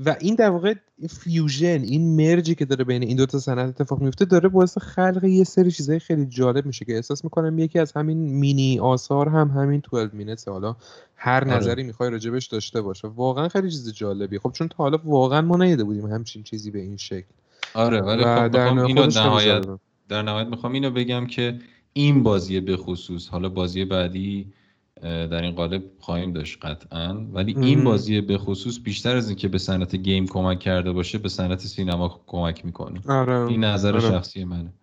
و 0.05 0.15
این 0.19 0.35
در 0.35 0.49
واقع 0.49 0.73
fusion 1.09 1.81
این 1.81 2.15
merge 2.15 2.49
ی 2.49 2.55
که 2.55 2.65
داره 2.65 2.83
بین 2.83 3.03
این 3.03 3.17
دو 3.17 3.25
تا 3.25 3.39
صنعت 3.39 3.69
اتفاق 3.69 4.01
میفته 4.01 4.25
داره 4.25 4.49
باعث 4.49 4.77
خلق 4.77 5.23
یه 5.23 5.43
سری 5.43 5.71
چیزای 5.71 5.99
خیلی 5.99 6.25
جالب 6.25 6.65
میشه 6.65 6.85
که 6.85 6.95
احساس 6.95 7.23
می‌کنم 7.23 7.59
یکی 7.59 7.79
از 7.79 7.91
همین 7.91 8.17
مینی 8.17 8.79
آثار 8.79 9.29
هم 9.29 9.47
همین 9.47 9.83
12 9.91 10.17
Minutes 10.17 10.47
حالا 10.47 10.75
هر 11.15 11.43
آره. 11.43 11.57
نظری 11.57 11.83
می‌خوای 11.83 12.09
راجبش 12.09 12.47
داشته 12.47 12.81
باشه 12.81 13.07
واقعا 13.07 13.47
خیلی 13.49 13.69
چیز 13.69 13.93
جالبی 13.93 14.39
خب 14.39 14.51
چون 14.51 14.67
تا 14.67 14.75
حالا 14.77 14.97
واقعا 15.03 15.41
ما 15.41 15.57
ندیده 15.57 15.83
بودیم 15.83 16.05
همچین 16.05 16.43
چیزی 16.43 16.71
به 16.71 16.79
این 16.79 16.97
شکل. 16.97 17.27
آره 17.73 18.01
ولی 18.01 18.23
خب 18.23 18.47
در 18.47 18.67
اینو 18.67 19.05
نهایت 19.05 19.65
در 20.09 20.21
نهایت 20.21 20.47
می‌خوام 20.47 20.73
اینو 20.73 20.91
بگم 20.91 21.27
که 21.27 21.59
این 21.93 22.23
بازی 22.23 22.59
به 22.59 22.77
خصوص. 22.77 23.27
حالا 23.27 23.49
بازی 23.49 23.85
بعدی 23.85 24.53
در 25.01 25.41
این 25.41 25.55
قالب 25.55 25.83
خواهیم 25.99 26.33
داشت 26.33 26.65
قطعا. 26.65 27.13
ولی 27.33 27.55
این 27.57 27.83
بازی 27.83 28.21
به 28.21 28.37
خصوص 28.37 28.79
بیشتر 28.83 29.15
از 29.15 29.29
اینکه 29.29 29.47
به 29.47 29.57
صنعت 29.57 29.95
گیم 29.95 30.27
کمک 30.27 30.59
کرده 30.59 30.91
باشه 30.91 31.17
به 31.17 31.29
صنعت 31.29 31.59
سینما 31.59 32.21
کمک 32.27 32.65
می‌کنه. 32.65 32.99
آره. 33.07 33.47
این 33.47 33.63
نظر 33.63 33.91
آره. 33.91 33.99
شخصی 33.99 34.43
منه. 34.43 34.73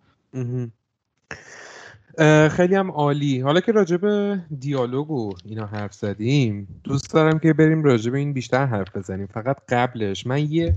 خیلی 2.49 2.75
هم 2.75 2.91
عالی. 2.91 3.39
حالا 3.39 3.59
که 3.59 3.71
راجب 3.71 4.35
دیالوگ 4.59 5.11
و 5.11 5.33
اینا 5.45 5.65
حرف 5.65 5.93
زدیم 5.93 6.81
دوست 6.83 7.13
دارم 7.13 7.39
که 7.39 7.53
بریم 7.53 7.83
راجب 7.83 8.13
این 8.13 8.33
بیشتر 8.33 8.65
حرف 8.65 8.95
بزنیم. 8.95 9.27
فقط 9.27 9.57
قبلش 9.69 10.27
من 10.27 10.51
یه 10.51 10.75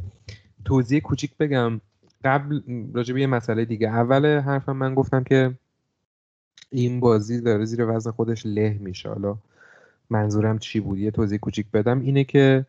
توضیح 0.64 1.01
کوچیک 1.01 1.36
بگم. 1.36 1.80
قبل 2.24 2.61
راجب 2.95 3.16
یه 3.16 3.26
مسئله 3.26 3.64
دیگه. 3.64 3.89
اول 3.89 4.39
حرفم 4.39 4.76
من 4.76 4.95
گفتم 4.95 5.24
که 5.24 5.55
این 6.70 7.00
بازی 7.00 7.40
داره 7.40 7.64
زیر 7.64 7.86
وزن 7.86 8.10
خودش 8.10 8.46
له 8.46 8.78
میشه. 8.80 9.08
حالا 9.08 9.36
منظورم 10.10 10.58
چی 10.58 10.80
بود؟ 10.80 10.98
یه 10.98 11.10
توضیح 11.10 11.38
کوچیک 11.38 11.66
بدم. 11.74 12.00
اینه 12.00 12.24
که 12.24 12.66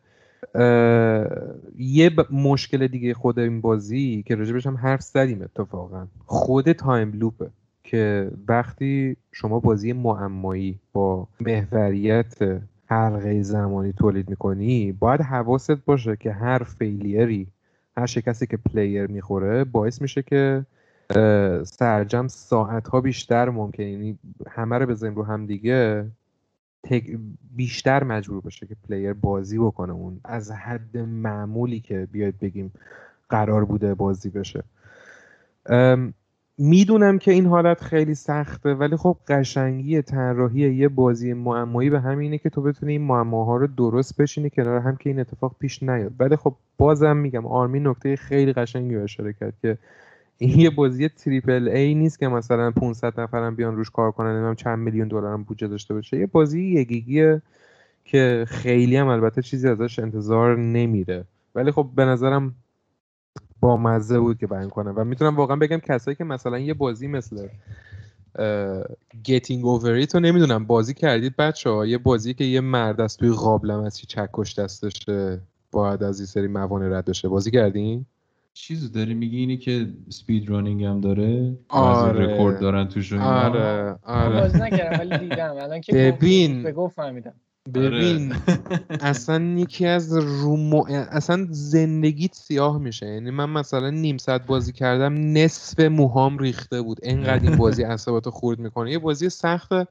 یه 1.78 2.10
مشکل 2.30 2.86
دیگه 2.86 3.14
خود 3.14 3.38
این 3.38 3.60
بازی 3.60 4.22
که 4.26 4.34
راجبش 4.34 4.66
هم 4.66 4.76
حرف 4.76 5.02
زدیم 5.02 5.42
اتفاقا. 5.42 6.06
خود 6.26 6.72
تایم 6.72 7.12
لوپه 7.12 7.50
که 7.84 8.30
وقتی 8.48 9.16
شما 9.32 9.60
بازی 9.60 9.92
معمایی 9.92 10.78
با 10.92 11.28
محوریت 11.40 12.60
حلقه 12.86 13.42
زمانی 13.42 13.92
تولید 13.92 14.30
می‌کنی 14.30 14.92
باید 14.92 15.20
حواست 15.20 15.84
باشه 15.84 16.16
که 16.16 16.32
هر 16.32 16.58
فیلیری 16.58 17.46
هر 17.96 18.06
شکستی 18.06 18.46
که 18.46 18.56
player 18.56 19.06
می‌خوره 19.06 19.64
باعث 19.64 20.02
میشه 20.02 20.22
که 20.22 20.66
سرجمع 21.64 22.28
ساعت 22.28 22.88
ها 22.88 23.00
بیشتر 23.00 23.48
ممکنه 23.48 23.90
یعنی 23.90 24.18
همه 24.48 24.78
رو 24.78 24.86
بزنیم 24.86 25.14
رو 25.14 25.22
هم 25.22 25.46
دیگه 25.46 26.06
بیشتر 27.56 28.04
مجبور 28.04 28.40
بشه 28.40 28.66
که 28.66 28.76
player 28.88 29.12
بازی 29.12 29.58
بکنه 29.58 29.92
اون. 29.92 30.20
از 30.24 30.50
حد 30.50 30.98
معمولی 30.98 31.80
که 31.80 32.08
بیاید 32.12 32.38
بگیم 32.38 32.72
قرار 33.28 33.64
بوده 33.64 33.94
بازی 33.94 34.30
بشه. 34.30 34.64
می‌دونم 36.58 37.18
که 37.18 37.32
این 37.32 37.46
حالت 37.46 37.80
خیلی 37.80 38.14
سخته 38.14 38.74
ولی 38.74 38.96
خب 38.96 39.16
قشنگی 39.28 40.02
طراحی 40.02 40.74
یه 40.74 40.88
بازی 40.88 41.32
معمایی 41.32 41.90
به 41.90 42.00
همینه 42.00 42.38
که 42.38 42.50
تو 42.50 42.62
بتونی 42.62 42.92
این 42.92 43.02
معماها 43.02 43.56
رو 43.56 43.66
درست 43.66 44.20
بشینی 44.20 44.50
کنار 44.50 44.80
هم 44.80 44.96
که 44.96 45.10
این 45.10 45.20
اتفاق 45.20 45.56
پیش 45.58 45.82
نیاد. 45.82 46.12
ولی 46.18 46.36
خب 46.36 46.54
بازم 46.78 47.16
میگم 47.16 47.46
آرمین 47.46 47.80
نکته 47.80 48.16
خیلی 48.16 48.52
قشنگی 48.52 48.94
رو 48.94 49.02
اشاره 49.02 49.32
کرد 49.32 49.54
که 49.62 49.78
این 50.42 50.60
یه 50.60 50.70
بازی 50.70 51.08
triple 51.08 51.68
A 51.68 51.94
نیست 51.94 52.18
که 52.18 52.28
مثلا 52.28 52.70
500 52.70 53.20
نفرم 53.20 53.56
بیان 53.56 53.76
روش 53.76 53.90
کار 53.90 54.10
کنن 54.12 54.30
نمی‌دونم 54.30 54.54
چند 54.54 54.78
میلیون 54.78 55.08
دلار 55.08 55.32
هم 55.32 55.42
بودجه 55.42 55.68
داشته 55.68 55.94
باشه. 55.94 56.18
یه 56.18 56.26
بازی 56.26 56.60
یه 56.60 56.83
گیگیه 56.83 57.42
که 58.04 58.44
خیلی 58.48 58.96
هم 58.96 59.08
البته 59.08 59.42
چیزی 59.42 59.68
ازش 59.68 59.98
انتظار 59.98 60.58
نمیره. 60.58 61.24
ولی 61.54 61.70
خب 61.70 61.90
به 61.94 62.04
نظرم 62.04 62.54
با 63.60 63.76
مزه 63.76 64.18
بود 64.20 64.38
که 64.38 64.46
بیان 64.46 64.68
کنم 64.68 64.94
و 64.96 65.04
می‌تونم 65.04 65.36
واقعا 65.36 65.56
بگم 65.56 65.78
کسایی 65.78 66.14
که 66.14 66.24
مثلا 66.24 66.58
یه 66.58 66.74
بازی 66.74 67.06
مثل 67.06 67.48
Getting 69.24 69.66
Over 69.66 69.98
It 69.98 70.14
رو 70.14 70.20
نمی‌دونم. 70.20 70.64
بازی 70.64 70.94
کردید 70.94 71.36
بچه 71.36 71.70
ها 71.70 71.86
یه 71.86 71.98
بازی 71.98 72.34
که 72.34 72.44
یه 72.44 72.60
مرده‌ست 72.60 73.16
توی 73.16 73.30
قابلمه‌ست 73.30 73.98
چکش 73.98 74.58
دستشه 74.58 75.40
باید 75.70 76.02
از 76.02 76.20
این 76.20 76.26
سری 76.26 76.46
موانع 76.46 76.98
رد 76.98 77.04
بشه. 77.04 77.28
بازی 77.28 77.50
کردین؟ 77.50 78.06
چیزو 78.60 78.88
داری 78.88 79.14
میگی 79.14 79.36
اینی 79.38 79.56
که 79.56 79.86
سپید 80.08 80.48
رانینگ 80.48 80.84
هم 80.84 81.00
داره؟ 81.00 81.58
آره. 81.68 82.26
رکورد 82.26 82.60
دارن 82.60 82.88
توش 82.88 83.12
آره 83.12 83.96
آره. 84.02 84.40
بازی 84.40 84.58
نکردم 84.58 84.98
ولی 85.00 85.28
دیدم. 85.28 85.54
الان 85.56 85.80
که 85.80 85.92
ببین. 85.92 86.62
به 86.62 86.72
گفت 86.72 86.96
فهمیدم. 86.96 87.32
ببین 87.74 88.32
آره. 88.32 88.80
اصلا 89.10 89.44
یکی 89.44 89.86
از 89.86 90.16
رومو 90.16 90.84
اصلا 90.88 91.46
زندگیت 91.50 92.34
سیاه 92.34 92.78
میشه. 92.78 93.06
یعنی 93.06 93.30
من 93.30 93.50
مثلا 93.50 93.90
نیم 93.90 94.16
ساعت 94.18 94.46
بازی 94.46 94.72
کردم 94.72 95.14
نصف 95.38 95.80
موهام 95.80 96.38
ریخته 96.38 96.82
بود. 96.82 96.98
انقدر 97.02 97.48
این 97.48 97.56
بازی 97.56 97.84
اعصابتو 97.84 98.30
خورد 98.30 98.58
می‌کنه. 98.58 98.90
یه 98.90 98.98
بازی 98.98 99.28
سخته 99.28 99.86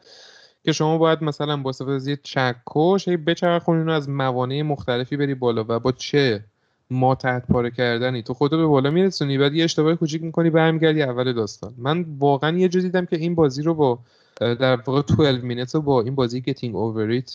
که 0.64 0.72
شما 0.72 0.98
باید 0.98 1.24
مثلا 1.24 1.58
با 1.58 1.70
استفاده 1.70 1.96
از 1.96 2.08
یه 2.08 2.20
چکش 2.24 3.08
هی 3.08 3.18
بچرخونی 3.18 3.92
از 3.92 4.10
موانع 4.10 4.62
مختلفی 4.62 5.18
بری 5.18 5.36
بالا. 5.36 5.66
و 5.68 5.80
با 5.80 5.92
چه؟ 5.92 6.46
ما 6.92 7.16
تحت 7.16 7.48
پاره 7.48 7.72
کردنی. 7.72 8.22
تو 8.22 8.34
خودتو 8.34 8.58
به 8.58 8.66
بالا 8.66 8.92
میرسونی 8.92 9.38
بعد 9.38 9.54
یه 9.54 9.64
اشتباه 9.64 9.96
کوچیک 9.96 10.24
می‌کنی 10.24 10.50
برمیگردی 10.50 11.02
اول 11.02 11.34
داستان. 11.34 11.74
من 11.78 12.06
واقعا 12.20 12.58
یه 12.58 12.70
جا 12.70 12.80
دیدم 12.80 13.06
که 13.06 13.16
این 13.16 13.36
بازی 13.36 13.62
رو 13.62 13.74
با 13.74 14.00
در 14.40 14.76
واقع 14.76 15.02
12 15.02 15.46
مینت 15.46 15.76
با 15.76 16.02
این 16.02 16.16
بازی 16.16 16.42
گتینگ 16.42 16.76
اووریت 16.76 17.32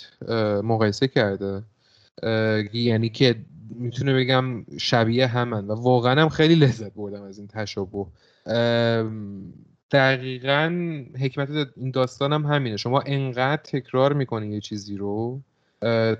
مقایسه 0.62 1.08
کرده. 1.08 1.62
یعنی 2.72 3.08
که 3.08 3.36
می‌تونه 3.74 4.14
بگم 4.14 4.64
شبیه 4.78 5.26
همن. 5.26 5.66
و 5.66 5.74
واقعا 5.74 6.22
هم 6.22 6.28
خیلی 6.28 6.54
لذت 6.54 6.94
بردم 6.94 7.22
از 7.22 7.38
این 7.38 7.46
تشابه. 7.48 8.06
دقیقا 9.90 11.02
حکمت 11.20 11.48
این 11.76 11.90
داستان 11.90 12.32
هم 12.32 12.46
همینه. 12.46 12.76
شما 12.76 13.00
انقدر 13.06 13.62
تکرار 13.62 14.12
می‌کنی 14.12 14.54
یه 14.54 14.60
چیزی 14.60 14.96
رو 14.96 15.40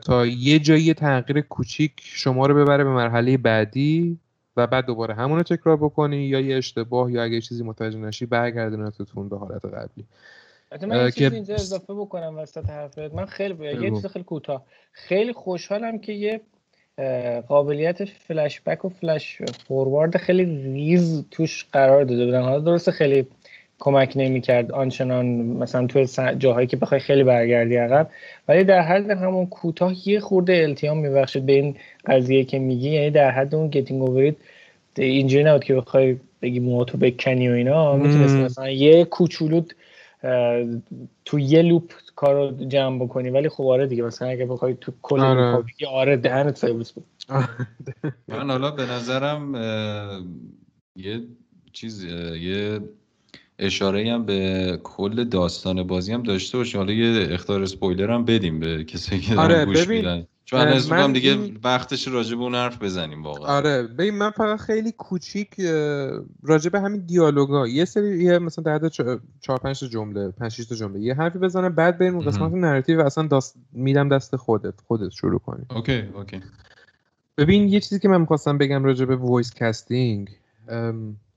تا 0.02 0.26
یه 0.26 0.58
جایی 0.58 0.94
تغییر 0.94 1.40
کوچیک 1.40 1.92
شما 1.98 2.46
رو 2.46 2.54
ببره 2.54 2.84
به 2.84 2.90
مرحله 2.90 3.36
بعدی 3.36 4.18
و 4.56 4.66
بعد 4.66 4.86
دوباره 4.86 5.14
همون 5.14 5.36
رو 5.36 5.42
تکرار 5.42 5.76
بکنی 5.76 6.16
یا 6.16 6.40
یه 6.40 6.56
اشتباه 6.56 7.12
یا 7.12 7.22
اگه 7.22 7.40
چیزی 7.40 7.64
متوجه 7.64 7.98
نشی 7.98 8.26
برگردونتتون 8.26 9.28
به 9.28 9.38
حالت 9.38 9.64
قبلی. 9.64 10.04
من 10.88 11.10
که 11.10 11.32
اینجا 11.32 11.54
اضافه 11.54 11.94
بکنم 11.94 12.38
وسط 12.38 12.70
حرفت. 12.70 12.98
من 12.98 13.26
خیلی 13.26 13.64
یه 13.64 13.90
چیز 13.90 14.06
خیلی 14.06 14.24
کوتاه. 14.24 14.64
خیلی 14.92 15.32
خوشحالم 15.32 15.98
که 15.98 16.12
یه 16.12 16.40
قابلیت 17.48 18.04
فلش 18.04 18.60
بک 18.60 18.84
و 18.84 18.88
فلش 18.88 19.42
فوروارد 19.68 20.16
خیلی 20.16 20.44
ریز 20.44 21.24
توش 21.30 21.66
قرار 21.72 22.04
داده 22.04 22.26
بودن. 22.26 22.42
حالا 22.42 22.58
درسته 22.58 22.92
خیلی 22.92 23.26
کمک 23.78 24.12
نمی‌کرد 24.16 24.72
آنچنان 24.72 25.26
مثلا 25.36 25.86
تو 25.86 26.06
جاهایی 26.38 26.66
که 26.66 26.76
بخوای 26.76 27.00
خیلی 27.00 27.24
برگردی 27.24 27.76
عقب. 27.76 28.10
ولی 28.48 28.64
در 28.64 28.80
حد 28.80 29.10
همون 29.10 29.46
کوتاه 29.46 30.08
یه 30.08 30.20
خورده 30.20 30.52
التیام 30.52 30.98
میبخشید 30.98 31.46
به 31.46 31.52
این 31.52 31.76
قضیه 32.06 32.44
که 32.44 32.58
میگی. 32.58 32.90
یعنی 32.90 33.10
در 33.10 33.30
حد 33.30 33.54
اون 33.54 33.68
Getting 33.68 34.02
Over 34.02 34.25
It 34.25 34.36
اینجوری 34.98 35.44
نبود 35.44 35.64
که 35.64 35.74
بخوای 35.74 36.16
بگی 36.42 36.60
موتو 36.60 36.98
بکنی 36.98 37.48
و 37.48 37.52
اینا. 37.52 37.96
می‌تونست 37.96 38.34
مثلا 38.34 38.70
یه 38.70 39.04
کوچولو 39.04 39.62
تو 41.24 41.38
یه 41.38 41.62
loop 41.62 41.92
کارو 42.16 42.64
جمع 42.68 43.04
بکنی. 43.04 43.30
ولی 43.30 43.48
خب 43.48 43.64
آره 43.64 43.86
دیگه 43.86 44.02
مثلا 44.02 44.28
اگه 44.28 44.46
بخوای 44.46 44.76
تو 44.80 44.92
کل 45.02 45.20
آره, 45.20 45.64
آره 45.88 46.16
دهنت 46.16 46.56
سرویس 46.56 46.92
بود. 46.92 47.04
من 48.28 48.50
حالا 48.50 48.70
به 48.70 48.82
نظرم 48.82 49.54
یه 50.96 51.20
چیز 51.72 52.04
یه 52.40 52.80
اشاره 53.58 54.12
هم 54.12 54.24
به 54.24 54.80
کل 54.82 55.24
داستان 55.24 55.82
بازی 55.82 56.12
هم 56.12 56.22
داشته 56.22 56.58
باشه 56.58 56.78
حالا 56.78 56.92
یه 56.92 57.34
اختار 57.34 57.62
اسپویلر 57.62 58.10
هم 58.10 58.24
بدیم 58.24 58.60
به 58.60 58.84
کسی 58.84 59.20
که 59.20 59.36
آره 59.36 59.64
گوش 59.64 59.88
میدن. 59.88 60.26
چون 60.46 60.60
از 60.60 60.92
هم 60.92 61.12
دیگه 61.12 61.52
وقتش 61.64 62.08
راجع 62.08 62.36
به 62.36 62.42
اون 62.42 62.54
حرف 62.54 62.82
بزنیم 62.82 63.22
واقعا. 63.22 63.56
آره 63.56 63.82
ببین 63.82 64.14
من 64.14 64.30
فقط 64.30 64.60
خیلی 64.60 64.92
کوچیک 64.92 65.60
راجع 66.42 66.70
به 66.70 66.80
همین 66.80 67.06
دیالوگا 67.06 67.68
یه 67.68 67.84
سری 67.84 68.24
یه 68.24 68.38
مثلا 68.38 68.78
در 68.78 68.88
4 68.88 69.20
5 69.62 69.80
تا 69.80 69.86
جمله 69.86 70.30
5 70.30 70.52
6 70.52 70.66
تا 70.66 70.74
جمله 70.74 71.00
یه 71.00 71.14
حرفی 71.14 71.38
بزنم 71.38 71.74
بعد 71.74 71.98
بریم 71.98 72.14
اون 72.14 72.24
قسمت 72.24 72.52
narrative 72.52 73.00
اصلا 73.00 73.26
داست 73.26 73.56
میدم 73.72 74.08
دست 74.08 74.36
خودت 74.36 74.74
خودت 74.86 75.10
شروع 75.12 75.38
کنی. 75.38 75.64
OK 75.70 76.02
OK. 76.14 76.40
ببین 77.38 77.68
یه 77.68 77.80
چیزی 77.80 77.98
که 77.98 78.08
من 78.08 78.20
می‌خواستم 78.20 78.58
بگم 78.58 78.84
راجع 78.84 79.04
به 79.04 79.16
voice 79.16 79.54
casting 79.54 80.30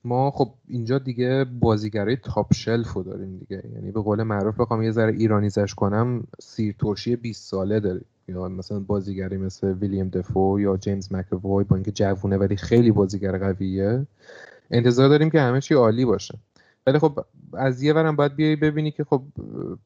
ما 0.04 0.32
خب 0.32 0.54
اینجا 0.68 1.00
دیگه 1.00 1.46
بازیگرای 1.60 2.16
top 2.16 2.54
shelf 2.54 2.94
رو 2.94 3.04
داریم 3.04 3.38
دیگه. 3.38 3.64
یعنی 3.74 3.92
به 3.92 4.02
قول 4.02 4.24
معروف 4.24 4.60
بخوام 4.60 4.82
یه 4.84 4.92
ذره 4.92 5.14
ایرانیزه‌ش 5.14 5.74
کنم 5.74 6.24
سیر 6.40 6.76
ترشی 6.80 7.16
20 7.16 7.50
ساله 7.50 7.80
داریم. 7.80 8.06
یا 8.28 8.48
مثلا 8.48 8.80
بازیگری 8.80 9.38
مثل 9.38 9.74
ویلیام 9.74 10.10
دفو 10.10 10.60
یا 10.60 10.78
جیمز 10.78 11.14
مکوای 11.14 11.64
با 11.64 11.76
اینکه 11.76 11.92
جوونه 11.92 12.38
ولی 12.38 12.56
خیلی 12.56 12.92
بازیگر 12.92 13.38
قویه. 13.38 14.08
انتظار 14.72 15.10
داریم 15.10 15.30
که 15.30 15.42
همه 15.42 15.62
چی 15.62 15.74
عالی 15.74 16.06
باشه. 16.06 16.40
ولی 16.88 17.00
خب 17.00 17.26
از 17.54 17.84
یه 17.84 17.94
ورم 17.94 18.16
باید 18.16 18.36
بیای 18.36 18.56
ببینی 18.56 18.92
که 18.92 19.04
خب 19.04 19.22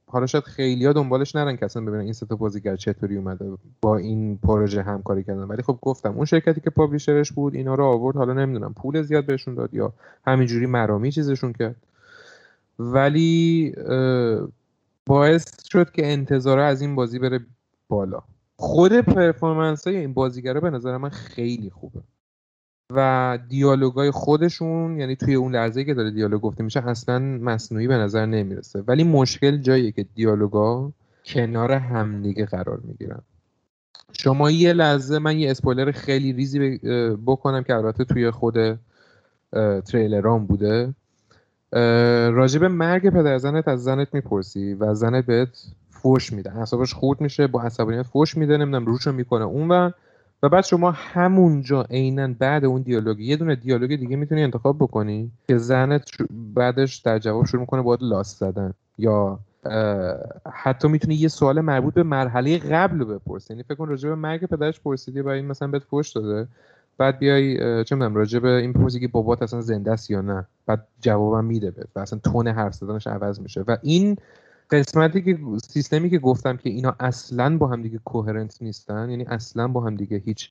حالا 0.08 0.26
شاید 0.26 0.43
خیلیا 0.43 0.93
دنبالش 0.93 1.36
نرن 1.36 1.58
که 1.58 1.66
اصلا 1.66 1.86
ببینن 1.86 2.02
این 2.02 2.14
سه 2.14 2.26
بازیگر 2.26 2.76
چطوری 2.76 3.18
اومده 3.18 3.52
با 3.82 3.97
این 3.97 4.38
پروژه 4.38 4.82
همکاری 4.82 5.24
کردن. 5.24 5.43
ولی 5.43 5.62
خب 5.62 5.80
گفتم 5.82 6.14
اون 6.16 6.26
شرکتی 6.26 6.62
که 6.62 6.70
پابلیشرش 6.70 7.32
بود 7.32 7.56
اینا 7.56 7.76
رو 7.76 7.86
آورد. 7.86 8.16
حالا 8.16 8.34
نمی‌دونم 8.34 8.74
پول 8.74 9.02
زیاد 9.02 9.26
بهشون 9.26 9.56
داد 9.56 9.74
یا 9.74 9.93
همینجوری 10.28 10.66
مرامی 10.66 11.12
چیزشون 11.12 11.54
کرد. 11.54 11.76
ولی 12.80 13.74
باعث 15.06 15.68
شد 15.70 15.91
که 15.91 16.12
انتظاره 16.12 16.64
از 16.64 16.82
این 16.82 16.95
بازی 16.95 17.20
بره 17.20 17.39
بالا. 17.89 18.22
خود 18.56 19.02
پرفورمنس 19.02 19.88
های 19.88 19.97
این 19.97 20.14
بازیگره 20.14 20.60
به 20.60 20.70
نظر 20.70 20.97
من 20.97 21.10
خیلی 21.10 21.70
خوبه. 21.70 21.99
و 22.95 23.39
دیالوگای 23.49 24.11
خودشون 24.11 24.99
یعنی 24.99 25.15
توی 25.15 25.35
اون 25.35 25.55
لحظه 25.55 25.83
که 25.83 25.93
داره 25.93 26.11
دیالوگ 26.11 26.41
گفته 26.41 26.63
میشه 26.63 26.87
اصلا 26.87 27.19
مصنوعی 27.19 27.87
به 27.87 27.97
نظر 27.97 28.25
نمی‌رسه. 28.25 28.83
ولی 28.87 29.03
مشکل 29.03 29.57
جاییه 29.57 29.91
که 29.91 30.05
دیالوگا 30.15 30.91
کنار 31.25 31.71
همدیگه 31.71 32.45
قرار 32.45 32.79
می‌گیرن. 32.83 33.21
شما 34.13 34.51
یه 34.51 34.73
لحظه 34.73 35.19
من 35.19 35.37
یه 35.37 35.51
اسپویلر 35.51 35.91
خیلی 35.91 36.33
ریزی 36.33 36.77
بکنم 37.25 37.63
که 37.63 37.75
البته 37.75 38.03
توی 38.03 38.31
خود 38.31 38.79
تریلران 39.85 40.45
بوده. 40.45 40.93
راجب 42.31 42.63
مرگ 42.63 43.09
پدر 43.09 43.37
زنت 43.37 43.67
از 43.67 43.83
زنت 43.83 44.07
می‌پرسی 44.13 44.73
و 44.73 44.93
زنت 44.93 45.25
بهت 45.25 45.49
فوش 45.89 46.33
میده. 46.33 46.57
اعصابش 46.57 46.93
خورد 46.93 47.21
میشه 47.21 47.47
با 47.47 47.61
عصبانیت 47.61 48.01
فوش 48.03 48.37
میده 48.37 48.57
نمی‌دونم 48.57 48.85
روشو 48.85 49.11
می‌کنه 49.11 49.43
اون 49.43 49.67
و 49.71 49.91
و 50.43 50.49
بعد 50.49 50.63
شما 50.63 50.91
همونجا 50.91 51.81
عینا 51.81 52.33
بعد 52.39 52.65
اون 52.65 52.81
دیالوگ 52.81 53.19
یه 53.19 53.37
دونه 53.37 53.55
دیالوگ 53.55 53.95
دیگه 53.95 54.15
می‌تونی 54.15 54.43
انتخاب 54.43 54.77
بکنی 54.79 55.31
که 55.47 55.57
زنت 55.57 56.09
بعدش 56.53 56.97
در 56.97 57.19
جواب 57.19 57.45
شروع 57.45 57.61
می‌کنه 57.61 57.81
باید 57.81 57.99
لاس 58.03 58.39
زدن. 58.39 58.73
یا 58.97 59.39
حتی 60.53 60.87
می‌تونی 60.87 61.15
یه 61.15 61.27
سوال 61.27 61.61
مربوط 61.61 61.93
به 61.93 62.03
مرحله 62.03 62.57
قبل 62.57 62.99
رو 62.99 63.05
بپرسی. 63.05 63.53
یعنی 63.53 63.63
فکر 63.63 63.75
کن 63.75 63.87
راجع 63.87 64.09
به 64.09 64.15
مرگ 64.15 64.45
پدرش 64.45 64.79
پرسیدی 64.79 65.21
و 65.21 65.27
این 65.27 65.45
مثلا 65.45 65.67
بهت 65.67 65.83
فوش 65.83 66.09
داده. 66.09 66.47
بعد 66.97 67.19
بیای 67.19 67.83
چه 67.83 67.95
می‌دونم 67.95 68.15
راجع 68.15 68.39
به 68.39 68.49
این 68.49 68.73
پرسی 68.73 68.99
که 68.99 69.07
بابات 69.07 69.41
اصلا 69.41 69.61
زنده 69.61 69.91
است 69.91 70.11
یا 70.11 70.21
نه. 70.21 70.45
بعد 70.65 70.87
جوابم 71.01 71.45
میده 71.45 71.71
بهت 71.71 71.87
و 71.95 71.99
اصلا 71.99 72.19
تون 72.23 72.47
حرف 72.47 72.73
زدنش 72.73 73.07
عوض 73.07 73.39
میشه. 73.39 73.61
و 73.61 73.77
این 73.81 74.17
قسمتی 74.72 75.22
که 75.22 75.38
سیستمی 75.67 76.09
که 76.09 76.19
گفتم 76.19 76.57
که 76.57 76.69
اینا 76.69 76.95
اصلا 76.99 77.57
با 77.57 77.67
هم 77.67 77.82
دیگه 77.82 77.99
کوهرنت 78.05 78.57
نیستن 78.61 79.09
یعنی 79.09 79.26
اصلا 79.26 79.67
با 79.67 79.82
هم 79.82 79.95
دیگه 79.95 80.17
هیچ 80.17 80.49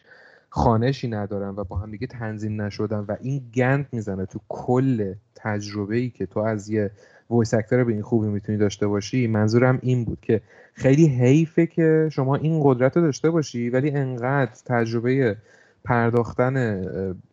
خانشی 0.48 1.08
ندارن 1.08 1.48
و 1.56 1.64
با 1.64 1.76
هم 1.76 1.90
دیگه 1.90 2.06
تنظیم 2.06 2.62
نشدن 2.62 2.98
و 2.98 3.16
این 3.20 3.42
گند 3.54 3.86
می‌زنه 3.92 4.26
تو 4.26 4.40
کل 4.48 5.14
تجربه 5.34 5.96
ای 5.96 6.10
که 6.10 6.26
تو 6.26 6.40
از 6.40 6.68
یه 6.68 6.90
voice 7.30 7.54
actor 7.54 7.84
به 7.84 7.92
این 7.92 8.02
خوبی 8.02 8.28
می‌تونی 8.28 8.58
داشته 8.58 8.86
باشی 8.86 9.26
منظورم 9.26 9.78
این 9.82 10.04
بود 10.04 10.18
که 10.22 10.40
خیلی 10.74 11.06
حیفه 11.06 11.66
که 11.66 12.08
شما 12.12 12.36
این 12.36 12.60
قدرت 12.64 12.96
رو 12.96 13.02
داشته 13.02 13.30
باشی 13.30 13.70
ولی 13.70 13.90
انقدر 13.90 14.52
تجربه 14.66 15.36
پرداختن 15.84 16.84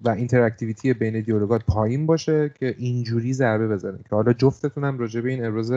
و 0.01 0.09
interactivity 0.09 0.93
بین 0.93 1.21
دیالوگات 1.21 1.65
پایین 1.65 2.05
باشه 2.05 2.51
که 2.59 2.75
اینجوری 2.77 3.33
ضربه 3.33 3.67
بزنه 3.67 3.97
که 3.97 4.15
حالا 4.15 4.33
جفتتونم 4.33 4.99
راجع 4.99 5.21
به 5.21 5.29
این 5.29 5.45
ابراز 5.45 5.73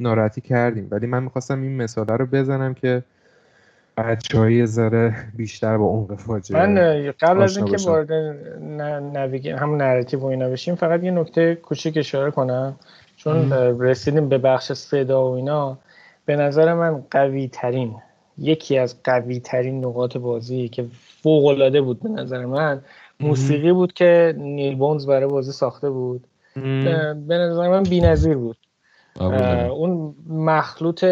ناراحتی 0.00 0.40
کردیم. 0.40 0.88
ولی 0.90 1.06
من 1.06 1.22
می‌خواستم 1.22 1.62
این 1.62 1.76
مثاله 1.76 2.16
رو 2.16 2.26
بزنم 2.26 2.74
که 2.74 3.02
بچه 3.96 4.38
ها 4.38 4.47
یه 4.47 4.66
ذره 4.66 5.14
بیشتر 5.36 5.76
با 5.78 5.86
عمق 5.86 6.14
فاجعه 6.14 6.66
من 6.66 6.74
قبل 7.20 7.42
از 7.42 7.56
اینکه 7.56 7.76
وارد 7.86 8.12
نویگ 9.16 9.48
همون 9.48 9.82
narrative 9.82 10.20
و 10.20 10.26
اینا 10.26 10.48
بشیم 10.48 10.74
فقط 10.74 11.04
یه 11.04 11.10
نکته 11.10 11.54
کوچیک 11.54 11.96
اشاره 11.96 12.30
کنم. 12.30 12.76
چون 13.16 13.52
رسیدیم 13.80 14.28
به 14.28 14.38
بخش 14.38 14.72
صدا 14.72 15.30
و 15.30 15.34
اینا 15.34 15.78
به 16.26 16.36
نظر 16.36 16.74
من 16.74 17.04
قوی 17.10 17.48
ترین 17.48 17.94
یکی 18.38 18.78
از 18.78 19.02
قوی 19.04 19.40
ترین 19.40 19.84
نقاط 19.84 20.16
بازی 20.16 20.68
که 20.68 20.86
فوق 21.22 21.44
العاده 21.46 21.80
بود 21.80 22.02
به 22.02 22.08
نظر 22.08 22.44
من 22.44 22.80
موسیقی 23.20 23.72
بود 23.72 23.92
که 23.92 24.34
نیل 24.38 24.74
بونز 24.74 25.06
برای 25.06 25.26
بازی 25.26 25.52
ساخته 25.52 25.90
بود. 25.90 26.26
به 26.54 27.38
نظر 27.38 27.68
من 27.68 27.82
بی‌نظیر 27.82 28.36
بود. 28.36 28.56
اون 29.20 30.14
مخلوط 30.28 31.04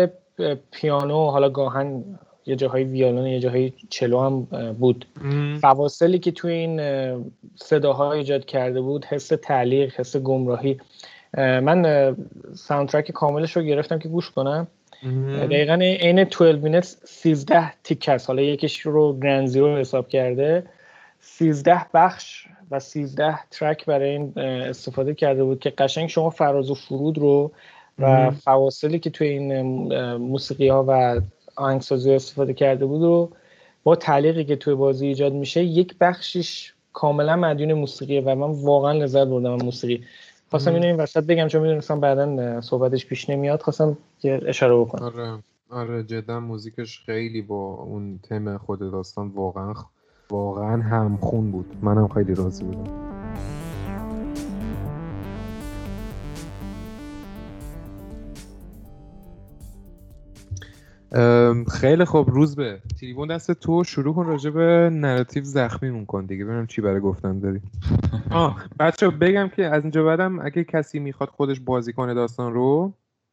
پیانو 0.71 1.31
حالا 1.31 1.49
گاهن 1.49 2.05
یه 2.47 2.57
جاهای 2.57 2.85
ویولون 2.85 3.27
یه 3.27 3.41
جاهای 3.41 3.73
cello 3.91 4.21
هم 4.21 4.43
بود. 4.73 5.07
فواصلی 5.61 6.19
که 6.19 6.33
توی 6.33 6.53
این 6.53 6.81
صداها 7.57 8.13
ایجاد 8.13 8.45
کرده 8.45 8.81
بود 8.81 9.05
حس 9.05 9.29
تعلیق 9.29 9.95
حس 10.01 10.17
گمراهی. 10.17 10.81
من 11.37 12.17
soundtrack 12.55 13.11
کاملش 13.11 13.57
رو 13.57 13.63
گرفتم 13.63 13.99
که 13.99 14.09
گوش 14.09 14.31
کنم. 14.31 14.67
دقیقا 15.51 15.75
این 15.75 16.25
12 16.25 16.81
minutes 16.81 16.87
13 17.05 17.73
track 17.83 18.09
هست. 18.09 18.29
حالا 18.29 18.43
یکیش 18.43 18.81
رو 18.81 19.21
ground 19.21 19.47
zero 19.47 19.77
حساب 19.77 20.09
کرده. 20.09 20.65
13 21.21 21.87
بخش 21.95 22.47
و 22.71 22.81
13 22.81 23.39
track 23.51 23.87
برای 23.87 24.11
این 24.11 24.39
استفاده 24.39 25.15
کرده 25.15 25.45
بود 25.45 25.61
که 25.61 25.71
قشنگ 25.71 26.09
شما 26.09 26.31
فراز 26.31 26.71
و 26.71 26.75
فرود 26.75 27.19
رو 27.19 27.53
و 27.99 28.31
فواصلی 28.31 28.99
که 28.99 29.11
توی 29.11 29.29
این 29.29 29.63
موسیقی 30.17 30.69
ها 30.69 30.85
و 30.89 31.21
آهنگسازی 31.57 32.15
استفاده 32.15 32.55
کرده 32.55 32.87
بود 32.87 33.03
و 33.03 33.31
با 33.85 33.97
تعلیقی 33.97 34.45
که 34.45 34.57
توی 34.57 34.75
بازی 34.75 35.07
ایجاد 35.07 35.33
میشه 35.33 35.65
یک 35.65 35.95
بخشش 36.01 36.73
کاملا 36.93 37.37
مدیون 37.37 37.73
موسیقیه 37.73 38.21
و 38.21 38.35
من 38.35 38.65
واقعا 38.65 38.93
لذت 38.93 39.27
بردم 39.27 39.55
موسیقی. 39.55 40.05
خواستم 40.51 40.75
اینو 40.75 40.87
این 40.87 40.97
وسط 40.97 41.25
بگم 41.25 41.49
چون 41.49 41.63
می‌دونستم 41.63 42.01
بعدا 42.01 42.61
صحبتش 42.61 43.07
پیش 43.07 43.31
نمیاد. 43.31 43.63
خواستم 43.63 43.99
که 44.21 44.41
اشاره 44.47 44.77
بکنم. 44.77 45.05
آره 45.05 45.39
آره 45.71 46.03
جدا 46.03 46.41
موزیکش 46.41 47.01
خیلی 47.07 47.43
با 47.43 47.75
اون 47.75 48.19
تم 48.23 48.59
خود 48.59 48.79
داستان 48.79 49.29
واقعا 49.29 49.75
واقعا 50.31 50.83
همخون 50.83 51.51
بود. 51.51 51.77
منم 51.83 52.09
خیلی 52.09 52.35
راضی 52.35 52.65
بودم. 52.65 53.14
خیلی 61.73 62.05
خوب 62.05 62.31
روزبه. 62.31 62.81
تریبون 63.01 63.29
دست 63.29 63.53
تو 63.53 63.85
شروع 63.85 64.15
کن 64.15 64.27
راجع 64.27 64.51
به 64.51 64.91
narrative 64.93 65.45
زخمیمون 65.45 66.07
کن 66.07 66.27
دیگه. 66.27 66.45
ببینم 66.45 66.67
چی 66.67 66.81
برای 66.81 67.01
گفتن 67.01 67.39
داری. 67.39 67.61
آه 68.31 68.65
بچه 68.79 69.03
ها 69.03 69.09
بگم 69.09 69.49
که 69.49 69.67
از 69.67 69.83
اینجا 69.83 70.05
بعدم 70.05 70.39
اگه 70.39 70.65
کسی 70.65 70.99
می‌خواد 70.99 71.29
خودش 71.29 71.61
بازی 71.61 71.93
کنه 71.93 72.15
داستان 72.15 72.53
رو 72.55 72.93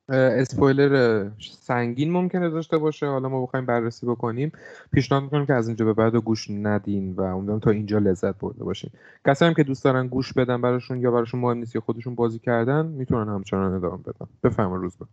اسپویلر 0.09 1.25
سنگین 1.59 2.11
ممکنه 2.11 2.49
داشته 2.49 2.77
باشه. 2.77 3.07
حالا 3.07 3.29
ما 3.29 3.45
بخوایم 3.45 3.65
بررسی 3.65 4.05
بکنیم. 4.05 4.51
پیشنهاد 4.91 5.23
می‌کنم 5.23 5.45
که 5.45 5.53
از 5.53 5.67
اینجا 5.67 5.86
به 5.86 5.93
بعد 5.93 6.15
گوش 6.15 6.49
ندین 6.49 7.13
و 7.13 7.21
امیدوارم 7.21 7.59
تا 7.59 7.71
اینجا 7.71 7.97
لذت 7.97 8.39
برده 8.39 8.63
باشین. 8.63 8.89
کسی 9.27 9.45
هم 9.45 9.53
که 9.53 9.63
دوست 9.63 9.84
دارن 9.84 10.07
گوش 10.07 10.34
بدن 10.34 10.61
براشون 10.61 10.99
یا 10.99 11.11
براشون 11.11 11.39
مهم 11.39 11.57
نیست 11.57 11.75
یا 11.75 11.82
خودشون 11.82 12.15
بازی 12.15 12.39
کردن 12.39 12.86
می‌تونن 12.86 13.34
همچنان 13.34 13.73
ادامه 13.73 13.97
بدن. 13.97 14.27
بفرما 14.43 14.75
روزبه. 14.76 15.05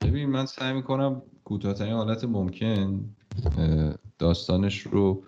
ببین 0.00 0.28
من 0.28 0.46
سعی 0.46 0.72
می‌کنم 0.72 1.22
کوتاهترین 1.44 1.92
حالت 1.92 2.24
ممکن 2.24 3.04
داستانش 4.18 4.80
رو 4.80 5.22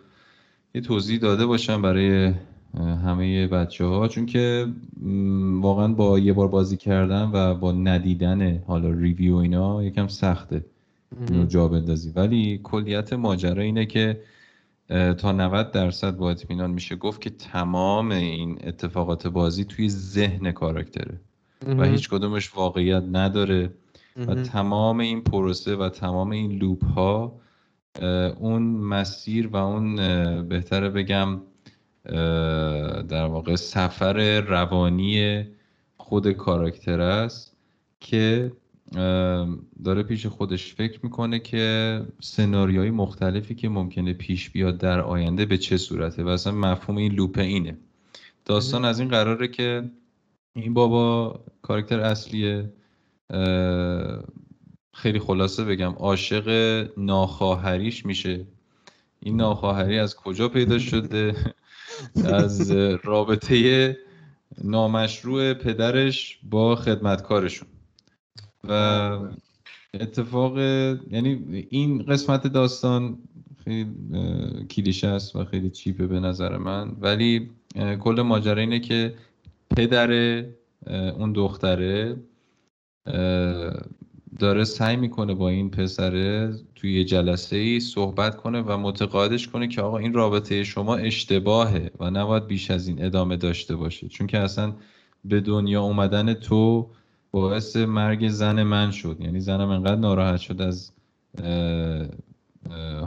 یه 0.74 0.80
توضیح 0.80 1.18
داده 1.18 1.46
باشم 1.46 1.82
برای 1.82 2.32
همه 2.78 3.46
بچه 3.46 3.84
ها 3.84 4.08
چون 4.08 4.26
که 4.26 4.66
واقعا 5.60 5.88
با 5.88 6.18
یه 6.18 6.32
بار 6.32 6.48
بازی 6.48 6.76
کردن 6.76 7.30
و 7.32 7.54
با 7.54 7.72
ندیدن 7.72 8.58
حالا 8.66 8.90
ریویو 8.90 9.36
اینا 9.36 9.82
یکم 9.84 10.08
سخته 10.08 10.64
اینو 11.28 11.46
جا 11.46 11.68
بندازی 11.68 12.12
ولی 12.16 12.60
کلیت 12.62 13.12
ماجرا 13.12 13.62
اینه 13.62 13.86
که 13.86 14.20
تا 15.18 15.32
90 15.32 15.70
درصد 15.70 16.16
با 16.16 16.30
اطمینان 16.30 16.70
میشه 16.70 16.96
گفت 16.96 17.20
که 17.20 17.30
تمام 17.30 18.10
این 18.10 18.58
اتفاقات 18.64 19.26
بازی 19.26 19.64
توی 19.64 19.88
ذهن 19.88 20.52
کاراکتره 20.52 21.20
و 21.78 21.84
هیچ 21.84 22.08
کدومش 22.08 22.56
واقعیت 22.56 23.02
نداره. 23.12 23.70
و 24.16 24.34
تمام 24.34 25.00
این 25.00 25.20
پروسه 25.20 25.76
و 25.76 25.88
تمام 25.88 26.30
این 26.30 26.52
لوپ 26.52 26.84
ها 26.84 27.40
اون 28.38 28.62
مسیر 28.62 29.46
و 29.46 29.56
اون 29.56 29.96
بهتره 30.48 30.90
بگم 30.90 31.40
در 33.08 33.26
واقع 33.26 33.56
سفر 33.56 34.40
روانی 34.40 35.44
خود 35.96 36.32
کاراکتر 36.32 37.00
است 37.00 37.56
که 38.00 38.52
داره 39.84 40.02
پیش 40.02 40.26
خودش 40.26 40.74
فکر 40.74 41.00
می‌کنه 41.02 41.38
که 41.38 42.02
سناریوهای 42.20 42.90
مختلفی 42.90 43.54
که 43.54 43.68
ممکنه 43.68 44.12
پیش 44.12 44.50
بیاد 44.50 44.78
در 44.78 45.00
آینده 45.00 45.46
به 45.46 45.58
چه 45.58 45.76
صورته 45.76 46.22
و 46.24 46.28
اصلا 46.28 46.52
مفهوم 46.52 46.96
این 46.96 47.12
لوپ 47.12 47.38
اینه. 47.38 47.76
داستان 48.44 48.84
از 48.84 49.00
این 49.00 49.08
قراره 49.08 49.48
که 49.48 49.90
این 50.54 50.74
بابا 50.74 51.40
کاراکتر 51.62 52.00
اصلیه. 52.00 52.72
خیلی 54.92 55.18
خلاصه 55.18 55.64
بگم 55.64 55.92
عاشق 55.92 56.48
ناخواهریش 56.96 58.06
میشه. 58.06 58.46
این 59.20 59.36
ناخواهری 59.36 59.98
از 59.98 60.16
کجا 60.16 60.48
پیدا 60.48 60.78
شده؟ 60.78 61.34
از 62.24 62.70
رابطه 63.02 63.96
نامشروع 64.64 65.54
پدرش 65.54 66.38
با 66.42 66.76
خدمتکارشون. 66.76 67.68
و 68.64 69.18
اتفاق 69.94 70.58
یعنی 70.58 71.66
این 71.70 72.02
قسمت 72.02 72.46
داستان 72.46 73.18
خیلی 73.64 73.86
کلیشه 74.70 75.08
است 75.08 75.36
و 75.36 75.44
خیلی 75.44 75.70
چیپه 75.70 76.06
به 76.06 76.20
نظر 76.20 76.56
من. 76.56 76.96
ولی 77.00 77.50
کل 78.00 78.22
ماجرا 78.22 78.60
اینه 78.60 78.80
که 78.80 79.14
پدر 79.76 80.12
اون 80.90 81.32
دختره 81.32 82.16
داره 84.38 84.64
سعی 84.64 84.96
می‌کنه 84.96 85.34
با 85.34 85.48
این 85.48 85.70
پسره 85.70 86.54
توی 86.74 87.04
جلسه 87.04 87.56
ای 87.56 87.80
صحبت 87.80 88.36
کنه 88.36 88.60
و 88.60 88.76
متقاعدش 88.76 89.48
کنه 89.48 89.68
که 89.68 89.82
آقا 89.82 89.98
این 89.98 90.12
رابطه 90.12 90.64
شما 90.64 90.96
اشتباهه 90.96 91.90
و 92.00 92.10
نباید 92.10 92.46
بیش 92.46 92.70
از 92.70 92.88
این 92.88 93.04
ادامه 93.04 93.36
داشته 93.36 93.76
باشه. 93.76 94.08
چون 94.08 94.26
که 94.26 94.38
اصلا 94.38 94.72
به 95.24 95.40
دنیا 95.40 95.82
اومدن 95.82 96.34
تو 96.34 96.90
باعث 97.30 97.76
مرگ 97.76 98.28
زن 98.28 98.62
من 98.62 98.90
شد. 98.90 99.16
یعنی 99.20 99.40
زنم 99.40 99.68
انقدر 99.68 99.96
ناراحت 99.96 100.40
شد 100.40 100.62
از 100.62 100.92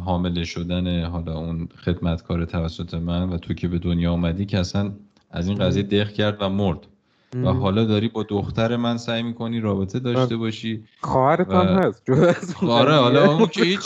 حامله 0.05 0.43
شدن 0.43 1.05
حالا 1.05 1.37
اون 1.37 1.67
خدمتکار 1.85 2.45
توسط 2.45 2.93
من 2.93 3.29
و 3.29 3.37
تو 3.37 3.53
که 3.53 3.67
به 3.67 3.79
دنیا 3.79 4.11
اومدی 4.11 4.45
که 4.45 4.59
اصلا 4.59 4.93
از 5.31 5.47
این 5.47 5.57
قضیه 5.57 5.83
دق 5.83 6.13
کرد 6.13 6.37
و 6.41 6.49
مرد. 6.49 6.87
و 7.36 7.53
حالا 7.53 7.84
داری 7.84 8.07
با 8.07 8.23
دختر 8.23 8.75
من 8.75 8.97
سعی 8.97 9.23
می‌کنی 9.23 9.59
رابطه 9.59 9.99
داشته 9.99 10.38
باشی 10.38 10.84
خواهرت 11.01 11.51
هم 11.51 11.65
هست. 11.65 12.53
خواهر 12.53 12.91
حالا 12.91 13.32
اون 13.32 13.47
که 13.47 13.63
هیچ 13.63 13.80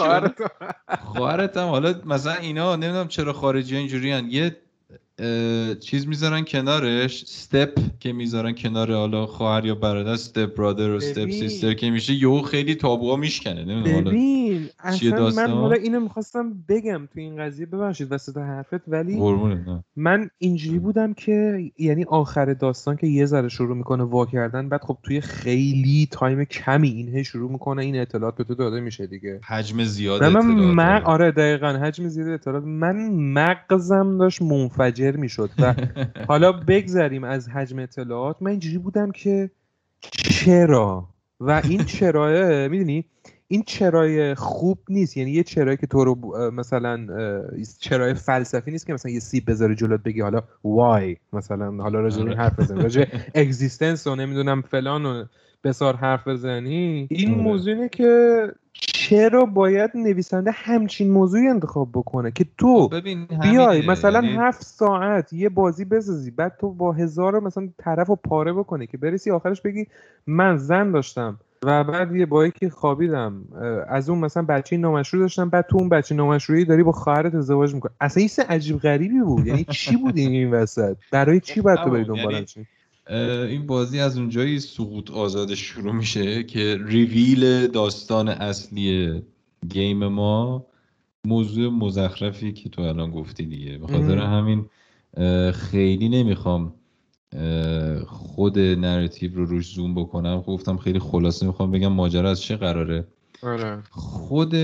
خواهرت 1.05 1.57
هم 1.57 1.67
حالا 1.67 1.95
مثلا 2.05 2.33
اینا 2.33 2.75
نمی‌دونم 2.75 3.07
چرا 3.07 3.33
خارجی 3.33 3.77
اینجوری 3.77 4.11
هن. 4.11 4.27
یه 4.29 4.57
چیز 5.79 6.07
می‌ذارن 6.07 6.45
کنارش 6.45 7.23
استپ 7.23 7.79
که 7.99 8.13
می‌ذارن 8.13 8.55
کنار 8.55 8.93
حالا 8.93 9.25
خواهر 9.25 9.65
یا 9.65 9.75
برادر 9.75 10.11
استپ 10.11 10.55
برادر 10.55 10.91
و 10.91 10.95
استپ 10.95 11.29
سیستر 11.29 11.73
که 11.73 11.89
میشه 11.89 12.13
یهو 12.13 12.41
خیلی 12.41 12.75
تابوها 12.75 13.15
میشکنه. 13.15 13.65
نمی‌دونم 13.65 14.03
ببین. 14.03 14.40
اصلا 14.79 15.29
من 15.29 15.51
حالا 15.51 15.75
اینو 15.75 15.99
می‌خواستم 15.99 16.53
بگم 16.67 17.07
تو 17.13 17.19
این 17.19 17.37
قضیه 17.37 17.65
ببخشید 17.65 18.11
وسط 18.11 18.37
حرفت 18.37 18.87
ولی 18.87 19.19
من 19.95 20.29
اینجوری 20.37 20.79
بودم 20.79 21.13
که 21.13 21.71
یعنی 21.77 22.03
آخر 22.03 22.53
داستان 22.53 22.95
که 22.95 23.07
یه 23.07 23.25
ذره 23.25 23.49
شروع 23.49 23.77
می‌کنه 23.77 24.03
وا 24.03 24.25
کردن 24.25 24.69
بعد 24.69 24.81
خب 24.83 24.97
توی 25.03 25.21
خیلی 25.21 26.07
تایم 26.11 26.43
کمی 26.43 26.89
اینه 26.89 27.23
شروع 27.23 27.51
می‌کنه 27.51 27.81
این 27.81 27.99
اطلاعات 27.99 28.35
به 28.35 28.43
تو 28.43 28.55
داده 28.55 28.79
میشه 28.79 29.07
دیگه. 29.07 29.39
حجم 29.47 29.83
زیاد 29.83 30.23
من 30.75 31.01
آره 31.03 31.31
دقیقا 31.31 31.67
حجم 31.67 32.07
زیاد 32.07 32.27
اطلاعات. 32.27 32.63
من 32.63 33.09
مغزم 33.11 34.17
داشت 34.17 34.41
منفجر 34.41 35.11
می‌شد 35.11 35.49
و 35.59 35.75
حالا 36.27 36.51
بگذریم 36.51 37.23
از 37.23 37.49
حجم 37.49 37.79
اطلاعات. 37.79 38.41
من 38.41 38.51
اینجوری 38.51 38.77
بودم 38.77 39.11
که 39.11 39.51
چرا؟ 40.11 41.07
و 41.39 41.61
این 41.63 41.83
چراه 41.83 42.67
می‌دونی؟ 42.67 43.05
این 43.51 43.63
چرای 43.67 44.35
خوب 44.35 44.77
نیست. 44.89 45.17
یعنی 45.17 45.31
یه 45.31 45.43
چرایی 45.43 45.77
که 45.77 45.87
تو 45.87 46.03
رو 46.05 46.15
مثلا 46.51 47.07
چرای 47.79 48.13
فلسفی 48.13 48.71
نیست 48.71 48.87
که 48.87 48.93
مثلا 48.93 49.11
یه 49.11 49.19
سیب 49.19 49.49
بذاره 49.49 49.75
جلوت 49.75 50.03
بگی 50.03 50.21
حالا 50.21 50.43
وای 50.63 51.17
مثلا 51.33 51.71
حالا 51.71 51.99
راجع 51.99 52.17
این 52.17 52.33
حرف 52.33 52.59
بزن 52.59 52.81
راجع 52.83 53.05
اگزیستنس 53.35 54.07
و 54.07 54.15
نمی‌دونم 54.15 54.61
فلان 54.61 55.05
و 55.05 55.25
بسار 55.63 55.95
حرف 55.95 56.27
بزنی. 56.27 57.07
این 57.11 57.33
آره. 57.33 57.41
موضوع 57.41 57.73
اینه 57.73 57.89
که 57.89 58.47
چرا 58.73 59.45
باید 59.45 59.91
نویسنده 59.95 60.51
همچین 60.51 61.11
موضوعی 61.11 61.47
انتخاب 61.47 61.89
بکنه 61.93 62.31
که 62.31 62.45
تو 62.57 62.89
خب 62.89 62.99
بیای 63.41 63.87
مثلا 63.87 64.21
یعنی... 64.23 64.37
هفت 64.37 64.61
ساعت 64.61 65.33
یه 65.33 65.49
بازی 65.49 65.85
بسازی 65.85 66.31
بعد 66.31 66.57
تو 66.59 66.73
با 66.73 66.91
هزار 66.91 67.39
مثلا 67.39 67.69
طرف 67.77 68.09
و 68.09 68.15
پاره 68.15 68.53
بکنی 68.53 68.87
که 68.87 68.97
برسی 68.97 69.31
آخرش 69.31 69.61
بگی 69.61 69.87
من 70.27 70.57
زن 70.57 70.91
داشتم. 70.91 71.39
و 71.65 71.83
بعد 71.83 72.15
یه 72.15 72.25
با 72.25 72.49
که 72.49 72.69
خوابیدم 72.69 73.45
از 73.89 74.09
اون 74.09 74.19
مثلا 74.19 74.43
بچه 74.43 74.77
نامشروع 74.77 75.23
داشتم 75.23 75.49
بعد 75.49 75.65
تو 75.69 75.77
اون 75.77 75.89
بچه 75.89 76.15
نامشروعی 76.15 76.65
داری 76.65 76.83
با 76.83 76.91
خواهرت 76.91 77.35
ازدواج 77.35 77.73
می‌کنی. 77.73 77.91
اصلا 78.01 78.21
این 78.21 78.47
عجیب 78.49 78.79
غریبی 78.79 79.19
بود. 79.19 79.47
یعنی 79.47 79.65
چی 79.69 79.95
بود 79.95 80.17
این 80.17 80.51
وسط؟ 80.51 80.97
برای 81.11 81.39
چی 81.39 81.61
باید 81.61 81.79
تو 81.83 81.89
بری 81.89 82.05
دنبالش 82.05 82.57
یعنی 82.57 82.67
این 83.47 83.67
بازی 83.67 83.99
از 83.99 84.17
اونجایی 84.17 84.59
سقوط 84.59 85.11
آزاد 85.11 85.53
شروع 85.53 85.93
میشه 85.93 86.43
که 86.43 86.77
ریویل 86.85 87.67
داستان 87.67 88.27
اصلی 88.27 89.21
گیم 89.69 90.07
ما 90.07 90.65
موضوع 91.25 91.71
مزخرفی 91.71 92.53
که 92.53 92.69
تو 92.69 92.81
الان 92.81 93.11
گفتی 93.11 93.45
دیگه. 93.45 93.77
به 93.77 93.87
خاطر 93.87 94.17
همین 94.17 94.65
خیلی 95.51 96.09
نمی‌خوام 96.09 96.73
خود 98.07 98.59
narrative 98.59 99.35
رو 99.35 99.45
روش 99.45 99.73
زوم 99.73 99.95
بکنم. 99.95 100.41
گفتم 100.41 100.77
خیلی 100.77 100.99
خلاصه 100.99 101.45
می‌خوام 101.45 101.71
بگم 101.71 101.93
ماجرا 101.93 102.29
از 102.29 102.41
چه 102.41 102.55
قراره؟ 102.55 103.07
آره. 103.43 103.83
خود 103.89 104.55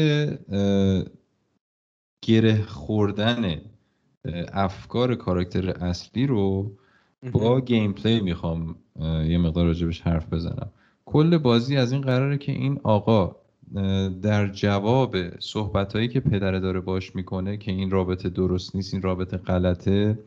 گره 2.21 2.61
خوردن 2.61 3.61
افکار 4.53 5.15
کاراکتر 5.15 5.69
اصلی 5.69 6.27
رو 6.27 6.71
با 7.31 7.61
gameplay 7.61 8.19
می‌خوام 8.19 8.75
یه 9.01 9.37
مقدار 9.37 9.65
راجبش 9.65 10.01
حرف 10.01 10.33
بزنم. 10.33 10.69
کل 11.05 11.37
بازی 11.37 11.77
از 11.77 11.91
این 11.91 12.01
قراره 12.01 12.37
که 12.37 12.51
این 12.51 12.79
آقا 12.83 13.35
در 14.21 14.47
جواب 14.47 15.39
صحبت 15.39 15.93
هایی 15.93 16.07
که 16.07 16.19
پدره 16.19 16.59
داره 16.59 16.79
باش 16.79 17.15
می‌کنه 17.15 17.57
که 17.57 17.71
این 17.71 17.91
رابطه 17.91 18.29
درست 18.29 18.75
نیست 18.75 18.93
این 18.93 19.03
رابطه 19.03 19.37
غلطه 19.37 20.19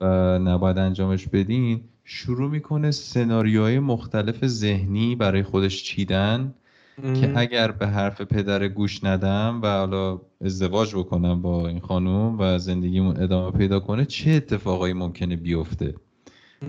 و 0.00 0.38
نباید 0.38 0.78
انجامش 0.78 1.28
بدین 1.28 1.80
شروع 2.04 2.50
می‌کنه 2.50 2.90
سناریوهای 2.90 3.78
مختلف 3.78 4.46
ذهنی 4.46 5.16
برای 5.16 5.42
خودش 5.42 5.82
چیدن 5.82 6.54
که 7.02 7.32
اگر 7.36 7.70
به 7.70 7.86
حرف 7.86 8.20
پدر 8.20 8.68
گوش 8.68 9.04
ندم 9.04 9.60
و 9.62 9.66
حالا 9.66 10.20
ازدواج 10.44 10.94
بکنم 10.94 11.42
با 11.42 11.68
این 11.68 11.80
خانوم 11.80 12.36
و 12.38 12.58
زندگیمون 12.58 13.22
ادامه 13.22 13.58
پیدا 13.58 13.80
کنه 13.80 14.04
چه 14.04 14.30
اتفاقایی 14.30 14.94
ممکنه 14.94 15.36
بیفته؟ 15.36 15.94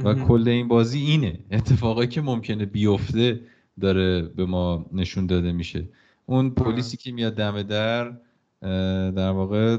و 0.04 0.14
کل 0.14 0.48
این 0.48 0.68
بازی 0.68 1.00
اینه. 1.00 1.40
اتفاقایی 1.52 2.08
که 2.10 2.22
ممکنه 2.22 2.66
بیفته 2.66 3.40
داره 3.82 4.22
به 4.22 4.46
ما 4.46 4.86
نشون 4.94 5.26
داده 5.26 5.52
میشه. 5.52 5.90
اون 6.26 6.50
پلیسی 6.50 6.98
که 6.98 7.12
میاد 7.12 7.34
دم 7.34 7.64
در 7.64 8.14
در 9.12 9.30
واقع 9.30 9.78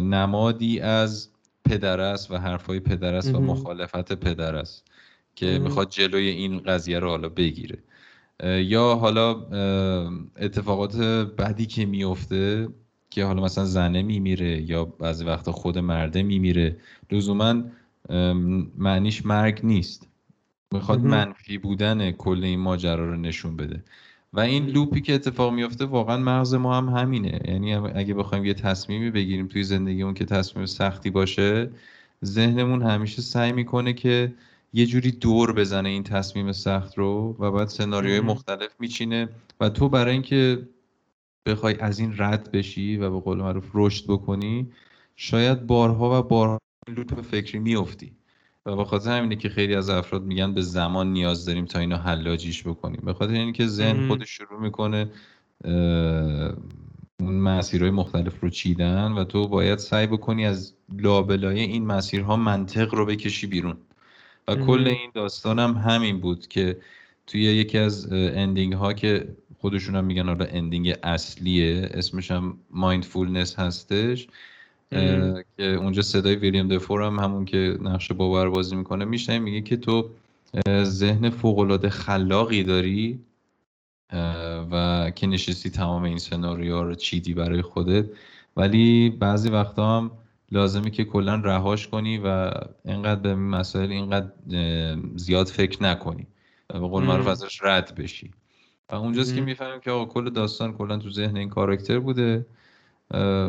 نمادی 0.00 0.80
از 0.80 1.31
پدر 1.64 2.00
است 2.00 2.30
و 2.30 2.36
حرفای 2.36 2.80
پدر 2.80 3.14
است 3.14 3.34
و 3.34 3.40
مخالفت 3.40 4.12
پدر 4.12 4.56
است 4.56 4.84
که 5.34 5.58
می‌خواد 5.58 5.90
جلوی 5.90 6.28
این 6.28 6.58
قضیه 6.58 6.98
رو 6.98 7.08
حالا 7.08 7.28
بگیره. 7.28 7.78
یا 8.44 8.94
حالا 8.94 9.30
اتفاقات 10.36 10.96
بعدی 11.36 11.66
که 11.66 11.86
میفته 11.86 12.68
که 13.10 13.24
حالا 13.24 13.42
مثلا 13.42 13.64
زنه 13.64 14.02
میمیره 14.02 14.62
یا 14.70 14.84
بعضی 14.84 15.24
وقتا 15.24 15.52
خود 15.52 15.78
مرده 15.78 16.22
میمیره 16.22 16.76
لزوما 17.10 17.62
معنیش 18.78 19.26
مرگ 19.26 19.60
نیست. 19.64 20.08
می‌خواد 20.72 21.00
منفی 21.00 21.58
بودن 21.58 22.10
کل 22.10 22.44
این 22.44 22.60
ماجرا 22.60 23.06
رو 23.06 23.16
نشون 23.16 23.56
بده. 23.56 23.84
و 24.32 24.40
این 24.40 24.66
لوپی 24.66 25.00
که 25.00 25.14
اتفاق 25.14 25.52
میفته 25.52 25.84
واقعا 25.84 26.16
مغز 26.16 26.54
ما 26.54 26.76
هم 26.76 26.88
همینه. 26.88 27.40
یعنی 27.44 27.74
اگه 27.74 28.14
بخوایم 28.14 28.44
یه 28.44 28.54
تصمیمی 28.54 29.10
بگیریم 29.10 29.46
توی 29.46 29.62
زندگیمون 29.62 30.14
که 30.14 30.24
تصمیم 30.24 30.66
سختی 30.66 31.10
باشه 31.10 31.70
ذهنمون 32.24 32.82
همیشه 32.82 33.22
سعی 33.22 33.52
می‌کنه 33.52 33.92
که 33.92 34.34
یه 34.72 34.86
جوری 34.86 35.10
دور 35.10 35.52
بزنه 35.52 35.88
این 35.88 36.02
تصمیم 36.02 36.52
سخت 36.52 36.98
رو 36.98 37.36
و 37.38 37.50
بعد 37.50 37.68
سناریوهای 37.68 38.20
مختلف 38.20 38.70
میچینه. 38.78 39.28
و 39.60 39.68
تو 39.68 39.88
برای 39.88 40.12
اینکه 40.12 40.68
بخوای 41.46 41.80
از 41.80 41.98
این 41.98 42.14
رد 42.18 42.50
بشی 42.52 42.96
و 42.96 43.10
به 43.10 43.20
قول 43.20 43.38
معروف 43.38 43.70
رشد 43.74 44.04
بکنی 44.06 44.72
شاید 45.16 45.66
بارها 45.66 46.20
و 46.20 46.22
بارها 46.22 46.58
لوپ 46.88 47.20
فکری 47.20 47.58
میفتی 47.58 48.12
و 48.66 48.76
به 48.76 48.84
خاطر 48.84 49.18
همینه 49.18 49.36
که 49.36 49.48
خیلی 49.48 49.74
از 49.74 49.90
افراد 49.90 50.22
میگن 50.22 50.54
به 50.54 50.62
زمان 50.62 51.12
نیاز 51.12 51.44
داریم 51.44 51.64
تا 51.64 51.78
اینو 51.78 51.96
حلاجیش 51.96 52.62
بکنیم. 52.62 53.00
به 53.04 53.12
خاطر 53.12 53.32
اینکه 53.32 53.66
ذهن 53.66 54.08
خودش 54.08 54.30
شروع 54.30 54.60
می‌کنه 54.60 55.10
اون 57.20 57.34
مسیرهای 57.34 57.90
مختلف 57.90 58.40
رو 58.40 58.50
چیدن 58.50 59.12
و 59.12 59.24
تو 59.24 59.48
باید 59.48 59.78
سعی 59.78 60.06
بکنی 60.06 60.46
از 60.46 60.74
لابلای 60.98 61.60
این 61.60 61.86
مسیرها 61.86 62.36
منطق 62.36 62.94
رو 62.94 63.06
بکشی 63.06 63.46
بیرون. 63.46 63.76
و 64.48 64.54
کل 64.54 64.86
این 64.86 65.10
داستان 65.14 65.58
هم 65.58 65.72
همین 65.72 66.20
بود 66.20 66.48
که 66.48 66.80
توی 67.26 67.42
یکی 67.42 67.78
از 67.78 68.12
ending 68.12 68.72
ها 68.72 68.92
که 68.92 69.36
خودشون 69.58 69.96
هم 69.96 70.04
میگن 70.04 70.26
حالا 70.26 70.44
ending 70.44 70.94
اصلیه 71.02 71.90
اسمش 71.94 72.30
هم 72.30 72.58
mindfulness 72.70 73.58
هستش. 73.58 74.26
که 75.56 75.62
اونجا 75.62 76.02
صدای 76.02 76.34
ویلیام 76.34 76.68
دفو 76.68 77.02
هم 77.02 77.18
همون 77.18 77.44
که 77.44 77.78
نقش 77.82 78.12
بابا 78.12 78.31
رو 78.31 78.50
بازی 78.50 78.76
می‌کنه 78.76 79.04
میشه 79.04 79.38
میگه 79.38 79.60
که 79.60 79.76
تو 79.76 80.10
ذهن 80.82 81.30
فوقالعاده 81.30 81.90
خلاقی 81.90 82.62
داری 82.62 83.20
و 84.70 85.10
که 85.14 85.26
نشستی 85.26 85.70
تمام 85.70 86.02
این 86.02 86.18
سناریو 86.18 86.82
رو 86.82 86.94
چیدی 86.94 87.34
برای 87.34 87.62
خودت. 87.62 88.06
ولی 88.56 89.10
بعضی 89.10 89.48
وقتا 89.48 89.96
هم 89.96 90.10
لازمی 90.50 90.90
که 90.90 91.04
کلا 91.04 91.34
رهاش 91.34 91.88
کنی 91.88 92.18
و 92.24 92.50
اینقدر 92.84 93.20
به 93.20 93.34
مسائل 93.34 93.92
اینقدر 93.92 94.28
زیاد 95.16 95.46
فکر 95.46 95.82
نکنی 95.82 96.26
و 96.70 96.80
به 96.80 96.88
قول 96.88 97.04
معروف 97.04 97.26
ازش 97.26 97.62
رد 97.62 97.94
بشی. 97.94 98.30
و 98.90 98.94
اونجاست 98.94 99.34
که 99.34 99.40
می‌فهمیم 99.40 99.80
که 99.80 99.90
آقا 99.90 100.04
کل 100.04 100.30
داستان 100.30 100.72
کلا 100.72 100.98
تو 100.98 101.10
ذهن 101.10 101.36
این 101.36 101.48
کاراکتر 101.48 101.98
بوده. 101.98 102.46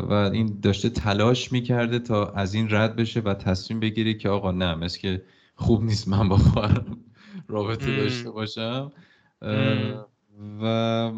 و 0.08 0.30
این 0.32 0.58
داشته 0.62 0.88
تلاش 0.88 1.52
می‌کرده 1.52 1.98
تا 1.98 2.26
از 2.26 2.54
این 2.54 2.66
رد 2.70 2.96
بشه 2.96 3.20
و 3.20 3.34
تصمیم 3.34 3.80
بگیره 3.80 4.14
که 4.14 4.28
آقا 4.28 4.52
نه 4.52 4.74
مثل 4.74 5.00
که 5.00 5.22
خوب 5.54 5.84
نیست 5.84 6.08
من 6.08 6.28
با 6.28 6.36
خواهرم 6.36 6.96
رابطه 7.48 7.96
داشته 7.96 8.30
باشم. 8.30 8.92
و 10.62 11.12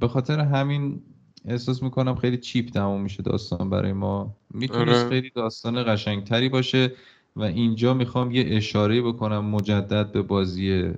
به 0.00 0.08
خاطر 0.08 0.40
همین 0.40 1.02
احساس 1.44 1.82
می‌کنم 1.82 2.14
خیلی 2.14 2.36
چیپ 2.38 2.70
تموم 2.70 3.02
میشه 3.02 3.22
داستان 3.22 3.70
برای 3.70 3.92
ما. 3.92 4.36
می‌تونست 4.50 5.00
آره. 5.00 5.08
خیلی 5.08 5.30
داستان 5.30 5.94
قشنگتری 5.94 6.48
باشه 6.48 6.92
و 7.36 7.42
اینجا 7.42 7.94
می‌خوام 7.94 8.30
یه 8.30 8.44
اشاره 8.48 9.02
بکنم 9.02 9.44
مجدد 9.44 10.12
به 10.12 10.22
بازی 10.22 10.92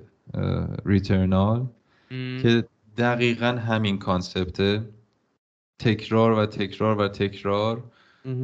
ریترنال 0.85 1.65
که 2.09 2.63
دقیقا 2.97 3.47
همین 3.47 3.99
کانسپته. 3.99 4.81
تکرار 5.79 6.31
و 6.31 6.45
تکرار 6.45 6.97
و 6.97 7.07
تکرار 7.07 7.83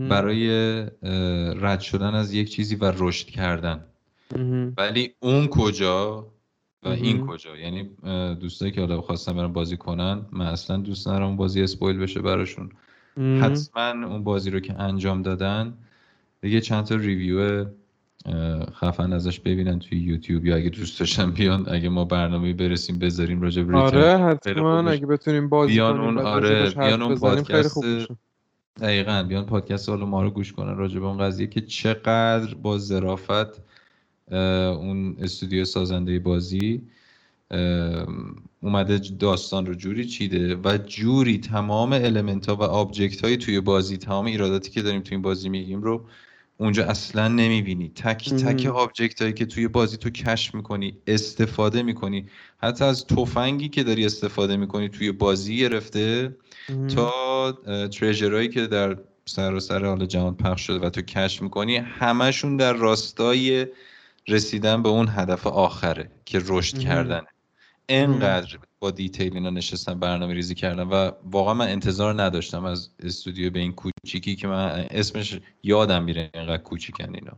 برای 0.09 0.49
رد 1.55 1.79
شدن 1.79 2.15
از 2.15 2.33
یک 2.33 2.49
چیزی 2.49 2.75
و 2.75 2.93
رشد 2.97 3.27
کردن. 3.27 3.85
ولی 4.77 5.13
اون 5.19 5.47
کجا 5.47 6.27
و 6.83 6.87
این 6.87 7.27
کجا؟ 7.27 7.57
یعنی 7.57 7.89
دوستایی 8.35 8.71
که 8.71 8.81
حالا 8.81 9.01
خواستن 9.01 9.33
برن 9.33 9.53
بازی 9.53 9.77
کنن 9.77 10.25
من 10.31 10.45
اصلا 10.45 10.77
دوست 10.77 11.07
ندارم 11.07 11.27
اون 11.27 11.35
بازی 11.35 11.61
اسپویل 11.61 11.97
بشه 11.97 12.21
براشون. 12.21 12.69
حتما 13.17 14.07
اون 14.07 14.23
بازی 14.23 14.51
رو 14.51 14.59
که 14.59 14.81
انجام 14.81 15.21
دادن 15.21 15.73
دیگه 16.41 16.61
چند 16.61 16.85
تا 16.85 16.95
ریویو 16.95 17.65
خفن 18.73 19.13
ازش 19.13 19.39
ببینن 19.39 19.79
توی 19.79 19.97
یوتیوب 19.97 20.45
یا 20.45 20.55
اگه 20.55 20.69
دوست 20.69 20.99
داشتن 20.99 21.31
بیان 21.31 21.65
اگه 21.69 21.89
ما 21.89 22.05
برنامه 22.05 22.53
برسیم 22.53 22.99
بذاریم 22.99 23.41
راجع 23.41 23.63
به 23.63 23.77
آره 23.77 24.17
حتما 24.17 24.89
اگه 24.89 25.05
بتونیم 25.05 25.49
بازی 25.49 25.73
بیان 25.73 25.99
اون 25.99 26.17
آره 26.17 26.69
بیان 26.69 27.01
اون 27.01 27.15
پادکست 27.15 27.79
دقیقا 28.81 29.25
بیان 29.27 29.45
پادکست 29.45 29.89
حالا 29.89 30.05
ما 30.05 30.23
رو 30.23 30.29
گوش 30.29 30.53
کنن 30.53 30.77
راجع 30.77 30.99
به 30.99 31.05
اون 31.05 31.17
قضیه 31.17 31.47
که 31.47 31.61
چقدر 31.61 32.53
با 32.53 32.77
ظرافت 32.77 33.61
اون 34.31 35.15
استودیو 35.19 35.65
سازنده 35.65 36.19
بازی 36.19 36.81
اومده 38.61 39.01
داستان 39.19 39.65
رو 39.65 39.73
جوری 39.73 40.05
چیده 40.05 40.55
و 40.55 40.77
جوری 40.77 41.37
تمام 41.37 41.93
element 41.93 42.49
ها 42.49 42.55
و 42.55 42.63
object 42.63 43.25
های 43.25 43.37
توی 43.37 43.59
بازی 43.61 43.97
تمام 43.97 44.25
ایراداتی 44.25 44.71
که 44.71 44.81
داریم 44.81 45.01
توی 45.01 45.15
این 45.15 45.21
بازی 45.21 45.49
میگیم 45.49 45.81
رو 45.81 46.05
اونجا 46.63 46.85
اصلا 46.85 47.27
نمی‌بینی. 47.27 47.89
تک 47.89 48.33
تک 48.33 48.65
object 48.65 49.21
هایی 49.21 49.33
که 49.33 49.45
توی 49.45 49.67
بازی 49.67 49.97
تو 49.97 50.09
کشف 50.09 50.55
می‌کنی 50.55 50.97
استفاده 51.07 51.83
می‌کنی. 51.83 52.25
حتی 52.57 52.83
از 52.85 53.05
تفنگی 53.05 53.69
که 53.69 53.83
داری 53.83 54.05
استفاده 54.05 54.57
می‌کنی 54.57 54.89
توی 54.89 55.11
بازی 55.11 55.57
گرفته 55.57 56.35
تا 56.95 57.51
trigger 57.87 58.31
هایی 58.31 58.49
که 58.49 58.67
در 58.67 58.97
سر 59.25 59.53
و 59.53 59.59
سر 59.59 59.85
حال 59.85 60.05
جهان 60.05 60.35
پخش 60.35 60.67
شده 60.67 60.85
و 60.85 60.89
تو 60.89 61.01
کشف 61.01 61.41
می‌کنی 61.41 61.75
همشون 61.77 62.57
در 62.57 62.73
راستای 62.73 63.67
رسیدن 64.27 64.83
به 64.83 64.89
اون 64.89 65.07
هدف 65.09 65.47
آخره 65.47 66.11
که 66.25 66.41
رشد 66.47 66.77
کردنه. 66.77 67.27
انقدر 67.89 68.57
با 68.79 68.91
detail 68.91 69.33
اینا 69.33 69.49
نشستن 69.49 69.99
برنامه 69.99 70.33
ریزی 70.33 70.55
کردن 70.55 70.83
و 70.83 71.11
واقعا 71.31 71.53
من 71.53 71.67
انتظار 71.67 72.21
نداشتم 72.21 72.65
از 72.65 72.89
استودیو 73.03 73.51
به 73.51 73.59
این 73.59 73.73
کوچیکی 73.73 74.35
که 74.35 74.47
من 74.47 74.85
اسمش 74.91 75.39
یادم 75.63 76.03
میره 76.03 76.29
اینقدر 76.33 76.63
کوچیکن 76.63 77.15
اینا. 77.15 77.37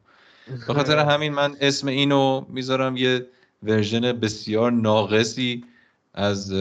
به 0.67 0.73
خاطر 0.73 0.97
همین 1.11 1.33
من 1.33 1.55
اسم 1.61 1.87
اینو 1.87 2.45
می‌ذارم 2.49 2.97
یه 2.97 3.25
version 3.63 4.11
بسیار 4.11 4.71
ناقصی 4.71 5.63
از 6.13 6.53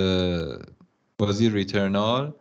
بازی 1.19 1.51
Returnal 1.51 2.33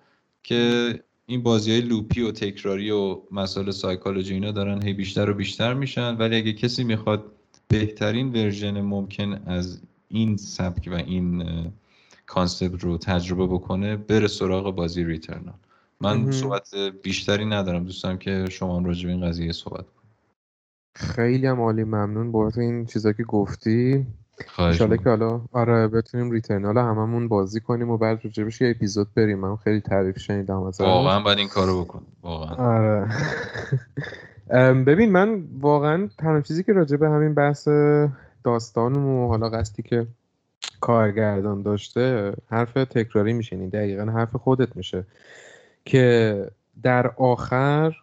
که 0.44 0.99
این 1.26 1.44
بازی 1.44 1.72
های 1.72 1.82
loop 1.82 2.14
ی 2.14 2.22
و 2.22 2.32
تکراری 2.32 2.91
و 2.91 3.22
مسائل 3.32 3.72
سایکولوژی 3.72 4.34
اینا 4.34 4.52
دارن 4.52 4.84
هی 4.84 4.94
بیشتر 4.94 5.30
و 5.30 5.34
بیشتر 5.34 5.74
میشن. 5.74 6.15
ولی 6.15 6.36
اگه 6.36 6.53
کسی 6.53 6.84
می‌خواد 6.84 7.26
بهترین 7.68 8.30
version 8.30 8.82
ممکن 8.82 9.34
از 9.45 9.82
این 10.14 10.38
سبک 10.38 10.90
و 10.91 10.95
این 10.95 11.44
concept 12.26 12.84
رو 12.84 12.98
تجربه 12.98 13.48
بکنه 13.48 13.95
بره 13.95 14.27
سراغ 14.27 14.76
بازی 14.76 15.03
Returnal. 15.03 15.53
من 16.02 16.31
صحبت 16.31 16.76
بیشتری 17.03 17.45
ندارم. 17.45 17.84
دوستم 17.84 18.18
که 18.18 18.45
شما 18.49 18.77
هم 18.77 18.85
راجع 18.85 19.06
به 19.06 19.11
این 19.11 19.27
قضیه 19.27 19.52
صحبت 19.52 19.85
کنید. 19.85 20.14
خیلی 20.95 21.48
هم 21.48 21.61
عالی. 21.61 21.84
ممنون 21.84 22.31
بابت 22.31 22.57
این 22.57 22.85
چیزا 22.85 23.14
که 23.14 23.23
گفتی. 23.23 24.06
انشالله 24.57 24.98
که 24.98 25.10
حالا 25.10 25.41
آره 25.52 25.88
بتونیم 25.88 26.31
ریترنال 26.31 26.77
هممون 26.77 27.27
بازی 27.27 27.60
کنیم 27.60 27.90
و 27.90 27.98
بعد 27.98 28.19
راجبش 28.23 28.61
یه 28.61 28.69
اپیزود 28.69 29.07
بریم. 29.15 29.40
من 29.40 29.56
خیلی 29.56 29.81
تعریف 29.81 30.19
شنیدم 30.19 30.64
از 30.64 30.81
واقعا 30.81 31.19
باید 31.19 31.38
این 31.38 31.48
کارو 31.48 31.84
بکن 31.84 32.02
واقعا. 32.22 32.56
آره. 32.56 33.10
ببین 34.88 35.11
من 35.11 35.44
واقعا 35.60 36.10
تنها 36.18 36.41
چیزی 36.41 36.64
که 36.64 36.73
راجع 36.73 36.98
به 36.98 37.10
همین 37.10 37.34
بحث 37.34 37.68
داستان 38.44 38.95
و 38.95 39.28
حالا 39.28 39.49
قصدی 39.49 39.84
که 39.84 40.07
کارگردان 40.80 41.61
داشته 41.61 42.34
حرف 42.48 42.74
تکراری 42.74 43.34
میشه 43.34 43.56
یعنی 43.56 43.70
دقیقا 43.70 44.06
حرف 44.06 44.36
خودت 44.36 44.76
میشه. 44.76 45.06
که 45.86 46.48
در 46.84 47.07
آخر 47.07 47.95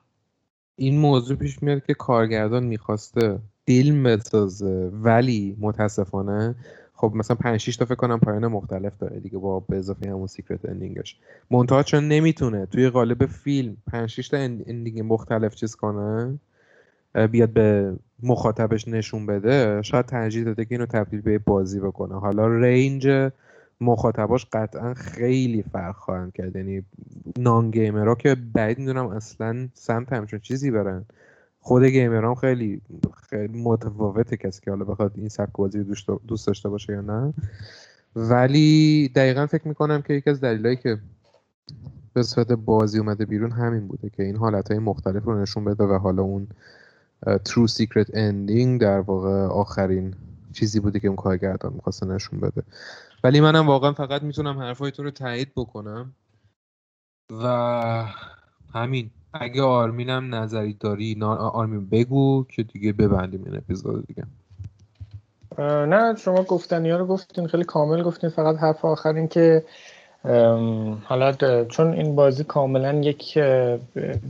این 0.77 0.99
موضوع 0.99 1.37
پیش 1.37 1.62
میاد 1.62 1.85
که 1.87 1.95
کارگردان 1.95 2.65
می‌خواسته 2.65 3.39
فیلم 3.67 4.03
بسازه 4.03 4.91
ولی 4.93 5.57
متاسفانه 5.61 6.55
خب 6.95 7.12
مثلا 7.15 7.37
5 7.37 7.61
6 7.61 7.77
تا 7.77 7.85
فکر 7.85 7.95
کنم 7.95 8.21
پایان 8.21 8.47
مختلف 8.47 8.99
داره 8.99 9.21
دیگه 9.21 9.39
با 9.39 9.61
به 9.61 9.77
اضافه 9.77 10.11
همون 10.11 10.27
secret 10.27 10.65
ending 10.65 11.04
ش 11.04 11.17
منتها 11.51 11.83
چون 11.83 12.09
نمی‌تونه 12.09 12.67
توی 12.67 12.89
قالب 12.89 13.27
فیلم 13.27 13.77
5 13.87 14.09
6 14.09 14.29
تا 14.29 14.37
ending 14.37 15.12
مختلف 15.12 15.55
چیز 15.55 15.75
کنه 15.75 16.39
بیاد 17.15 17.51
به 17.51 17.97
مخاطبش 18.23 18.89
نشون 18.89 19.27
بده 19.27 19.82
شاید 19.82 20.07
ترجیح 20.07 20.45
داده 20.45 20.65
که 20.65 20.74
اینو 20.74 20.87
تبدیل 20.87 21.20
به 21.20 21.39
بازی 21.39 21.81
بکنه. 21.81 22.20
حالا 22.20 22.47
range 22.47 23.31
مخاطباش 23.81 24.47
قطعا 24.53 24.95
خیلی 24.95 25.62
فرق 25.62 25.97
خواهند 25.97 26.32
کرد. 26.32 26.57
یعنی 26.57 26.82
non-gamer 27.39 27.71
ها 27.71 28.15
که 28.15 28.35
بعید 28.55 28.78
می‌دونم 28.78 29.07
اصلا 29.07 29.69
سمت 29.74 30.12
همچون 30.12 30.39
چیزی 30.39 30.70
برن. 30.70 31.05
خود 31.61 31.85
gamer 31.85 32.26
ان 32.26 32.35
خیلی 32.35 32.81
خیلی 33.31 33.62
متفاوته 33.62 34.37
کسی 34.37 34.61
که 34.65 34.70
حالا 34.70 34.85
بخواد 34.85 35.12
این 35.16 35.28
سبک 35.28 35.53
بازی 35.53 35.85
دوست 36.28 36.47
داشته 36.47 36.69
باشه 36.69 36.93
یا 36.93 37.01
نه. 37.01 37.35
ولی 38.16 39.11
دقیقا 39.15 39.47
فکر 39.47 39.69
می‌کنم 39.69 40.03
که 40.03 40.15
یکی 40.15 40.31
از 40.31 40.41
دلایلی 40.41 40.77
که 40.77 40.99
به 42.15 42.23
صورت 42.23 42.53
بازی 42.53 42.99
اومده 42.99 43.24
بیرون 43.24 43.51
همین 43.51 43.89
بوده 43.89 44.11
که 44.11 44.23
این 44.23 44.37
حالت 44.37 44.70
های 44.70 44.78
مختلف 44.78 45.24
رو 45.24 45.43
نشون 45.43 45.65
بده 45.65 45.85
و 45.85 45.99
حالا 45.99 46.23
اون 46.23 46.47
true 47.45 47.67
secret 47.67 48.11
ending 48.15 48.81
در 48.81 49.01
واقع 49.01 49.47
آخرین 49.47 50.15
چیزی 50.53 50.81
بوده 50.81 51.01
که 51.01 51.09
اون 51.09 51.17
کارگردان 51.17 51.73
می‌خواسته 51.73 52.07
نشون 52.07 52.41
بده. 52.41 52.63
ولی 53.25 53.41
منم 53.41 53.67
واقعا 53.67 53.93
فقط 53.93 54.23
می‌تونم 54.23 54.59
حرفای 54.59 54.91
تو 54.91 55.03
رو 55.03 55.11
تایید 55.11 55.53
بکنم. 55.57 56.13
و 57.43 57.47
همین 58.75 59.11
اگه 59.35 59.63
آرمینم 59.63 60.35
نظری 60.35 60.73
داری 60.73 61.23
آرمین 61.23 61.89
بگو 61.89 62.45
که 62.49 62.63
دیگه 62.63 62.93
ببندیم 62.93 63.45
این 63.45 63.57
اپیزود 63.57 64.07
دیگه. 64.07 64.25
نه 65.59 66.15
شما 66.17 66.43
گفتنی 66.43 66.91
ها 66.91 66.97
رو 66.97 67.07
گفتین 67.07 67.47
خیلی 67.47 67.65
کامل 67.65 68.03
گفتین. 68.03 68.31
فقط 68.31 68.57
حرف 68.57 68.85
آخر 68.85 69.13
این 69.13 69.29
که 69.29 69.65
حالا 71.05 71.33
چون 71.69 71.93
این 71.93 72.15
بازی 72.15 72.45
کاملا 72.45 72.95
یک 72.95 73.39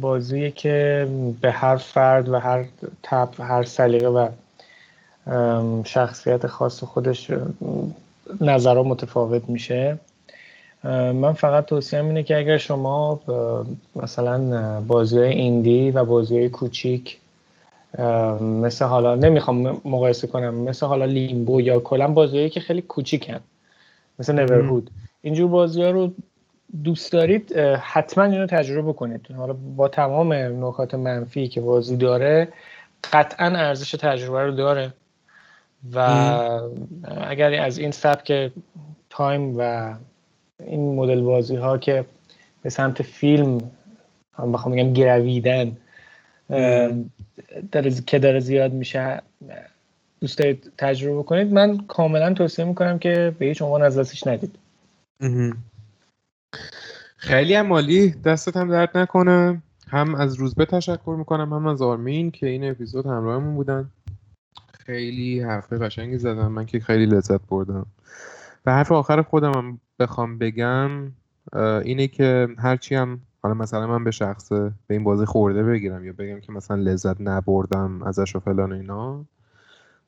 بازیه 0.00 0.50
که 0.50 1.08
به 1.40 1.50
هر 1.50 1.76
فرد 1.76 2.28
و 2.28 2.38
هر 2.38 2.64
تب 3.02 3.28
هر 3.38 3.62
سلیقه 3.62 4.08
و 4.08 4.28
شخصیت 5.84 6.46
خاص 6.46 6.84
خودش 6.84 7.30
نظرها 8.40 8.82
متفاوت 8.82 9.48
میشه. 9.48 9.98
من 10.84 11.32
فقط 11.32 11.64
توصیه 11.64 12.04
اینه 12.04 12.22
که 12.22 12.36
اگر 12.36 12.58
شما 12.58 13.20
مثلا 13.96 14.80
بازی 14.80 15.18
های 15.18 15.28
ایندی 15.28 15.90
و 15.90 16.04
بازی 16.04 16.38
های 16.38 16.48
کوچیک 16.48 17.18
مثل 18.40 18.84
حالا 18.84 19.14
نمی‌خوام 19.14 19.80
مقایسه 19.84 20.26
کنم 20.26 20.54
مثل 20.54 20.86
حالا 20.86 21.04
لیمبو 21.04 21.60
یا 21.60 21.80
کلا 21.80 22.08
بازیهایی 22.08 22.50
که 22.50 22.60
خیلی 22.60 22.82
کوچیکن 22.82 23.40
مثل 24.18 24.32
نورهود 24.32 24.90
اینجور 25.22 25.48
بازی 25.48 25.82
ها 25.82 25.90
رو 25.90 26.12
دوست 26.84 27.12
دارید 27.12 27.56
حتما 27.82 28.24
اینو 28.24 28.46
تجربه 28.46 28.88
بکنید. 28.88 29.26
حالا 29.36 29.52
با 29.52 29.88
تمام 29.88 30.32
نکات 30.32 30.94
منفی 30.94 31.48
که 31.48 31.60
بازی 31.60 31.96
داره 31.96 32.48
قطعا 33.12 33.46
ارزش 33.46 33.90
تجربه 33.90 34.44
رو 34.44 34.52
داره. 34.52 34.92
و 35.92 35.98
اگر 37.28 37.62
از 37.62 37.78
این 37.78 37.90
سبک 37.90 38.52
تایم 39.10 39.54
و 39.58 39.94
این 40.66 40.94
مدل 40.94 41.20
بازی 41.20 41.56
ها 41.56 41.78
که 41.78 42.04
به 42.62 42.70
سمت 42.70 43.02
فیلم 43.02 43.70
هم 44.34 44.52
بخوام 44.52 44.74
بگم 44.74 44.92
گرویدن 44.92 45.76
در 47.72 47.90
که 48.06 48.18
داره 48.18 48.40
زیاد 48.40 48.72
میشه 48.72 49.22
دوست 50.20 50.38
دارید 50.38 50.72
تجربه 50.78 51.22
کنید 51.22 51.52
من 51.52 51.78
کاملا 51.78 52.34
توصیه 52.34 52.64
می‌کنم 52.64 52.98
که 52.98 53.34
به 53.38 53.46
هیچ 53.46 53.62
عنوان 53.62 53.82
از 53.82 53.98
دستش 53.98 54.26
ندید. 54.26 54.58
خیلی 57.16 57.54
هم 57.54 57.66
مالی 57.66 58.10
دستت 58.10 58.56
هم 58.56 58.68
درد 58.68 58.98
نکنه. 58.98 59.62
هم 59.88 60.14
از 60.14 60.34
روزبه 60.34 60.64
تشکر 60.64 61.14
می‌کنم 61.18 61.52
هم 61.52 61.66
از 61.66 61.82
آرمین 61.82 62.30
که 62.30 62.46
این 62.46 62.70
اپیزود 62.70 63.06
همراهمون 63.06 63.54
بودن. 63.54 63.90
خیلی 64.72 65.40
حرفه 65.40 65.78
قشنگی 65.78 66.18
زدم 66.18 66.52
من 66.52 66.66
که 66.66 66.80
خیلی 66.80 67.06
لذت 67.06 67.40
بردم. 67.48 67.86
و 68.66 68.72
حرف 68.72 68.92
آخر 68.92 69.22
خودم 69.22 69.52
هم 69.52 69.80
بخوام 69.98 70.38
بگم 70.38 70.90
اینه 71.84 72.08
که 72.08 72.48
هرچی 72.58 72.94
هم 72.94 73.20
حالا 73.42 73.54
مثلا 73.54 73.86
من 73.86 74.04
به 74.04 74.10
شخص 74.10 74.52
به 74.52 74.72
این 74.90 75.04
بازی 75.04 75.24
خورده 75.24 75.62
بگیرم 75.62 76.04
یا 76.04 76.12
بگم 76.12 76.40
که 76.40 76.52
مثلا 76.52 76.76
لذت 76.76 77.20
نبردم 77.20 78.02
ازش 78.02 78.36
و 78.36 78.40
فلان 78.40 78.72
اینا 78.72 79.24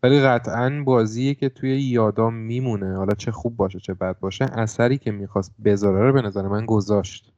ولی 0.02 0.20
قطعا 0.20 0.82
بازیه 0.84 1.34
که 1.34 1.48
توی 1.48 1.80
یادام 1.80 2.34
میمونه. 2.34 2.96
حالا 2.96 3.14
چه 3.14 3.30
خوب 3.30 3.56
باشه 3.56 3.80
چه 3.80 3.94
بد 3.94 4.18
باشه. 4.18 4.44
اثری 4.44 4.98
که 4.98 5.10
می‌خواست 5.10 5.52
بذاره 5.64 6.06
رو 6.06 6.12
به 6.12 6.22
نظر 6.22 6.48
من 6.48 6.66
گذاشت 6.66 7.32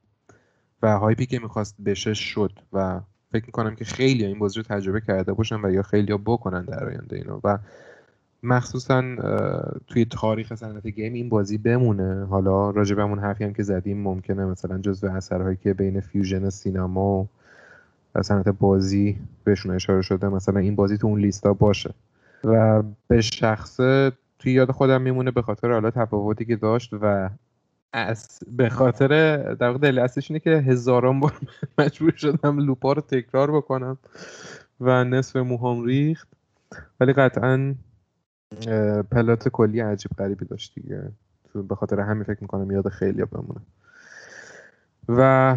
و 0.82 0.98
هایپی 0.98 1.26
که 1.26 1.38
می‌خواست 1.38 1.76
بشه 1.84 2.14
شد 2.14 2.52
و 2.72 3.00
فکر 3.32 3.46
می‌کنم 3.46 3.74
که 3.74 3.84
خیلی 3.84 4.24
این 4.24 4.38
بازی 4.38 4.56
رو 4.56 4.62
تجربه 4.62 5.00
کرده 5.00 5.32
باشن 5.32 5.64
و 5.64 5.70
یا 5.70 5.82
خیلی 5.82 6.12
ها 6.12 6.18
بکنن 6.18 6.64
در 6.64 6.84
آینده 6.84 7.16
اینو. 7.16 7.40
و 7.44 7.58
مخصوصا 8.42 9.02
توی 9.86 10.04
تاریخ 10.04 10.54
صنعت 10.54 10.86
game 10.86 11.12
این 11.12 11.28
بازی 11.28 11.58
بمونه. 11.58 12.26
حالا 12.26 12.70
راجع 12.70 13.00
همون 13.00 13.18
حرفی 13.18 13.44
هم 13.44 13.52
که 13.52 13.62
زدیم 13.62 14.02
ممکنه 14.02 14.44
مثلا 14.44 14.78
جزو 14.78 15.10
اثرهایی 15.10 15.56
که 15.56 15.74
بین 15.74 16.00
fusion 16.00 16.50
سینما 16.50 17.28
و 18.14 18.22
صنعت 18.22 18.48
بازی 18.48 19.16
بهشون 19.44 19.74
اشاره 19.74 20.02
شده 20.02 20.28
مثلا 20.28 20.60
این 20.60 20.76
بازی 20.76 20.98
تو 20.98 21.06
اون 21.06 21.20
لیستا 21.20 21.54
باشه. 21.54 21.94
و 22.44 22.82
به 23.08 23.20
شخصه 23.20 24.12
توی 24.38 24.52
یاد 24.52 24.70
خودم 24.70 25.02
میمونه 25.02 25.30
به 25.30 25.42
خاطر 25.42 25.72
حالا 25.72 25.90
تفاوتی 25.90 26.44
که 26.44 26.56
داشت 26.56 26.90
و 26.92 27.30
از 27.92 28.38
به 28.52 28.68
خاطر 28.68 29.36
در 29.54 29.66
واقع 29.66 29.78
دلیل 29.78 29.98
اصلش 29.98 30.30
اینه 30.30 30.40
که 30.40 30.50
هزاران 30.50 31.20
بار 31.20 31.32
مجبور 31.78 32.12
شدم 32.16 32.58
لوپا 32.58 32.92
رو 32.92 33.02
تکرار 33.02 33.52
بکنم 33.52 33.98
و 34.80 35.04
نصف 35.04 35.36
موهام 35.36 35.84
ریخت. 35.84 36.28
ولی 37.00 37.12
قطعا 37.12 37.74
پلات 39.10 39.48
کلی 39.48 39.80
عجیب 39.80 40.10
غریبی 40.18 40.44
داشت 40.44 40.74
دیگه. 40.74 41.12
به 41.68 41.74
خاطر 41.74 42.00
همین 42.00 42.24
فکر 42.24 42.38
می‌کنم 42.40 42.70
یاد 42.70 42.88
خیلی 42.88 43.24
بمونه. 43.24 43.60
و 45.08 45.56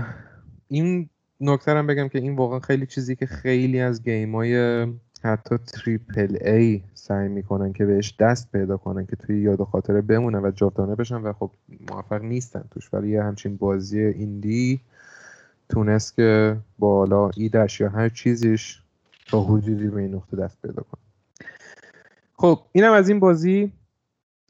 این 0.67 1.09
نکته 1.41 1.71
هم 1.71 1.87
بگم 1.87 2.07
که 2.07 2.19
این 2.19 2.35
واقعا 2.35 2.59
خیلی 2.59 2.85
چیزی 2.85 3.15
که 3.15 3.25
خیلی 3.25 3.79
از 3.79 4.03
گیم 4.03 4.35
های 4.35 4.85
حتی 5.23 5.57
تریپل 5.57 6.37
ای 6.45 6.83
سعی 6.93 7.27
می‌کنن 7.27 7.73
که 7.73 7.85
بهش 7.85 8.15
دست 8.19 8.51
پیدا 8.51 8.77
کنن 8.77 9.05
که 9.05 9.15
توی 9.15 9.41
یاد 9.41 9.61
و 9.61 9.65
خاطره 9.65 10.01
بمونن 10.01 10.45
و 10.45 10.51
جاودانه 10.51 10.95
بشن 10.95 11.15
و 11.15 11.33
خب 11.33 11.51
موفق 11.89 12.21
نیستن 12.21 12.63
توش. 12.71 12.93
ولی 12.93 13.09
یه 13.09 13.23
همچین 13.23 13.57
بازی 13.57 13.99
ایندی 13.99 14.81
تونست 15.69 16.15
که 16.15 16.57
بالا 16.79 17.29
ایدش 17.37 17.81
یا 17.81 17.89
هر 17.89 18.09
چیزیش 18.09 18.81
با 19.31 19.43
حدودی 19.43 19.87
به 19.87 20.01
این 20.01 20.15
نقطه 20.15 20.37
دست 20.37 20.61
پیدا 20.61 20.83
کنه. 20.83 21.01
خب 22.33 22.59
اینم 22.71 22.91
از 22.93 23.09
این 23.09 23.19
بازی. 23.19 23.71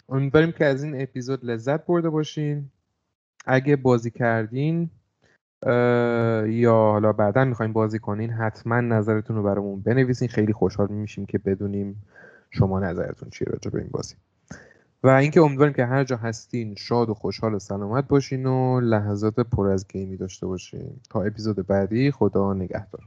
امیدواریم 0.09 0.51
که 0.51 0.65
از 0.65 0.83
این 0.83 1.01
اپیزود 1.01 1.45
لذت 1.45 1.85
برده 1.85 2.09
باشین. 2.09 2.69
اگه 3.45 3.75
بازی 3.75 4.11
کردین 4.11 4.89
یا 6.47 6.73
حالا 6.73 7.13
بعدا 7.13 7.45
می‌خوایم 7.45 7.73
بازی 7.73 7.99
کنین 7.99 8.29
حتما 8.29 8.81
نظرتون 8.81 9.35
رو 9.35 9.43
برامون 9.43 9.81
بنویسین. 9.81 10.27
خیلی 10.27 10.53
خوشحال 10.53 10.87
میشیم 10.87 11.25
که 11.25 11.37
بدونیم 11.37 12.03
شما 12.51 12.79
نظرتون 12.79 13.29
چیه 13.29 13.47
راجع 13.47 13.71
به 13.71 13.79
این 13.79 13.89
بازی. 13.91 14.15
و 15.03 15.07
اینکه 15.07 15.41
امیدواریم 15.41 15.73
که 15.73 15.85
هر 15.85 16.03
جا 16.03 16.15
هستین 16.15 16.75
شاد 16.75 17.09
و 17.09 17.13
خوشحال 17.13 17.53
و 17.53 17.59
سلامت 17.59 18.07
باشین 18.07 18.45
و 18.45 18.79
لحظات 18.79 19.39
پر 19.39 19.67
از 19.67 19.87
گیمی 19.87 20.17
داشته 20.17 20.47
باشین. 20.47 20.91
تا 21.09 21.21
اپیزود 21.21 21.67
بعدی 21.67 22.11
خدا 22.11 22.53
نگهدار. 22.53 23.01